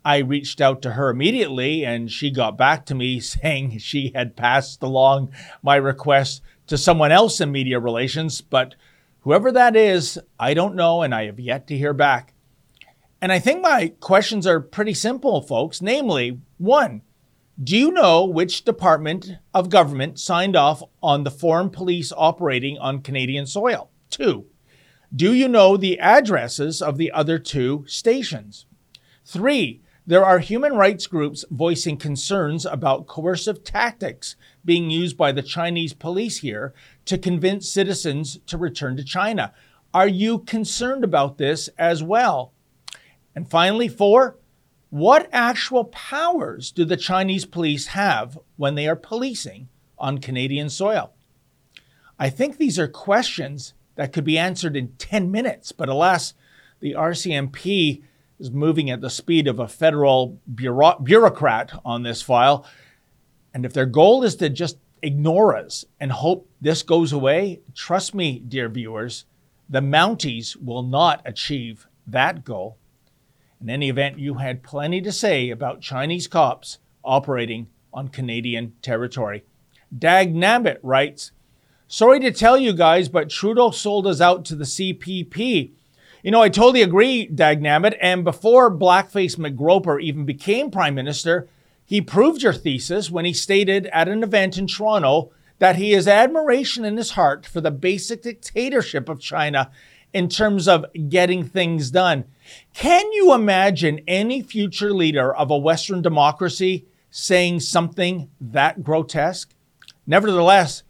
I 0.05 0.19
reached 0.19 0.61
out 0.61 0.83
to 0.83 0.93
her 0.93 1.09
immediately 1.11 1.85
and 1.85 2.11
she 2.11 2.31
got 2.33 2.57
back 2.59 2.85
to 2.87 2.97
me 2.97 3.21
saying 3.21 3.79
she 3.79 4.11
had 4.13 4.35
passed 4.35 4.83
along 4.83 5.31
my 5.63 5.77
request 5.77 6.43
to 6.67 6.77
someone 6.77 7.13
else 7.13 7.41
in 7.41 7.53
media 7.53 7.79
relations, 7.79 8.41
but 8.41 8.75
whoever 9.21 9.53
that 9.53 9.77
is, 9.77 10.19
I 10.39 10.55
don't 10.55 10.75
know 10.75 11.03
and 11.03 11.15
I 11.15 11.27
have 11.27 11.39
yet 11.39 11.69
to 11.69 11.79
hear 11.79 11.93
back. 11.93 12.33
And 13.21 13.33
I 13.33 13.39
think 13.39 13.63
my 13.63 13.93
questions 14.01 14.47
are 14.47 14.61
pretty 14.61 14.95
simple, 14.95 15.41
folks. 15.41 15.81
Namely, 15.81 16.41
one, 16.59 17.03
do 17.63 17.77
you 17.77 17.91
know 17.91 18.25
which 18.25 18.65
department 18.65 19.31
of 19.55 19.71
government 19.71 20.19
signed 20.19 20.57
off 20.57 20.83
on 21.03 21.25
the 21.25 21.31
foreign 21.31 21.71
police 21.71 22.13
operating 22.15 22.79
on 22.79 23.01
Canadian 23.01 23.47
soil? 23.47 23.91
Two, 24.11 24.47
do 25.15 25.33
you 25.33 25.49
know 25.49 25.77
the 25.77 25.99
addresses 25.99 26.83
of 26.83 26.99
the 26.99 27.11
other 27.13 27.39
two 27.39 27.85
stations? 27.89 28.67
Three, 29.25 29.81
there 30.07 30.25
are 30.25 30.39
human 30.39 30.75
rights 30.75 31.07
groups 31.07 31.45
voicing 31.51 31.97
concerns 31.97 32.67
about 32.67 33.07
coercive 33.07 33.65
tactics 33.65 34.37
being 34.65 34.91
used 34.91 35.17
by 35.17 35.33
the 35.33 35.43
Chinese 35.43 35.95
police 35.95 36.39
here 36.39 36.75
to 37.07 37.17
convince 37.17 37.69
citizens 37.69 38.39
to 38.47 38.59
return 38.59 38.97
to 38.99 39.05
China. 39.05 39.55
Are 39.95 40.07
you 40.07 40.41
concerned 40.41 41.03
about 41.03 41.39
this 41.39 41.69
as 41.79 42.03
well? 42.03 42.53
And 43.37 43.49
finally, 43.49 43.87
four, 43.87 44.39
what 44.89 45.29
actual 45.31 45.85
powers 45.85 46.73
do 46.73 46.87
the 46.87 46.97
Chinese 46.97 47.45
police 47.45 47.89
have 47.89 48.39
when 48.57 48.75
they 48.75 48.89
are 48.89 48.97
policing 48.97 49.69
on 49.99 50.19
Canadian 50.19 50.71
soil? 50.71 51.13
I 52.19 52.31
think 52.31 52.57
these 52.57 52.79
are 52.79 52.89
questions 52.89 53.75
that 53.97 54.13
could 54.15 54.25
be 54.25 54.39
answered 54.39 54.75
in 54.75 54.95
10 54.97 55.31
minutes, 55.31 55.71
but 55.71 55.91
alas, 55.91 56.33
the 56.81 56.95
RCMP 56.95 58.03
is 58.39 58.51
moving 58.51 58.91
at 58.91 59.03
the 59.03 59.11
speed 59.11 59.47
of 59.47 59.59
a 59.59 59.69
federal 59.69 60.39
bureau- 60.53 60.99
bureaucrat 60.99 61.79
on 61.85 62.03
this 62.03 62.23
file. 62.23 62.67
And 63.53 63.67
if 63.67 63.73
their 63.75 63.87
goal 63.87 64.25
is 64.25 64.37
to 64.37 64.49
just 64.49 64.79
ignore 65.03 65.55
us 65.55 65.85
and 66.01 66.11
hope 66.11 66.49
this 66.61 66.83
goes 66.83 67.13
away, 67.13 67.61
trust 67.75 68.15
me, 68.15 68.39
dear 68.39 68.69
viewers, 68.69 69.27
the 69.69 69.81
Mounties 69.81 70.57
will 70.57 70.83
not 70.83 71.21
achieve 71.27 71.87
that 72.07 72.45
goal. 72.45 72.79
In 73.61 73.71
any 73.71 73.89
event, 73.89 74.19
you 74.19 74.35
had 74.35 74.63
plenty 74.63 75.01
to 75.01 75.13
say 75.13 75.51
about 75.51 75.81
Chinese 75.81 76.29
cops 76.29 76.79
operating 77.03 77.69
on 77.93 78.09
Canadian 78.09 78.75
territory. 78.83 79.45
Dag 79.97 80.35
Nabbit 80.35 80.79
writes, 80.83 81.33
Sorry 81.89 82.21
to 82.21 82.33
tell 82.33 82.59
you 82.59 82.73
guys, 82.73 83.09
but 83.09 83.31
Trudeau 83.31 83.71
sold 83.71 84.07
us 84.07 84.21
out 84.21 84.45
to 84.47 84.57
the 84.57 84.65
CPP. 84.65 85.71
You 86.23 86.31
know, 86.33 86.43
I 86.43 86.49
totally 86.49 86.83
agree, 86.83 87.27
Dag 87.27 87.63
Nabbit, 87.63 87.97
and 88.01 88.25
before 88.25 88.71
Blackface 88.71 89.37
McGroper 89.37 90.03
even 90.03 90.25
became 90.25 90.71
Prime 90.71 90.97
Minister, 90.97 91.49
he 91.85 92.01
proved 92.01 92.43
your 92.43 92.53
thesis 92.53 93.11
when 93.11 93.25
he 93.25 93.33
stated 93.33 93.87
at 93.87 94.09
an 94.09 94.25
event 94.25 94.59
in 94.59 94.67
Toronto 94.67 95.31
that 95.61 95.77
he 95.77 95.93
has 95.93 96.09
admiration 96.09 96.85
in 96.85 96.97
his 96.97 97.13
heart 97.13 97.47
for 97.47 97.61
the 97.61 97.71
basic 97.71 98.23
dictatorship 98.23 99.09
of 99.09 99.21
China 99.21 99.71
in 100.13 100.29
terms 100.29 100.67
of 100.67 100.85
getting 101.09 101.45
things 101.45 101.93
done. 101.93 102.25
Can 102.75 103.11
you 103.13 103.35
imagine 103.35 104.01
any 104.07 104.43
future 104.43 104.93
leader 104.93 105.35
of 105.35 105.51
a 105.51 105.57
Western 105.57 106.03
democracy 106.03 106.87
saying 107.11 107.61
something 107.61 108.31
that 108.41 108.83
grotesque? 108.83 109.55
Nevertheless, 110.07 110.83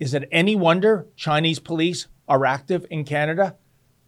is 0.00 0.14
it 0.14 0.28
any 0.32 0.56
wonder 0.56 1.06
Chinese 1.16 1.58
police 1.58 2.08
are 2.28 2.44
active 2.44 2.86
in 2.90 3.04
Canada? 3.04 3.56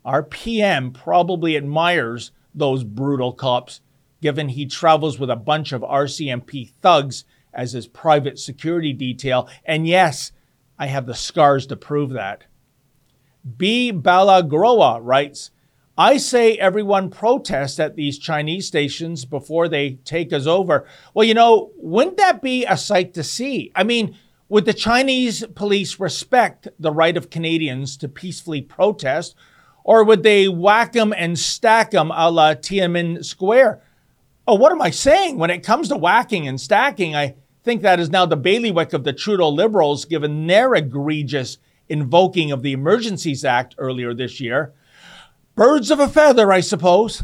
Our 0.04 0.22
PM 0.22 0.92
probably 0.92 1.56
admires 1.56 2.30
those 2.54 2.84
brutal 2.84 3.32
cops, 3.32 3.80
given 4.22 4.48
he 4.48 4.66
travels 4.66 5.18
with 5.18 5.30
a 5.30 5.36
bunch 5.36 5.72
of 5.72 5.82
RCMP 5.82 6.72
thugs 6.80 7.24
as 7.52 7.72
his 7.72 7.86
private 7.86 8.38
security 8.38 8.92
detail. 8.92 9.48
And 9.64 9.86
yes, 9.86 10.32
I 10.78 10.86
have 10.86 11.06
the 11.06 11.14
scars 11.14 11.66
to 11.66 11.76
prove 11.76 12.10
that. 12.10 12.44
B. 13.56 13.92
Balagroa 13.92 15.00
writes, 15.02 15.50
I 15.98 16.18
say 16.18 16.56
everyone 16.56 17.08
protest 17.08 17.80
at 17.80 17.96
these 17.96 18.18
Chinese 18.18 18.66
stations 18.66 19.24
before 19.24 19.66
they 19.66 19.92
take 20.04 20.30
us 20.32 20.46
over. 20.46 20.86
Well, 21.14 21.24
you 21.24 21.32
know, 21.32 21.70
wouldn't 21.76 22.18
that 22.18 22.42
be 22.42 22.66
a 22.66 22.76
sight 22.76 23.14
to 23.14 23.22
see? 23.22 23.72
I 23.74 23.82
mean, 23.82 24.14
would 24.50 24.66
the 24.66 24.74
Chinese 24.74 25.44
police 25.54 25.98
respect 25.98 26.68
the 26.78 26.92
right 26.92 27.16
of 27.16 27.30
Canadians 27.30 27.96
to 27.96 28.08
peacefully 28.08 28.60
protest, 28.60 29.34
or 29.84 30.04
would 30.04 30.22
they 30.22 30.48
whack 30.48 30.92
them 30.92 31.14
and 31.16 31.38
stack 31.38 31.92
them 31.92 32.10
a 32.10 32.30
la 32.30 32.54
Tiananmen 32.54 33.24
Square? 33.24 33.82
Oh, 34.46 34.54
what 34.54 34.72
am 34.72 34.82
I 34.82 34.90
saying? 34.90 35.38
When 35.38 35.50
it 35.50 35.64
comes 35.64 35.88
to 35.88 35.96
whacking 35.96 36.46
and 36.46 36.60
stacking, 36.60 37.16
I 37.16 37.36
think 37.64 37.82
that 37.82 37.98
is 37.98 38.10
now 38.10 38.26
the 38.26 38.36
bailiwick 38.36 38.92
of 38.92 39.04
the 39.04 39.12
Trudeau 39.12 39.48
Liberals, 39.48 40.04
given 40.04 40.46
their 40.46 40.74
egregious 40.74 41.56
invoking 41.88 42.52
of 42.52 42.62
the 42.62 42.72
Emergencies 42.72 43.44
Act 43.44 43.74
earlier 43.78 44.12
this 44.12 44.40
year. 44.40 44.74
Birds 45.56 45.90
of 45.90 45.98
a 45.98 46.06
feather, 46.06 46.52
I 46.52 46.60
suppose. 46.60 47.22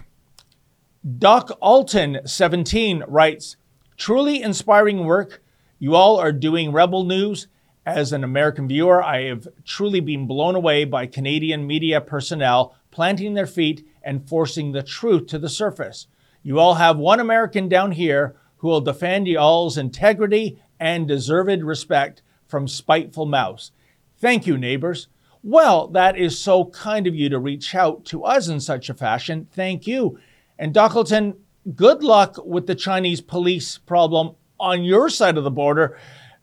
Doc 1.19 1.51
Alton, 1.61 2.21
17, 2.25 3.05
writes 3.07 3.57
Truly 3.99 4.41
inspiring 4.41 5.05
work. 5.05 5.43
You 5.79 5.95
all 5.95 6.19
are 6.19 6.33
doing 6.33 6.73
Rebel 6.73 7.05
News. 7.05 7.49
As 7.85 8.11
an 8.11 8.25
American 8.25 8.67
viewer, 8.67 9.03
I 9.03 9.25
have 9.25 9.49
truly 9.67 10.01
been 10.01 10.27
blown 10.27 10.55
away 10.55 10.87
by 10.87 11.05
Canadian 11.05 11.67
media 11.67 12.01
personnel 12.01 12.75
planting 12.91 13.35
their 13.35 13.47
feet 13.47 13.87
and 14.03 14.27
forcing 14.27 14.73
the 14.73 14.83
truth 14.83 15.27
to 15.27 15.39
the 15.39 15.51
surface. 15.51 16.07
You 16.43 16.59
all 16.59 16.77
have 16.77 16.97
one 16.97 17.21
American 17.21 17.69
down 17.69 17.93
here 17.93 18.35
who 18.57 18.69
will 18.69 18.81
defend 18.81 19.29
y'all's 19.29 19.77
integrity 19.77 20.59
and 20.81 21.07
deserved 21.07 21.63
respect 21.63 22.23
from 22.49 22.67
spiteful 22.67 23.27
mouths. 23.27 23.73
Thank 24.17 24.47
you, 24.47 24.57
neighbors. 24.57 25.09
Well, 25.43 25.89
that 25.89 26.17
is 26.17 26.39
so 26.39 26.67
kind 26.67 27.07
of 27.07 27.15
you 27.15 27.29
to 27.31 27.39
reach 27.39 27.75
out 27.75 28.05
to 28.07 28.25
us 28.25 28.49
in 28.49 28.61
such 28.61 28.89
a 28.89 28.95
fashion. 28.95 29.49
Thank 29.53 29.87
you. 29.87 30.19
And 30.59 30.73
Dockleton, 30.73 31.37
good 31.75 32.05
luck 32.05 32.37
with 32.45 32.67
the 32.67 32.77
Chinese 32.77 33.21
police 33.21 33.79
problem 33.79 34.37
on 34.61 34.85
your 34.85 35.09
side 35.09 35.37
of 35.37 35.45
the 35.45 35.51
border. 35.51 35.99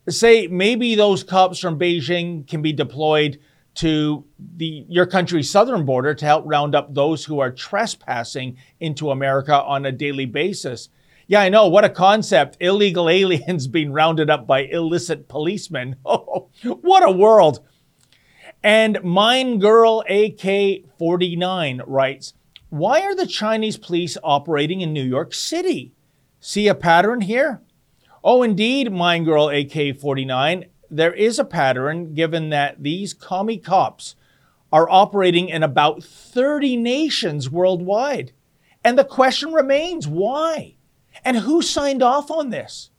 Say 0.09 0.47
maybe 0.47 0.95
those 0.95 1.23
cops 1.23 1.59
from 1.59 1.79
Beijing 1.79 2.45
can 2.45 2.61
be 2.61 2.73
deployed 2.73 3.39
to 3.75 4.25
the 4.57 4.85
your 4.89 5.05
country's 5.05 5.49
southern 5.49 5.85
border 5.85 6.13
to 6.13 6.25
help 6.25 6.43
round 6.45 6.75
up 6.75 6.93
those 6.93 7.23
who 7.23 7.39
are 7.39 7.51
trespassing 7.51 8.57
into 8.81 9.11
America 9.11 9.53
on 9.53 9.85
a 9.85 9.91
daily 9.91 10.25
basis. 10.25 10.89
Yeah, 11.27 11.41
I 11.41 11.49
know. 11.49 11.67
What 11.67 11.85
a 11.85 11.89
concept. 11.89 12.57
Illegal 12.59 13.07
aliens 13.07 13.67
being 13.77 13.93
rounded 13.93 14.29
up 14.29 14.47
by 14.47 14.61
illicit 14.61 15.29
policemen. 15.29 15.95
Oh, 16.05 16.49
what 16.81 17.07
a 17.07 17.11
world. 17.11 17.61
And 18.63 19.01
Mine 19.03 19.59
Girl 19.59 20.03
AK49 20.09 21.81
writes 21.87 22.33
Why 22.69 23.01
are 23.01 23.15
the 23.15 23.25
Chinese 23.25 23.77
police 23.77 24.17
operating 24.21 24.81
in 24.81 24.91
New 24.91 25.03
York 25.03 25.33
City? 25.33 25.93
See 26.41 26.67
a 26.67 26.75
pattern 26.75 27.21
here? 27.21 27.61
Oh, 28.21 28.43
indeed, 28.43 28.91
Mine 28.91 29.23
Girl 29.23 29.47
AK49. 29.47 30.67
There 30.91 31.13
is 31.13 31.39
a 31.39 31.45
pattern 31.45 32.13
given 32.13 32.49
that 32.49 32.83
these 32.83 33.13
commie 33.13 33.59
cops 33.59 34.15
are 34.73 34.89
operating 34.89 35.47
in 35.47 35.63
about 35.63 36.03
30 36.03 36.75
nations 36.75 37.49
worldwide. 37.49 38.33
And 38.83 38.97
the 38.97 39.05
question 39.05 39.53
remains 39.53 40.07
why? 40.07 40.75
And 41.23 41.37
who 41.37 41.61
signed 41.61 42.03
off 42.03 42.29
on 42.29 42.49
this? 42.49 42.91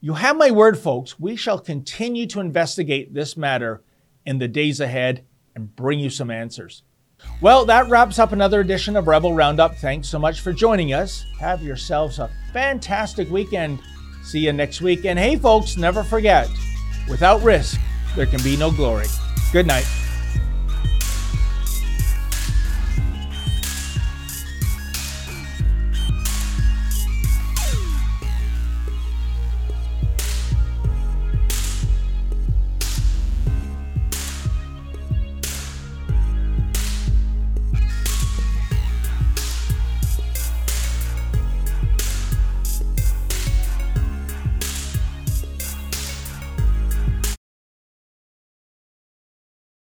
You 0.00 0.14
have 0.14 0.36
my 0.36 0.50
word, 0.50 0.78
folks. 0.78 1.18
We 1.18 1.34
shall 1.34 1.58
continue 1.58 2.26
to 2.26 2.40
investigate 2.40 3.14
this 3.14 3.36
matter 3.36 3.82
in 4.26 4.38
the 4.38 4.48
days 4.48 4.80
ahead 4.80 5.24
and 5.54 5.74
bring 5.74 5.98
you 5.98 6.10
some 6.10 6.30
answers. 6.30 6.82
Well, 7.40 7.64
that 7.66 7.88
wraps 7.88 8.18
up 8.18 8.32
another 8.32 8.60
edition 8.60 8.96
of 8.96 9.06
Rebel 9.06 9.34
Roundup. 9.34 9.76
Thanks 9.76 10.08
so 10.08 10.18
much 10.18 10.40
for 10.40 10.52
joining 10.52 10.92
us. 10.92 11.24
Have 11.38 11.62
yourselves 11.62 12.18
a 12.18 12.30
fantastic 12.52 13.30
weekend. 13.30 13.80
See 14.22 14.40
you 14.40 14.52
next 14.52 14.80
week. 14.80 15.04
And 15.04 15.18
hey, 15.18 15.36
folks, 15.36 15.76
never 15.76 16.02
forget 16.02 16.48
without 17.08 17.42
risk, 17.42 17.80
there 18.16 18.26
can 18.26 18.42
be 18.42 18.56
no 18.56 18.70
glory. 18.70 19.06
Good 19.52 19.66
night. 19.66 19.86